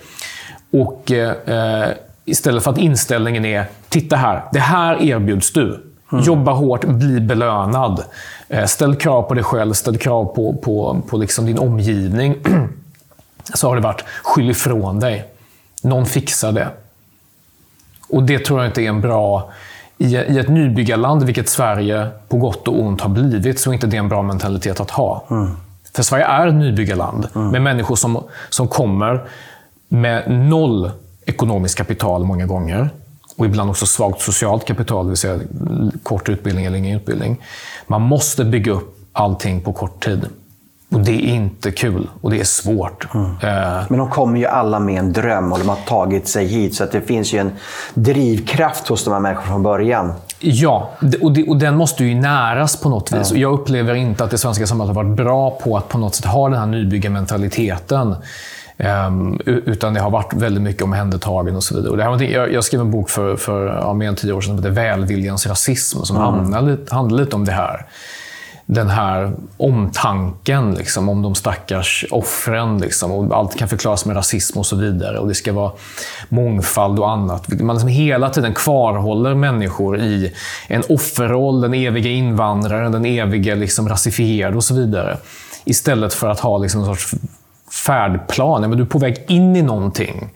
Och 0.72 1.11
eh, 1.11 1.93
istället 2.26 2.63
för 2.63 2.72
att 2.72 2.78
inställningen 2.78 3.45
är, 3.45 3.65
titta 3.89 4.15
här, 4.15 4.43
det 4.51 4.59
här 4.59 5.01
erbjuds 5.03 5.53
du. 5.53 5.84
Mm. 6.11 6.24
Jobba 6.24 6.51
hårt, 6.51 6.86
bli 6.86 7.20
belönad. 7.20 8.03
Eh, 8.47 8.65
ställ 8.65 8.95
krav 8.95 9.22
på 9.22 9.34
dig 9.34 9.43
själv, 9.43 9.74
ställ 9.74 9.97
krav 9.97 10.26
på, 10.26 10.53
på, 10.53 11.01
på 11.07 11.17
liksom 11.17 11.45
din 11.45 11.59
omgivning. 11.59 12.36
Så 13.53 13.67
har 13.67 13.76
det 13.76 13.82
varit, 13.82 14.03
skyll 14.24 14.49
ifrån 14.49 14.99
dig. 14.99 15.26
Någon 15.84 16.05
fixar 16.05 16.51
det. 16.51 16.67
Och 18.09 18.24
det 18.24 18.45
tror 18.45 18.59
jag 18.59 18.70
inte 18.70 18.82
är 18.82 18.89
en 18.89 19.01
bra... 19.01 19.51
I, 19.97 20.15
I 20.15 20.39
ett 20.39 20.49
nybyggarland, 20.49 21.24
vilket 21.24 21.49
Sverige 21.49 22.07
på 22.28 22.38
gott 22.38 22.67
och 22.67 22.82
ont 22.82 23.01
har 23.01 23.09
blivit, 23.09 23.59
så 23.59 23.70
är 23.70 23.74
inte 23.74 23.88
det 23.88 23.97
en 23.97 24.09
bra 24.09 24.22
mentalitet 24.22 24.80
att 24.80 24.91
ha. 24.91 25.24
Mm. 25.30 25.57
För 25.93 26.03
Sverige 26.03 26.26
är 26.26 26.47
ett 26.47 26.55
nybyggarland 26.55 27.28
mm. 27.36 27.49
med 27.49 27.61
människor 27.61 27.95
som, 27.95 28.24
som 28.49 28.67
kommer 28.67 29.24
med 29.89 30.31
noll 30.31 30.91
ekonomiskt 31.25 31.77
kapital 31.77 32.23
många 32.23 32.45
gånger 32.45 32.89
och 33.37 33.45
ibland 33.45 33.69
också 33.69 33.85
svagt 33.85 34.21
socialt 34.21 34.65
kapital, 34.65 35.05
det 35.05 35.09
vill 35.09 35.17
säga 35.17 35.39
kort 36.03 36.29
utbildning 36.29 36.65
eller 36.65 36.77
ingen 36.77 36.97
utbildning. 36.97 37.41
Man 37.87 38.01
måste 38.01 38.45
bygga 38.45 38.71
upp 38.71 38.99
allting 39.13 39.61
på 39.61 39.73
kort 39.73 40.03
tid. 40.03 40.25
Och 40.91 40.99
det 40.99 41.11
är 41.11 41.35
inte 41.35 41.71
kul 41.71 42.09
och 42.21 42.31
det 42.31 42.39
är 42.39 42.43
svårt. 42.43 43.13
Mm. 43.13 43.25
Uh, 43.25 43.83
Men 43.89 43.99
de 43.99 44.09
kommer 44.09 44.39
ju 44.39 44.45
alla 44.45 44.79
med 44.79 44.99
en 44.99 45.13
dröm 45.13 45.51
och 45.51 45.59
de 45.59 45.69
har 45.69 45.75
tagit 45.75 46.27
sig 46.27 46.47
hit. 46.47 46.75
Så 46.75 46.83
att 46.83 46.91
det 46.91 47.01
finns 47.01 47.33
ju 47.33 47.39
en 47.39 47.51
drivkraft 47.93 48.87
hos 48.87 49.03
de 49.03 49.13
här 49.13 49.19
människorna 49.19 49.47
från 49.47 49.63
början. 49.63 50.13
Ja, 50.39 50.89
och, 51.21 51.31
det, 51.31 51.47
och 51.49 51.57
den 51.57 51.75
måste 51.75 52.03
ju 52.03 52.15
näras 52.15 52.75
på 52.81 52.89
något 52.89 53.11
vis. 53.11 53.31
Mm. 53.31 53.41
Jag 53.41 53.53
upplever 53.53 53.95
inte 53.95 54.23
att 54.23 54.31
det 54.31 54.37
svenska 54.37 54.67
samhället 54.67 54.95
har 54.95 55.03
varit 55.03 55.17
bra 55.17 55.51
på 55.51 55.77
att 55.77 55.89
på 55.89 55.97
något 55.97 56.15
sätt 56.15 56.25
ha 56.25 56.49
den 56.49 56.59
här 56.59 56.65
nybyggarmentaliteten. 56.65 58.15
Um, 58.84 59.39
utan 59.45 59.93
det 59.93 59.99
har 59.99 60.09
varit 60.09 60.34
väldigt 60.34 60.63
mycket 60.63 60.84
omhändertagen 60.84 61.55
och 61.55 61.63
så 61.63 61.75
vidare. 61.75 61.91
Och 61.91 61.97
det 61.97 62.03
här, 62.03 62.23
jag, 62.23 62.53
jag 62.53 62.63
skrev 62.63 62.82
en 62.82 62.91
bok 62.91 63.09
för, 63.09 63.36
för 63.36 63.65
ja, 63.65 63.93
mer 63.93 64.07
än 64.07 64.15
tio 64.15 64.34
år 64.34 64.41
sedan 64.41 64.47
som 64.47 64.57
heter 64.57 64.69
Välviljans 64.69 65.47
rasism, 65.47 65.99
som 66.03 66.17
mm. 66.17 66.53
handlar, 66.53 66.77
handlar 66.91 67.19
lite 67.19 67.36
om 67.36 67.45
det 67.45 67.51
här. 67.51 67.86
Den 68.65 68.89
här 68.89 69.34
omtanken 69.57 70.75
liksom, 70.75 71.09
om 71.09 71.21
de 71.21 71.36
stackars 71.36 72.05
offren. 72.11 72.77
Liksom, 72.77 73.11
och 73.11 73.38
allt 73.38 73.57
kan 73.57 73.67
förklaras 73.67 74.05
med 74.05 74.15
rasism 74.15 74.59
och 74.59 74.65
så 74.65 74.75
vidare. 74.75 75.19
Och 75.19 75.27
Det 75.27 75.36
ska 75.36 75.53
vara 75.53 75.71
mångfald 76.30 76.99
och 76.99 77.09
annat. 77.09 77.61
Man 77.61 77.75
liksom 77.75 77.89
hela 77.89 78.30
tiden 78.30 78.53
kvarhåller 78.53 79.36
människor 79.36 79.99
i 79.99 80.34
en 80.67 80.84
offerroll, 80.89 81.61
den 81.61 81.73
eviga 81.73 82.11
invandraren, 82.11 82.91
den 82.91 83.05
eviga 83.05 83.55
liksom, 83.55 83.89
rasifierade 83.89 84.57
och 84.57 84.63
så 84.63 84.75
vidare. 84.75 85.17
Istället 85.65 86.13
för 86.13 86.27
att 86.30 86.39
ha 86.39 86.57
liksom, 86.57 86.82
en 86.82 86.88
sorts 86.88 87.15
färdplan. 87.86 88.61
men 88.61 88.72
du 88.72 88.84
är 88.84 88.88
på 88.88 88.99
väg 88.99 89.26
in 89.28 89.55
i 89.55 89.61
någonting. 89.61 90.30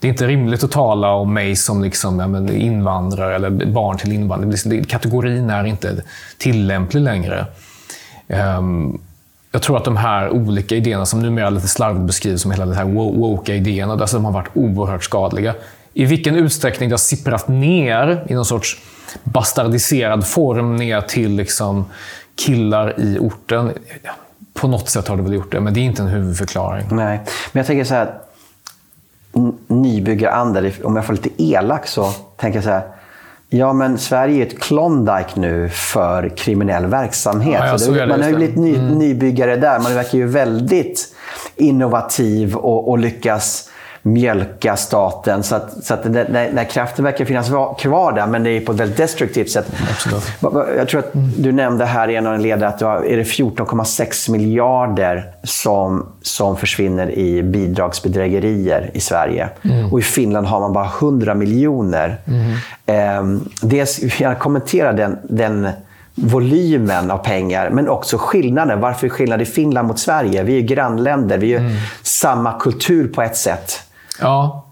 Det 0.00 0.08
är 0.08 0.10
inte 0.10 0.26
rimligt 0.26 0.64
att 0.64 0.70
tala 0.70 1.12
om 1.12 1.34
mig 1.34 1.56
som 1.56 1.82
liksom, 1.82 2.20
ja, 2.20 2.28
men 2.28 2.56
invandrare 2.56 3.34
eller 3.34 3.50
barn 3.50 3.98
till 3.98 4.12
invandrare. 4.12 4.84
Kategorin 4.84 5.50
är 5.50 5.64
inte 5.64 6.02
tillämplig 6.38 7.00
längre. 7.00 7.46
Um, 8.26 9.00
jag 9.52 9.62
tror 9.62 9.76
att 9.76 9.84
de 9.84 9.96
här 9.96 10.30
olika 10.30 10.76
idéerna, 10.76 11.06
som 11.06 11.22
numera 11.22 11.50
lite 11.50 11.68
slarvigt 11.68 12.06
beskrivs 12.06 12.42
som 12.42 12.50
hela 12.50 12.66
de 12.66 12.74
här 12.74 12.84
woke-idéerna, 12.84 13.92
alltså 13.92 14.16
de 14.16 14.24
har 14.24 14.32
varit 14.32 14.50
oerhört 14.54 15.04
skadliga. 15.04 15.54
I 15.94 16.04
vilken 16.04 16.36
utsträckning 16.36 16.88
det 16.88 16.92
har 16.92 16.98
sipprat 16.98 17.48
ner 17.48 18.26
i 18.28 18.34
någon 18.34 18.44
sorts 18.44 18.78
bastardiserad 19.24 20.26
form 20.26 20.76
ner 20.76 21.00
till 21.00 21.30
liksom 21.30 21.84
killar 22.36 23.00
i 23.00 23.18
orten 23.18 23.72
på 24.54 24.68
något 24.68 24.88
sätt 24.88 25.08
har 25.08 25.16
det 25.16 25.22
väl 25.22 25.34
gjort 25.34 25.52
det, 25.52 25.60
men 25.60 25.74
det 25.74 25.80
är 25.80 25.82
inte 25.82 26.02
en 26.02 26.08
huvudförklaring. 26.08 26.86
Nej, 26.90 27.20
men 27.52 27.60
jag 27.60 27.66
tänker 27.66 27.84
så 27.84 27.94
här. 27.94 28.14
Nybyggaranda, 29.66 30.70
om 30.84 30.96
jag 30.96 31.04
får 31.04 31.12
lite 31.12 31.42
elak 31.42 31.86
så 31.86 32.10
tänker 32.36 32.56
jag 32.56 32.64
så 32.64 32.70
här. 32.70 32.82
Ja, 33.48 33.72
men 33.72 33.98
Sverige 33.98 34.42
är 34.42 34.46
ett 34.46 34.60
Klondike 34.60 35.40
nu 35.40 35.68
för 35.68 36.28
kriminell 36.28 36.86
verksamhet. 36.86 37.60
Ja, 37.64 37.92
det, 37.92 38.06
man 38.06 38.22
har 38.22 38.28
ju 38.28 38.36
blivit 38.36 38.56
ny, 38.56 38.74
mm. 38.74 38.98
nybyggare 38.98 39.56
där. 39.56 39.78
Man 39.80 39.94
verkar 39.94 40.18
ju 40.18 40.26
väldigt 40.26 41.14
innovativ 41.56 42.56
och, 42.56 42.88
och 42.88 42.98
lyckas 42.98 43.68
mjölka 44.02 44.76
staten. 44.76 45.42
Så 45.42 45.54
att, 45.54 45.84
så 45.84 45.94
att 45.94 46.04
när, 46.04 46.50
när 46.52 46.64
kraften 46.64 47.04
verkar 47.04 47.24
finnas 47.24 47.50
kvar 47.78 48.12
där, 48.12 48.26
men 48.26 48.42
det 48.42 48.50
är 48.50 48.60
på 48.60 48.72
ett 48.72 48.80
väldigt 48.80 48.96
destruktivt 48.96 49.50
sätt. 49.50 49.72
Absolut. 49.90 50.32
Jag 50.76 50.88
tror 50.88 50.98
att 51.00 51.10
du 51.38 51.52
nämnde 51.52 51.84
här 51.84 52.08
i 52.08 52.16
en 52.16 52.26
av 52.26 52.38
ledare 52.38 52.68
att 52.68 52.78
det 52.78 52.86
är 52.86 53.24
14,6 53.24 54.30
miljarder 54.30 55.30
som, 55.42 56.06
som 56.22 56.56
försvinner 56.56 57.10
i 57.10 57.42
bidragsbedrägerier 57.42 58.90
i 58.94 59.00
Sverige. 59.00 59.48
Mm. 59.64 59.92
Och 59.92 59.98
i 59.98 60.02
Finland 60.02 60.46
har 60.46 60.60
man 60.60 60.72
bara 60.72 60.90
100 61.00 61.34
miljoner. 61.34 62.16
Mm. 62.26 62.52
Eh, 62.86 63.42
dels, 63.62 64.20
jag 64.20 64.38
kommenterar 64.38 64.92
den, 64.92 65.18
den 65.22 65.68
volymen 66.14 67.10
av 67.10 67.18
pengar, 67.18 67.70
men 67.70 67.88
också 67.88 68.16
skillnaden. 68.18 68.80
Varför 68.80 69.06
är 69.06 69.10
skillnad 69.10 69.42
i 69.42 69.44
Finland 69.44 69.88
mot 69.88 69.98
Sverige? 69.98 70.42
Vi 70.42 70.56
är 70.58 70.60
grannländer, 70.60 71.38
vi 71.38 71.54
är 71.54 71.58
mm. 71.58 71.72
samma 72.02 72.52
kultur 72.52 73.08
på 73.08 73.22
ett 73.22 73.36
sätt. 73.36 73.80
Ja. 74.22 74.66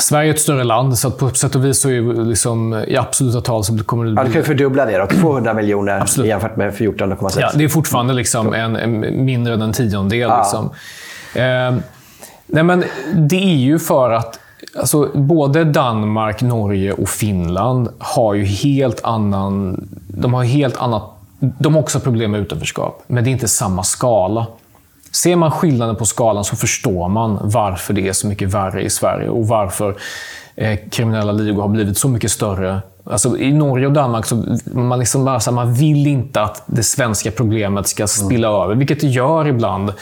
Sverige 0.00 0.30
är 0.30 0.34
ett 0.34 0.40
större 0.40 0.64
land, 0.64 0.98
så 0.98 1.10
på 1.10 1.30
sätt 1.30 1.54
och 1.54 1.64
vis 1.64 1.80
så 1.80 1.88
är 1.88 2.24
liksom, 2.24 2.84
i 2.88 2.96
absoluta 2.96 3.40
tal 3.40 3.64
så 3.64 3.78
kommer 3.78 4.04
det 4.04 4.10
bli... 4.10 4.20
Ja, 4.22 4.26
du 4.26 4.32
kan 4.32 4.44
fördubbla 4.44 4.84
det 4.84 4.98
då. 4.98 5.06
200 5.06 5.54
miljoner 5.54 6.00
Absolut. 6.00 6.28
jämfört 6.28 6.56
med 6.56 6.74
14,6. 6.74 7.36
Ja, 7.40 7.50
det 7.54 7.64
är 7.64 7.68
fortfarande 7.68 8.12
liksom 8.12 8.54
en, 8.54 8.76
en 8.76 9.24
mindre 9.24 9.54
än 9.54 9.62
en 9.62 9.72
tiondel. 9.72 10.20
Ja. 10.20 10.38
Liksom. 10.38 10.70
Eh, 11.34 11.76
nej, 12.46 12.62
men 12.62 12.84
det 13.14 13.36
är 13.36 13.56
ju 13.56 13.78
för 13.78 14.10
att 14.10 14.38
alltså, 14.78 15.10
både 15.14 15.64
Danmark, 15.64 16.42
Norge 16.42 16.92
och 16.92 17.08
Finland 17.08 17.88
har 17.98 18.34
ju 18.34 18.44
helt 18.44 19.04
annan... 19.04 19.88
De 20.08 20.34
har 20.34 20.44
helt 20.44 20.76
annat... 20.76 21.02
De 21.38 21.74
har 21.74 21.82
också 21.82 22.00
problem 22.00 22.30
med 22.30 22.40
utanförskap, 22.40 23.02
men 23.06 23.24
det 23.24 23.30
är 23.30 23.32
inte 23.32 23.48
samma 23.48 23.82
skala. 23.82 24.46
Ser 25.14 25.36
man 25.36 25.50
skillnaden 25.50 25.96
på 25.96 26.04
skalan 26.04 26.44
så 26.44 26.56
förstår 26.56 27.08
man 27.08 27.38
varför 27.42 27.94
det 27.94 28.08
är 28.08 28.12
så 28.12 28.26
mycket 28.26 28.48
värre 28.48 28.82
i 28.82 28.90
Sverige 28.90 29.28
och 29.28 29.48
varför 29.48 29.96
eh, 30.56 30.78
kriminella 30.90 31.32
ligor 31.32 31.62
har 31.62 31.68
blivit 31.68 31.98
så 31.98 32.08
mycket 32.08 32.30
större. 32.30 32.82
Alltså, 33.04 33.38
I 33.38 33.52
Norge 33.52 33.86
och 33.86 33.92
Danmark 33.92 34.26
så 34.26 34.58
man 34.64 34.98
liksom 34.98 35.24
bara 35.24 35.40
så 35.40 35.50
här, 35.50 35.54
man 35.54 35.74
vill 35.74 36.06
inte 36.06 36.42
att 36.42 36.62
det 36.66 36.82
svenska 36.82 37.30
problemet 37.30 37.88
ska 37.88 38.06
spilla 38.06 38.48
mm. 38.48 38.60
över, 38.60 38.74
vilket 38.74 39.00
det 39.00 39.06
gör 39.06 39.46
ibland 39.46 39.92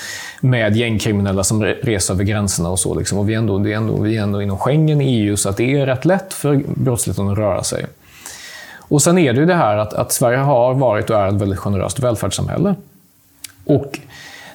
med 0.41 0.77
gängkriminella 0.77 1.45
som 1.45 1.65
reser 1.65 2.15
över 2.15 2.25
gränserna 2.25 2.69
och 2.69 2.79
så. 2.79 2.99
Liksom. 2.99 3.19
Och 3.19 3.29
vi, 3.29 3.35
är 3.35 3.39
ändå, 3.39 3.59
det 3.59 3.73
är 3.73 3.77
ändå, 3.77 4.01
vi 4.01 4.17
är 4.17 4.23
ändå 4.23 4.43
inom 4.43 4.59
Schengen, 4.59 5.01
EU, 5.01 5.37
så 5.37 5.49
att 5.49 5.57
det 5.57 5.81
är 5.81 5.87
rätt 5.87 6.05
lätt 6.05 6.35
för 6.35 6.63
brottsligheten 6.67 7.29
att 7.29 7.39
röra 7.39 7.63
sig. 7.63 7.87
Och 8.77 9.03
Sen 9.03 9.19
är 9.19 9.33
det 9.33 9.41
ju 9.41 9.47
det 9.47 9.55
här 9.55 9.77
att, 9.77 9.93
att 9.93 10.13
Sverige 10.13 10.39
har 10.39 10.75
varit 10.75 11.11
och 11.11 11.17
är 11.17 11.29
ett 11.29 11.35
väldigt 11.35 11.59
generöst 11.59 11.99
välfärdssamhälle. 11.99 12.75
Och 13.65 13.99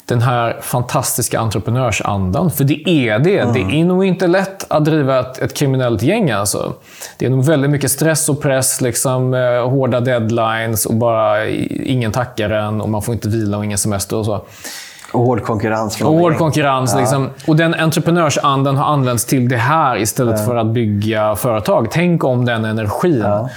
den 0.08 0.22
här 0.22 0.58
fantastiska 0.62 1.40
entreprenörsandan. 1.40 2.52
För 2.52 2.64
det 2.64 2.90
är 2.90 3.20
det. 3.20 3.40
Mm. 3.40 3.54
Det 3.54 3.80
är 3.80 3.86
nog 3.86 4.06
inte 4.06 4.28
lätt 4.28 4.66
att 4.72 4.86
driva 4.86 5.20
ett, 5.20 5.38
ett 5.38 5.54
kriminellt 5.54 6.02
gäng. 6.02 6.32
Alltså. 6.32 6.74
Det 7.18 7.26
är 7.26 7.30
nog 7.30 7.46
väldigt 7.46 7.72
mycket 7.72 7.92
stress 7.92 8.30
och 8.30 8.42
press, 8.42 8.82
liksom, 8.82 9.34
eh, 9.34 9.70
hårda 9.70 10.00
deadlines 10.00 10.86
och 10.86 10.94
bara 10.94 11.48
ingen 11.50 12.12
tackar 12.12 12.50
en 12.50 12.82
och 12.82 12.90
man 12.90 13.02
får 13.02 13.14
inte 13.14 13.30
vila 13.30 13.58
och 13.58 13.66
ingen 13.66 13.78
semester 13.78 14.18
och 14.18 14.26
så. 14.26 14.42
Och 15.12 15.22
hård 15.22 15.44
konkurrens. 15.44 16.02
Och 16.02 16.14
hård 16.14 16.38
konkurrens. 16.38 16.92
Ja. 16.94 17.00
Liksom. 17.00 17.30
Och 17.48 17.56
den 17.56 17.74
entreprenörsandan 17.74 18.78
har 18.78 18.86
använts 18.86 19.26
till 19.26 19.50
det 19.50 19.58
här 19.58 19.98
istället 19.98 20.40
ja. 20.40 20.46
för 20.46 20.56
att 20.56 20.68
bygga 20.68 21.36
företag. 21.36 21.88
Tänk 21.92 22.24
om 22.24 22.46
den 22.46 22.66
energin. 22.66 23.22
Ja 23.26 23.50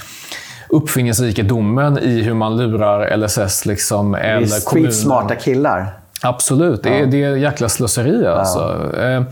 uppfinningsrikedomen 0.73 1.99
i 1.99 2.23
hur 2.23 2.35
man 2.35 2.57
lurar 2.57 3.17
LSS 3.17 3.67
liksom, 3.67 4.15
eller 4.15 4.65
kommunen. 4.65 4.93
smarta 4.93 5.35
killar. 5.35 6.00
Absolut, 6.23 6.83
det 6.83 7.01
är, 7.01 7.07
det 7.07 7.23
är 7.23 7.37
jäkla 7.37 7.69
slöseri 7.69 8.27
alltså. 8.27 8.91
Eh, 9.01 9.23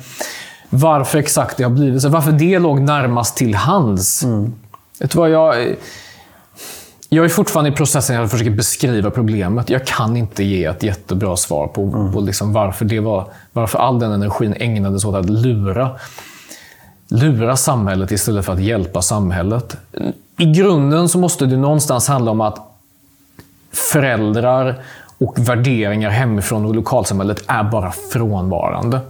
varför 0.71 1.19
exakt 1.19 1.57
det 1.57 1.63
har 1.63 1.71
blivit 1.71 2.03
så. 2.03 2.09
Varför 2.09 2.33
det 2.33 2.59
låg 2.59 2.81
närmast 2.81 3.37
till 3.37 3.55
hands. 3.55 4.23
Mm. 4.23 4.53
Vet 5.01 5.11
du 5.11 5.19
vad, 5.19 5.31
jag... 5.31 5.77
Jag 7.11 7.25
är 7.25 7.29
fortfarande 7.29 7.71
i 7.71 7.73
processen 7.73 8.23
att 8.23 8.31
försöka 8.31 8.51
beskriva 8.51 9.11
problemet. 9.11 9.71
Jag 9.71 9.87
kan 9.87 10.17
inte 10.17 10.45
ge 10.45 10.65
ett 10.65 10.83
jättebra 10.83 11.37
svar 11.37 11.67
på, 11.67 11.83
mm. 11.83 12.13
på 12.13 12.21
liksom 12.21 12.53
varför, 12.53 12.85
det 12.85 13.01
var, 13.01 13.27
varför 13.53 13.79
all 13.79 13.99
den 13.99 14.13
energin 14.13 14.55
ägnades 14.59 15.05
åt 15.05 15.15
att 15.15 15.31
lura, 15.31 15.91
lura 17.09 17.57
samhället 17.57 18.11
istället 18.11 18.45
för 18.45 18.53
att 18.53 18.61
hjälpa 18.61 19.03
samhället. 19.03 19.77
I 20.39 20.45
grunden 20.45 21.09
så 21.09 21.19
måste 21.19 21.47
det 21.47 21.57
någonstans 21.57 22.09
handla 22.09 22.31
om 22.31 22.41
att 22.41 22.59
föräldrar 23.73 24.83
och 25.19 25.49
värderingar 25.49 26.11
hemifrån 26.11 26.65
och 26.65 26.75
lokalsamhället 26.75 27.45
är 27.47 27.65
bara 27.65 27.93
frånvarande. 28.13 29.01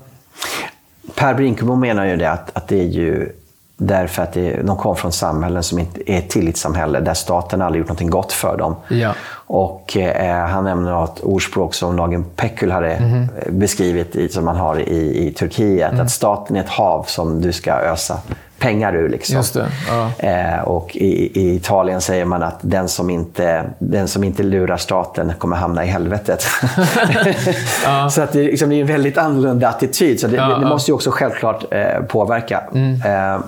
Per 1.15 1.35
Brinkemo 1.35 1.77
menar 1.77 2.05
ju 2.05 2.17
det 2.17 2.31
att, 2.31 2.57
att 2.57 2.69
det 2.69 2.81
är 2.81 2.87
ju 2.89 3.33
därför 3.77 4.23
att 4.23 4.33
det, 4.33 4.63
de 4.63 4.77
kom 4.77 4.97
från 4.97 5.13
samhällen 5.13 5.63
som 5.63 5.79
inte 5.79 6.13
är 6.13 6.21
tillitssamhälle, 6.21 7.01
där 7.01 7.15
staten 7.15 7.63
aldrig 7.63 7.81
gjort 7.81 8.01
något 8.01 8.11
gott 8.11 8.33
för 8.33 8.57
dem. 8.57 8.77
Ja. 8.89 9.15
Och 9.31 9.97
eh, 9.97 10.47
Han 10.47 10.65
nämner 10.65 11.05
ett 11.05 11.21
ordspråk 11.21 11.75
som 11.75 11.97
Nagin 11.97 12.25
Pekul 12.25 12.71
hade 12.71 12.91
mm. 12.91 13.29
beskrivit, 13.51 14.33
som 14.33 14.45
man 14.45 14.57
har 14.57 14.81
i, 14.81 15.27
i 15.27 15.33
Turkiet, 15.33 15.93
mm. 15.93 16.05
att 16.05 16.11
staten 16.11 16.57
är 16.57 16.61
ett 16.61 16.69
hav 16.69 17.05
som 17.09 17.41
du 17.41 17.53
ska 17.53 17.73
ösa 17.73 18.21
pengar 18.59 18.97
ur. 18.97 19.09
Liksom. 19.09 19.43
Ja. 19.89 20.11
eh, 20.19 20.61
och 20.61 20.97
i, 20.97 21.41
i, 21.41 21.55
Italien 21.57 22.01
säger 22.01 22.25
man 22.25 22.43
att 22.43 22.59
den 22.61 22.89
som, 22.89 23.11
inte, 23.11 23.65
den 23.79 24.09
som 24.09 24.25
inte 24.25 24.43
lurar 24.43 24.77
staten 24.77 25.33
kommer 25.39 25.57
hamna 25.57 25.85
i 25.85 25.87
helvetet. 25.89 26.45
ja. 27.85 28.11
Så 28.11 28.23
att 28.23 28.33
det, 28.33 28.43
liksom, 28.43 28.71
det, 28.71 28.77
är 28.77 28.81
en 28.81 28.87
väldigt 28.87 29.19
annorlunda 29.19 29.69
attityd. 29.69 30.21
Så 30.21 30.27
det, 30.27 30.37
ja, 30.37 30.59
det 30.59 30.67
måste 30.67 30.91
ju 30.91 30.95
också 30.95 31.11
självklart 31.11 31.65
eh, 31.71 32.03
påverka. 32.09 32.63
Mm. 32.75 32.95
Eh, 32.95 33.41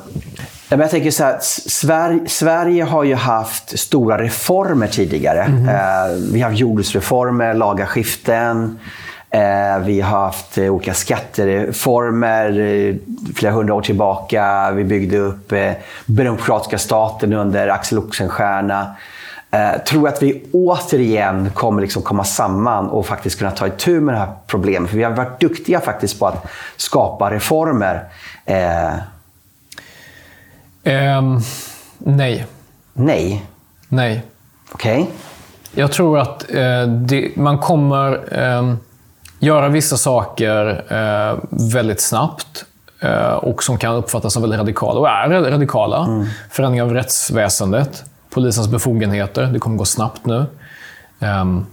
men 0.69 0.81
jag 0.81 0.91
tänker 0.91 1.11
så 1.11 1.25
här, 1.25 1.39
Sverige, 1.41 2.21
Sverige, 2.27 2.85
har 2.85 3.05
ju 3.05 3.15
haft 3.15 3.79
stora 3.79 4.23
reformer 4.23 4.87
tidigare. 4.87 5.43
Mm. 5.43 6.33
vi 6.33 6.41
har 6.41 6.51
haft 6.51 6.61
jordbruksreformer, 6.61 7.55
laga 7.55 7.87
skiften. 7.87 8.65
Eh, 8.65 9.10
vi 9.85 10.01
har 10.01 10.18
haft 10.18 10.59
eh, 10.59 10.74
olika 10.74 10.95
skattereformer 10.95 12.61
eh, 12.61 12.95
flera 13.37 13.53
hundra 13.53 13.74
år 13.74 13.83
tillbaka. 13.83 14.70
Vi 14.70 14.85
byggde 14.85 15.18
upp 15.18 15.53
Demokratiska 16.07 16.78
staten 16.78 17.33
under 17.33 17.68
Axel 17.68 17.99
Oxenstierna. 17.99 18.95
Jag 19.53 19.87
tror 19.87 20.09
att 20.09 20.22
vi 20.22 20.43
återigen 20.53 21.51
kommer 21.51 21.83
liksom 21.83 22.03
komma 22.03 22.24
samman 22.24 22.89
och 22.89 23.07
faktiskt 23.07 23.39
kunna 23.39 23.51
ta 23.51 23.66
itu 23.66 24.01
med 24.01 24.14
det 24.14 24.18
här 24.18 24.33
problemet. 24.47 24.91
För 24.91 24.97
vi 24.97 25.05
har 25.05 25.11
varit 25.11 25.41
duktiga 25.41 25.81
faktiskt 25.81 26.18
på 26.18 26.26
att 26.26 26.47
skapa 26.76 27.31
reformer. 27.31 28.05
Eh... 28.45 28.95
Um, 31.18 31.41
nej. 31.99 32.47
Nej? 32.93 33.45
Nej. 33.89 34.22
Okej. 34.72 35.03
Okay. 35.03 35.14
Jag 35.74 35.93
tror 35.93 36.18
att 36.18 36.51
eh, 36.51 36.87
det, 36.87 37.37
man 37.37 37.59
kommer... 37.59 38.39
Eh, 38.39 38.74
göra 39.41 39.68
vissa 39.68 39.97
saker 39.97 40.84
eh, 40.88 41.38
väldigt 41.51 42.01
snabbt 42.01 42.64
eh, 43.01 43.32
och 43.32 43.62
som 43.62 43.78
kan 43.78 43.95
uppfattas 43.95 44.32
som 44.32 44.43
väldigt 44.43 44.61
radikala, 44.61 45.01
och 45.01 45.09
är 45.09 45.51
radikala. 45.51 46.05
Mm. 46.05 46.26
Förändring 46.51 46.82
av 46.82 46.95
rättsväsendet, 46.95 48.05
polisens 48.30 48.68
befogenheter. 48.68 49.47
Det 49.47 49.59
kommer 49.59 49.76
gå 49.76 49.84
snabbt 49.84 50.26
nu. 50.26 50.47
Um, 51.18 51.66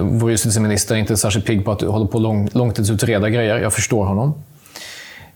vår 0.00 0.30
justitieminister 0.30 0.94
är 0.94 0.98
inte 0.98 1.16
särskilt 1.16 1.46
pigg 1.46 1.64
på 1.64 1.72
att 1.72 1.82
hålla 1.82 2.06
på 2.06 2.18
lång, 2.18 2.48
långtidsutreda 2.52 3.28
grejer. 3.28 3.58
Jag 3.58 3.72
förstår 3.72 4.04
honom. 4.04 4.34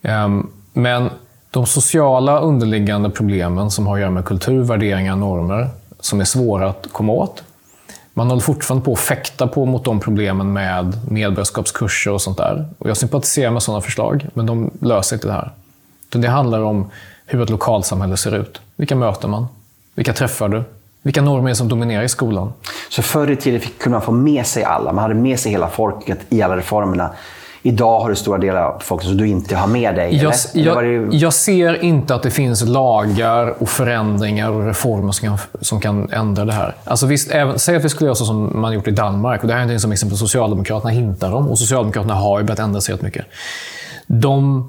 Um, 0.03 0.51
men 0.72 1.11
de 1.51 1.66
sociala 1.66 2.41
underliggande 2.41 3.11
problemen 3.11 3.70
som 3.70 3.87
har 3.87 3.95
att 3.95 4.01
göra 4.01 4.11
med 4.11 4.24
kultur, 4.24 4.62
värderingar, 4.62 5.16
normer, 5.16 5.68
som 6.01 6.20
är 6.20 6.24
svåra 6.24 6.68
att 6.68 6.87
komma 6.93 7.12
åt, 7.12 7.43
man 8.15 8.29
håller 8.29 8.43
fortfarande 8.43 8.85
på 8.85 8.93
att 8.93 8.99
fäkta 8.99 9.47
på 9.47 9.65
mot 9.65 9.85
de 9.85 10.01
problemen 10.01 10.53
med 10.53 11.11
medborgarskapskurser 11.11 12.12
och 12.12 12.23
sånt 12.23 12.37
där. 12.37 12.69
Och 12.79 12.91
jag 12.91 12.97
sympatiserar 12.97 13.51
med 13.51 13.62
sådana 13.62 13.81
förslag, 13.81 14.27
men 14.35 14.47
de 14.47 14.71
löser 14.81 15.17
inte 15.17 15.27
det 15.27 15.33
här. 15.33 15.51
Det 16.09 16.29
handlar 16.29 16.61
om 16.61 16.91
hur 17.27 17.43
ett 17.43 17.51
lokalsamhälle 17.51 18.17
ser 18.17 18.35
ut. 18.35 18.61
Vilka 18.77 18.97
möter 18.97 19.29
man? 19.29 19.47
Vilka 19.95 20.12
träffar 20.12 20.49
du? 20.49 20.62
Vilka 21.03 21.23
normer 21.23 21.45
är 21.45 21.49
det 21.49 21.57
som 21.57 21.69
dominerar 21.69 22.03
i 22.03 22.09
skolan? 22.09 22.53
Så 22.89 23.03
förr 23.03 23.31
i 23.31 23.37
tiden 23.37 23.61
kunde 23.79 23.99
man 23.99 24.07
få 24.07 24.12
med 24.12 24.47
sig 24.47 24.65
alla. 24.65 24.93
Man 24.93 25.03
hade 25.03 25.15
med 25.15 25.41
sig 25.41 25.53
hela 25.53 25.69
folket 25.69 26.19
i 26.29 26.43
alla 26.43 26.57
reformerna. 26.57 27.11
Idag 27.67 28.01
har 28.01 28.11
du 28.11 28.17
stora 28.17 28.39
delar 28.39 28.62
av 28.62 28.79
folket 28.81 29.09
som 29.09 29.17
du 29.17 29.29
inte 29.29 29.57
har 29.57 29.67
med 29.67 29.95
dig. 29.95 30.17
Jag, 30.17 30.35
jag, 30.53 30.85
det... 30.85 31.17
jag, 31.17 31.33
ser 31.33 31.85
inte 31.85 32.15
att 32.15 32.23
det 32.23 32.31
finns 32.31 32.65
lagar 32.69 33.62
och 33.62 33.69
förändringar 33.69 34.51
och 34.51 34.67
reformer 34.67 35.12
som 35.12 35.29
kan, 35.29 35.39
som 35.61 35.81
kan 35.81 36.12
ändra 36.12 36.45
det 36.45 36.53
här. 36.53 36.75
Alltså 36.85 37.07
visst, 37.07 37.31
även, 37.31 37.59
säg 37.59 37.77
att 37.77 37.85
vi 37.85 37.89
skulle 37.89 38.09
göra 38.09 38.15
så 38.15 38.25
som 38.25 38.61
man 38.61 38.73
gjort 38.73 38.89
i 38.89 38.91
Danmark. 38.91 39.43
Och 39.43 39.49
det 39.49 39.55
här 39.55 39.61
är 39.61 39.67
något 39.67 39.81
som 39.81 39.93
exempel 39.93 40.19
Socialdemokraterna 40.19 40.91
hintar 40.91 41.33
om. 41.33 41.49
Och 41.49 41.59
Socialdemokraterna 41.59 42.15
har 42.15 42.39
ju 42.39 42.45
börjat 42.45 42.59
ändra 42.59 42.81
sig 42.81 42.95
rätt 42.95 43.03
mycket. 43.03 43.27
De, 44.07 44.69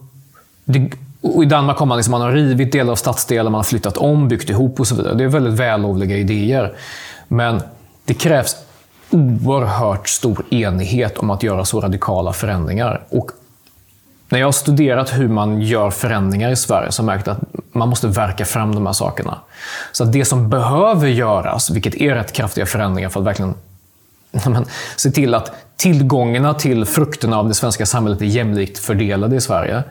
det, 0.66 0.90
Och 1.22 1.44
I 1.44 1.46
Danmark 1.46 1.78
har 1.78 1.86
man, 1.86 1.98
liksom, 1.98 2.12
man 2.12 2.22
har 2.22 2.32
rivit 2.32 2.72
delar 2.72 2.92
av 2.92 2.96
stadsdelar, 2.96 3.52
man 3.52 3.60
har 3.60 3.64
flyttat 3.64 3.98
om, 3.98 4.28
byggt 4.28 4.50
ihop 4.50 4.80
och 4.80 4.88
så 4.88 4.96
vidare. 4.96 5.14
Det 5.14 5.24
är 5.24 5.28
väldigt 5.28 5.54
vällovliga 5.54 6.18
idéer. 6.18 6.74
Men 7.28 7.62
det 8.06 8.14
krävs 8.14 8.56
oerhört 9.16 10.10
stor 10.10 10.46
enighet 10.50 11.18
om 11.18 11.30
att 11.30 11.44
göra 11.44 11.66
så 11.66 11.82
radikala 11.82 12.34
förändringar. 12.34 13.04
Och 13.10 13.32
när 14.30 14.40
jag 14.40 14.48
har 14.48 14.52
studerat 14.52 15.14
hur 15.14 15.28
man 15.28 15.62
gör 15.62 15.90
förändringar 15.90 16.52
i 16.52 16.56
Sverige 16.56 16.92
så 16.92 17.04
har 17.04 17.10
jag 17.10 17.16
märkt 17.16 17.28
att 17.28 17.40
man 17.72 17.90
måste 17.90 18.08
verka 18.08 18.46
fram 18.46 18.76
de 18.76 18.86
här 18.86 18.94
sakerna. 18.94 19.40
Så 19.92 20.04
att 20.04 20.12
det 20.12 20.26
som 20.26 20.50
behöver 20.50 21.08
göras, 21.08 21.70
vilket 21.70 21.96
är 21.96 22.16
rätt 22.16 22.32
kraftiga 22.32 22.66
förändringar 22.66 23.10
för 23.10 23.20
att 23.20 23.26
verkligen 23.26 23.54
men, 24.46 24.66
se 24.96 25.12
till 25.12 25.34
att 25.34 25.52
tillgångarna 25.78 26.54
till 26.54 26.86
frukterna 26.86 27.38
av 27.38 27.48
det 27.48 27.54
svenska 27.54 27.86
samhället 27.86 28.22
är 28.22 28.26
jämlikt 28.26 28.80
fördelade 28.80 29.36
i 29.36 29.42
Sverige. 29.42 29.84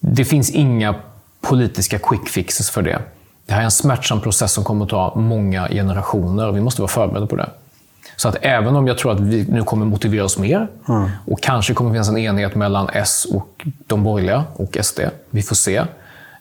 Det 0.00 0.24
finns 0.24 0.50
inga 0.50 0.94
politiska 1.40 1.98
quick 1.98 2.28
fixes 2.28 2.70
för 2.70 2.82
det. 2.82 2.98
Det 3.46 3.52
här 3.52 3.60
är 3.60 3.64
en 3.64 3.70
smärtsam 3.70 4.20
process 4.20 4.52
som 4.52 4.64
kommer 4.64 4.84
att 4.84 4.90
ta 4.90 5.14
många 5.16 5.68
generationer 5.68 6.48
och 6.48 6.56
vi 6.56 6.60
måste 6.60 6.82
vara 6.82 6.88
förberedda 6.88 7.26
på 7.26 7.36
det. 7.36 7.50
Så 8.16 8.28
att 8.28 8.36
även 8.42 8.76
om 8.76 8.86
jag 8.86 8.98
tror 8.98 9.12
att 9.12 9.20
vi 9.20 9.46
nu 9.48 9.62
kommer 9.62 9.86
motivera 9.86 10.24
oss 10.24 10.38
mer 10.38 10.68
mm. 10.88 11.10
och 11.26 11.40
kanske 11.42 11.74
kommer 11.74 11.90
finnas 11.90 12.08
en 12.08 12.18
enighet 12.18 12.54
mellan 12.54 12.88
S 12.92 13.26
och 13.32 13.66
de 13.86 14.04
borgerliga 14.04 14.44
och 14.56 14.78
SD. 14.82 15.00
Vi 15.30 15.42
får 15.42 15.56
se. 15.56 15.82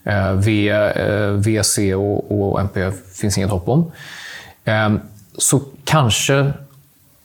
Eh, 0.03 0.31
v, 0.31 0.69
eh, 0.69 1.31
VC 1.31 1.77
och, 1.95 2.51
och 2.51 2.61
MP 2.61 2.91
finns 2.91 3.37
inget 3.37 3.49
hopp 3.49 3.69
om. 3.69 3.91
Eh, 4.65 4.89
så 5.37 5.61
kanske 5.83 6.53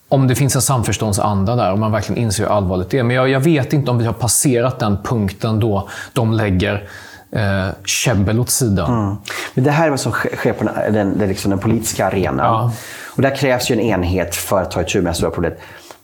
om 0.08 0.28
det 0.28 0.34
finns 0.34 0.56
en 0.56 0.62
samförståndsanda 0.62 1.56
där 1.56 1.72
och 1.72 1.78
man 1.78 1.92
verkligen 1.92 2.22
inser 2.22 2.44
hur 2.44 2.50
allvarligt 2.50 2.90
det 2.90 2.98
är. 2.98 3.02
Men 3.02 3.16
jag, 3.16 3.28
jag 3.28 3.40
vet 3.40 3.72
inte 3.72 3.90
om 3.90 3.98
vi 3.98 4.06
har 4.06 4.12
passerat 4.12 4.78
den 4.78 4.98
punkten 5.04 5.60
då 5.60 5.88
de 6.12 6.32
lägger 6.32 6.88
eh, 7.34 7.68
käbbel 7.84 8.40
åt 8.40 8.50
sidan. 8.50 9.02
Mm. 9.02 9.16
Men 9.54 9.64
det 9.64 9.70
här 9.70 9.86
är 9.86 9.90
vad 9.90 10.00
som 10.00 10.12
sker 10.12 10.52
på 10.52 10.64
den, 10.64 11.18
den, 11.18 11.28
liksom 11.28 11.50
den 11.50 11.58
politiska 11.58 12.06
arenan. 12.06 12.46
Ja. 12.46 12.72
Och 13.04 13.22
där 13.22 13.36
krävs 13.36 13.70
ju 13.70 13.74
en 13.74 13.80
enhet 13.80 14.34
för 14.34 14.62
att 14.62 14.70
ta 14.70 14.82
itu 14.82 15.02
med 15.02 15.16
stora 15.16 15.30
problem. 15.30 15.52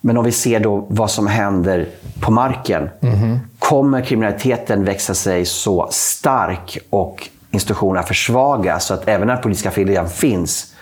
Men 0.00 0.16
om 0.16 0.24
vi 0.24 0.32
ser 0.32 0.60
då 0.60 0.86
vad 0.88 1.10
som 1.10 1.26
händer 1.26 1.88
på 2.20 2.32
marken. 2.32 2.90
Mm. 3.00 3.38
Kommer 3.58 4.00
kriminaliteten 4.00 4.84
växa 4.84 5.14
sig 5.14 5.44
så 5.44 5.88
stark 5.90 6.78
och 6.90 7.28
institutionerna 7.50 8.06
försvagas 8.06 8.84
så 8.84 8.94
att 8.94 9.08
även 9.08 9.26
när 9.26 9.36
politiska 9.36 9.70
viljan 9.70 10.08
finns 10.08 10.74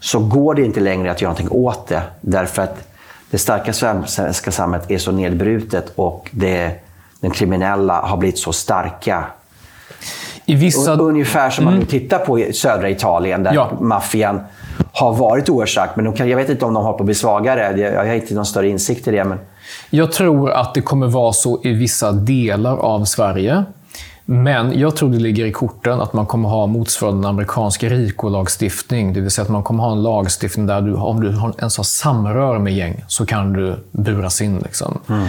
så 0.00 0.18
går 0.18 0.54
det 0.54 0.62
inte 0.62 0.80
längre 0.80 1.10
att 1.10 1.22
göra 1.22 1.32
någonting 1.32 1.58
åt 1.58 1.88
det. 1.88 2.02
Därför 2.20 2.62
att 2.62 2.88
det 3.30 3.38
starka 3.38 3.72
svenska 4.06 4.52
samhället 4.52 4.90
är 4.90 4.98
så 4.98 5.12
nedbrutet 5.12 5.92
och 5.96 6.28
det, 6.30 6.72
den 7.20 7.30
kriminella 7.30 8.00
har 8.00 8.16
blivit 8.16 8.38
så 8.38 8.52
starka. 8.52 9.24
I 10.46 10.54
vissa... 10.54 10.92
Ungefär 10.92 11.50
som 11.50 11.62
mm. 11.64 11.74
man 11.74 11.80
nu 11.80 11.86
tittar 11.86 12.18
på 12.18 12.44
södra 12.52 12.90
Italien 12.90 13.42
där 13.42 13.54
ja. 13.54 13.70
maffian 13.80 14.40
har 14.92 15.12
varit 15.12 15.48
oerhört 15.48 15.96
men 15.96 16.12
kan, 16.12 16.28
jag 16.28 16.36
vet 16.36 16.48
inte 16.48 16.64
om 16.64 16.74
de 16.74 16.84
har 16.84 16.92
på 16.92 16.98
att 16.98 17.04
bli 17.04 17.14
svagare. 17.14 17.80
Jag, 17.80 18.06
har 18.06 18.14
inte 18.14 18.34
någon 18.34 18.46
större 18.46 18.68
insikt 18.68 19.08
i 19.08 19.10
det. 19.10 19.24
Men... 19.24 19.38
Jag 19.90 20.12
tror 20.12 20.50
att 20.50 20.74
det 20.74 20.80
kommer 20.80 21.06
vara 21.06 21.32
så 21.32 21.60
i 21.64 21.72
vissa 21.72 22.12
delar 22.12 22.76
av 22.76 23.04
Sverige. 23.04 23.64
Men 24.30 24.78
jag 24.78 24.96
tror 24.96 25.10
det 25.10 25.18
ligger 25.18 25.46
i 25.46 25.52
korten 25.52 26.00
att 26.00 26.12
man 26.12 26.26
kommer 26.26 26.48
ha 26.48 26.66
motsvarande 26.66 27.28
amerikansk 27.28 27.82
RICO-lagstiftning. 27.82 29.12
Det 29.12 29.20
vill 29.20 29.30
säga 29.30 29.42
att 29.42 29.50
man 29.50 29.62
kommer 29.62 29.84
ha 29.84 29.92
en 29.92 30.02
lagstiftning 30.02 30.66
där 30.66 30.80
du, 30.80 30.94
om 30.94 31.20
du 31.20 31.28
ens 31.58 31.76
har 31.76 31.84
samröre 31.84 32.58
med 32.58 32.74
gäng 32.74 33.04
så 33.08 33.26
kan 33.26 33.52
du 33.52 33.76
buras 33.90 34.40
in. 34.40 34.58
Liksom. 34.58 34.98
Mm. 35.08 35.28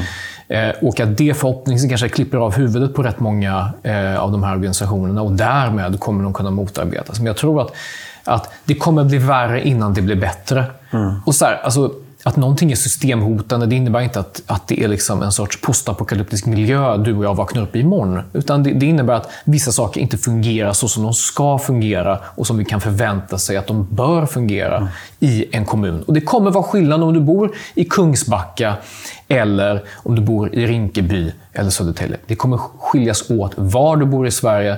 Eh, 0.50 0.70
och 0.82 1.00
att 1.00 1.18
det 1.18 1.34
förhoppningsvis 1.34 1.90
kanske 1.90 2.10
klipper 2.10 2.38
av 2.38 2.54
huvudet 2.54 2.94
på 2.94 3.04
rätt 3.04 3.20
många 3.20 3.74
eh, 3.84 4.20
av 4.20 4.32
de 4.32 4.44
här 4.44 4.56
organisationerna 4.56 5.22
och 5.22 5.32
därmed 5.32 6.00
kommer 6.00 6.24
de 6.24 6.34
kunna 6.34 6.52
motarbetas. 6.52 7.20
Men 7.20 7.26
jag 7.26 7.38
tror 7.38 7.62
att, 7.62 7.72
att 8.24 8.50
det 8.66 8.76
kommer 8.76 9.04
bli 9.04 9.18
värre 9.18 9.68
innan 9.68 9.94
det 9.94 10.02
blir 10.02 10.16
bättre. 10.16 10.66
Mm. 10.92 11.16
Och 11.26 11.36
så 11.36 11.46
här, 11.46 11.62
alltså, 11.64 11.92
att 12.30 12.36
någonting 12.36 12.72
är 12.72 12.76
systemhotande, 12.76 13.66
det 13.66 13.76
innebär 13.76 14.02
inte 14.02 14.20
att, 14.20 14.42
att 14.46 14.68
det 14.68 14.84
är 14.84 14.88
liksom 14.88 15.22
en 15.22 15.32
sorts 15.32 15.62
postapokalyptisk 15.62 16.46
miljö 16.46 16.98
du 16.98 17.16
och 17.16 17.26
jag 17.26 17.36
vaknar 17.36 17.64
upp 17.64 17.76
i 17.76 17.80
imorgon. 17.80 18.22
Utan 18.34 18.64
det, 18.64 18.72
det, 18.72 18.86
innebär 18.86 19.14
att 19.14 19.30
vissa 19.46 19.72
saker 19.72 20.02
inte 20.02 20.18
fungerar 20.18 20.74
så 20.74 20.88
som 20.88 21.04
de 21.04 21.14
ska 21.14 21.58
fungera 21.58 22.20
och 22.36 22.48
som 22.48 22.58
vi 22.58 22.66
kan 22.66 22.82
förvänta 22.82 23.38
sig 23.38 23.58
att 23.58 23.68
de 23.68 23.88
bör 23.92 24.26
fungera 24.26 24.78
mm. 24.78 24.90
i 25.20 25.46
en 25.52 25.66
kommun. 25.66 26.04
Och 26.04 26.14
Det 26.14 26.22
kommer 26.22 26.52
vara 26.52 26.64
skillnad 26.64 27.04
om 27.04 27.14
du 27.14 27.20
bor 27.20 27.56
i 27.76 27.86
Kungsbacka 27.86 28.74
eller 29.28 29.84
om 30.04 30.16
du 30.16 30.22
bor 30.22 30.56
i 30.56 30.68
Rinkeby 30.68 31.32
eller 31.54 31.70
Södertälje. 31.70 32.18
Det 32.28 32.36
kommer 32.36 32.58
skiljas 32.58 33.32
åt 33.32 33.54
var 33.56 33.98
du 33.98 34.06
bor 34.06 34.28
i 34.28 34.32
Sverige 34.32 34.78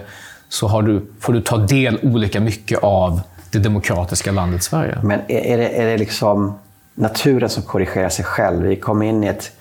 så 0.50 0.68
har 0.68 0.82
du, 0.82 1.06
får 1.20 1.34
du 1.34 1.42
ta 1.42 1.58
del 1.58 2.00
olika 2.04 2.40
mycket 2.40 2.80
av 2.84 3.22
det 3.52 3.60
demokratiska 3.60 4.32
landet 4.32 4.64
Sverige. 4.64 4.98
Men 5.04 5.20
är 5.28 5.58
det, 5.58 5.82
är 5.82 5.86
det 5.86 5.98
liksom 5.98 6.54
naturen 7.02 7.50
som 7.50 7.64
korrigerar 7.64 8.10
sig 8.10 8.26
själv. 8.26 8.64
Vi 8.68 8.76
kom 8.76 9.02
in 9.02 9.24
i 9.24 9.28
ett 9.28 9.52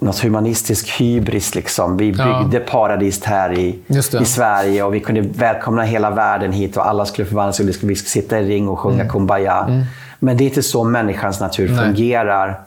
något 0.00 0.18
humanistisk 0.18 1.00
hybris. 1.00 1.54
Liksom. 1.54 1.96
Vi 1.96 2.12
byggde 2.12 2.58
ja. 2.58 2.60
paradis 2.66 3.24
här 3.24 3.58
i, 3.58 3.78
i 4.20 4.24
Sverige 4.24 4.82
och 4.82 4.94
vi 4.94 5.00
kunde 5.00 5.20
välkomna 5.20 5.82
hela 5.82 6.10
världen 6.10 6.52
hit 6.52 6.76
och 6.76 6.88
alla 6.88 7.06
skulle 7.06 7.26
förvandlas 7.28 7.60
och 7.60 7.68
vi 7.68 7.72
skulle 7.72 7.94
sitta 7.94 8.40
i 8.40 8.48
ring 8.48 8.68
och 8.68 8.78
sjunga 8.78 8.94
mm. 8.94 9.08
Kumbaya. 9.08 9.64
Mm. 9.68 9.84
Men 10.18 10.36
det 10.36 10.44
är 10.44 10.46
inte 10.46 10.62
så 10.62 10.84
människans 10.84 11.40
natur 11.40 11.68
Nej. 11.68 11.78
fungerar. 11.78 12.60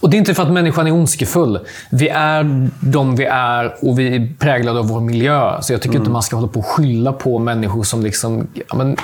Och 0.00 0.10
Det 0.10 0.16
är 0.16 0.18
inte 0.18 0.34
för 0.34 0.42
att 0.42 0.52
människan 0.52 0.86
är 0.86 0.92
ondskefull. 0.92 1.58
Vi 1.90 2.08
är 2.08 2.70
de 2.80 3.16
vi 3.16 3.24
är 3.24 3.74
och 3.80 3.98
vi 3.98 4.16
är 4.16 4.28
präglade 4.38 4.78
av 4.78 4.88
vår 4.88 5.00
miljö. 5.00 5.62
Så 5.62 5.72
jag 5.72 5.82
tycker 5.82 5.94
mm. 5.94 6.02
inte 6.02 6.10
man 6.10 6.22
ska 6.22 6.36
hålla 6.36 6.48
på 6.48 6.58
och 6.58 6.66
skylla 6.66 7.12
på 7.12 7.38
människor 7.38 7.82
som 7.82 8.02
liksom... 8.02 8.48
Ja, 8.68 8.76
men, 8.76 8.96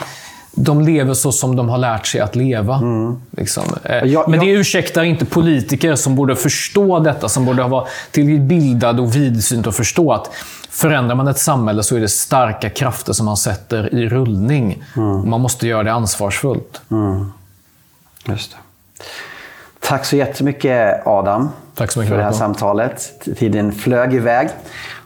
de 0.65 0.81
lever 0.81 1.15
så 1.15 1.33
som 1.33 1.57
de 1.57 1.69
har 1.69 1.79
lärt 1.79 2.07
sig 2.07 2.21
att 2.21 2.37
leva. 2.37 2.77
Mm. 2.77 3.17
Liksom. 3.31 3.65
Eh, 3.85 4.05
jag, 4.05 4.29
Men 4.29 4.41
det 4.41 4.47
ursäktar 4.47 5.03
inte 5.03 5.25
politiker 5.25 5.95
som 5.95 6.17
borde 6.17 6.37
förstå 6.37 6.99
detta, 6.99 7.29
som 7.29 7.45
borde 7.45 7.63
vara 7.63 7.87
tillbildade 8.11 9.03
och 9.03 9.17
vidsynt 9.17 9.67
och 9.67 9.75
förstå 9.75 10.13
att 10.13 10.31
förändrar 10.71 11.15
man 11.15 11.29
ett 11.29 11.39
samhälle 11.39 11.83
så 11.83 11.97
är 11.97 12.01
det 12.01 12.09
starka 12.09 12.71
krafter 12.71 13.13
som 13.13 13.27
man 13.27 13.37
sätter 13.37 13.95
i 13.95 14.09
rullning. 14.09 14.83
Mm. 14.97 15.31
Man 15.31 15.41
måste 15.41 15.67
göra 15.67 15.83
det 15.83 15.93
ansvarsfullt. 15.93 16.81
Mm. 16.91 17.33
Just 18.25 18.51
det. 18.51 18.57
Tack 19.81 20.05
så 20.05 20.17
jättemycket 20.17 21.07
Adam 21.07 21.49
Tack 21.75 21.93
så 21.93 21.99
mycket, 21.99 22.11
för 22.11 22.19
det 22.19 22.25
här 22.25 22.33
samtalet. 22.33 23.13
Tiden 23.39 23.73
flög 23.73 24.15
iväg 24.15 24.49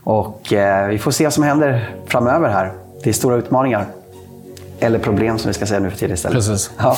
och 0.05 0.53
eh, 0.53 0.89
vi 0.89 0.99
får 0.99 1.11
se 1.11 1.25
vad 1.25 1.33
som 1.33 1.45
händer 1.45 1.91
framöver 2.07 2.49
här. 2.49 2.73
Det 3.05 3.11
är 3.11 3.15
stora 3.15 3.37
utmaningar. 3.37 3.87
Eller 4.83 4.99
problem 4.99 5.39
som 5.39 5.49
vi 5.49 5.55
ska 5.55 5.67
säga 5.67 5.81
nu 5.81 5.91
för 5.91 5.99
tiden 5.99 6.15
istället. 6.15 6.37
Precis. 6.37 6.71
Ja. 6.79 6.97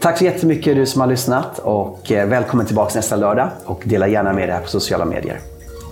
Tack 0.00 0.18
så 0.18 0.24
jättemycket 0.24 0.76
du 0.76 0.86
som 0.86 1.00
har 1.00 1.08
lyssnat 1.08 1.58
och 1.58 2.12
eh, 2.12 2.28
välkommen 2.28 2.66
tillbaka 2.66 2.92
nästa 2.94 3.16
lördag 3.16 3.48
och 3.64 3.82
dela 3.84 4.08
gärna 4.08 4.32
med 4.32 4.48
dig 4.48 4.60
på 4.62 4.68
sociala 4.68 5.04
medier. 5.04 5.40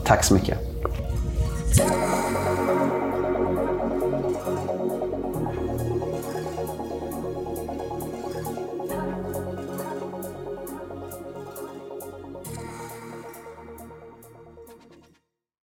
Tack 0.04 0.24
så 0.24 0.34
mycket. 0.34 0.58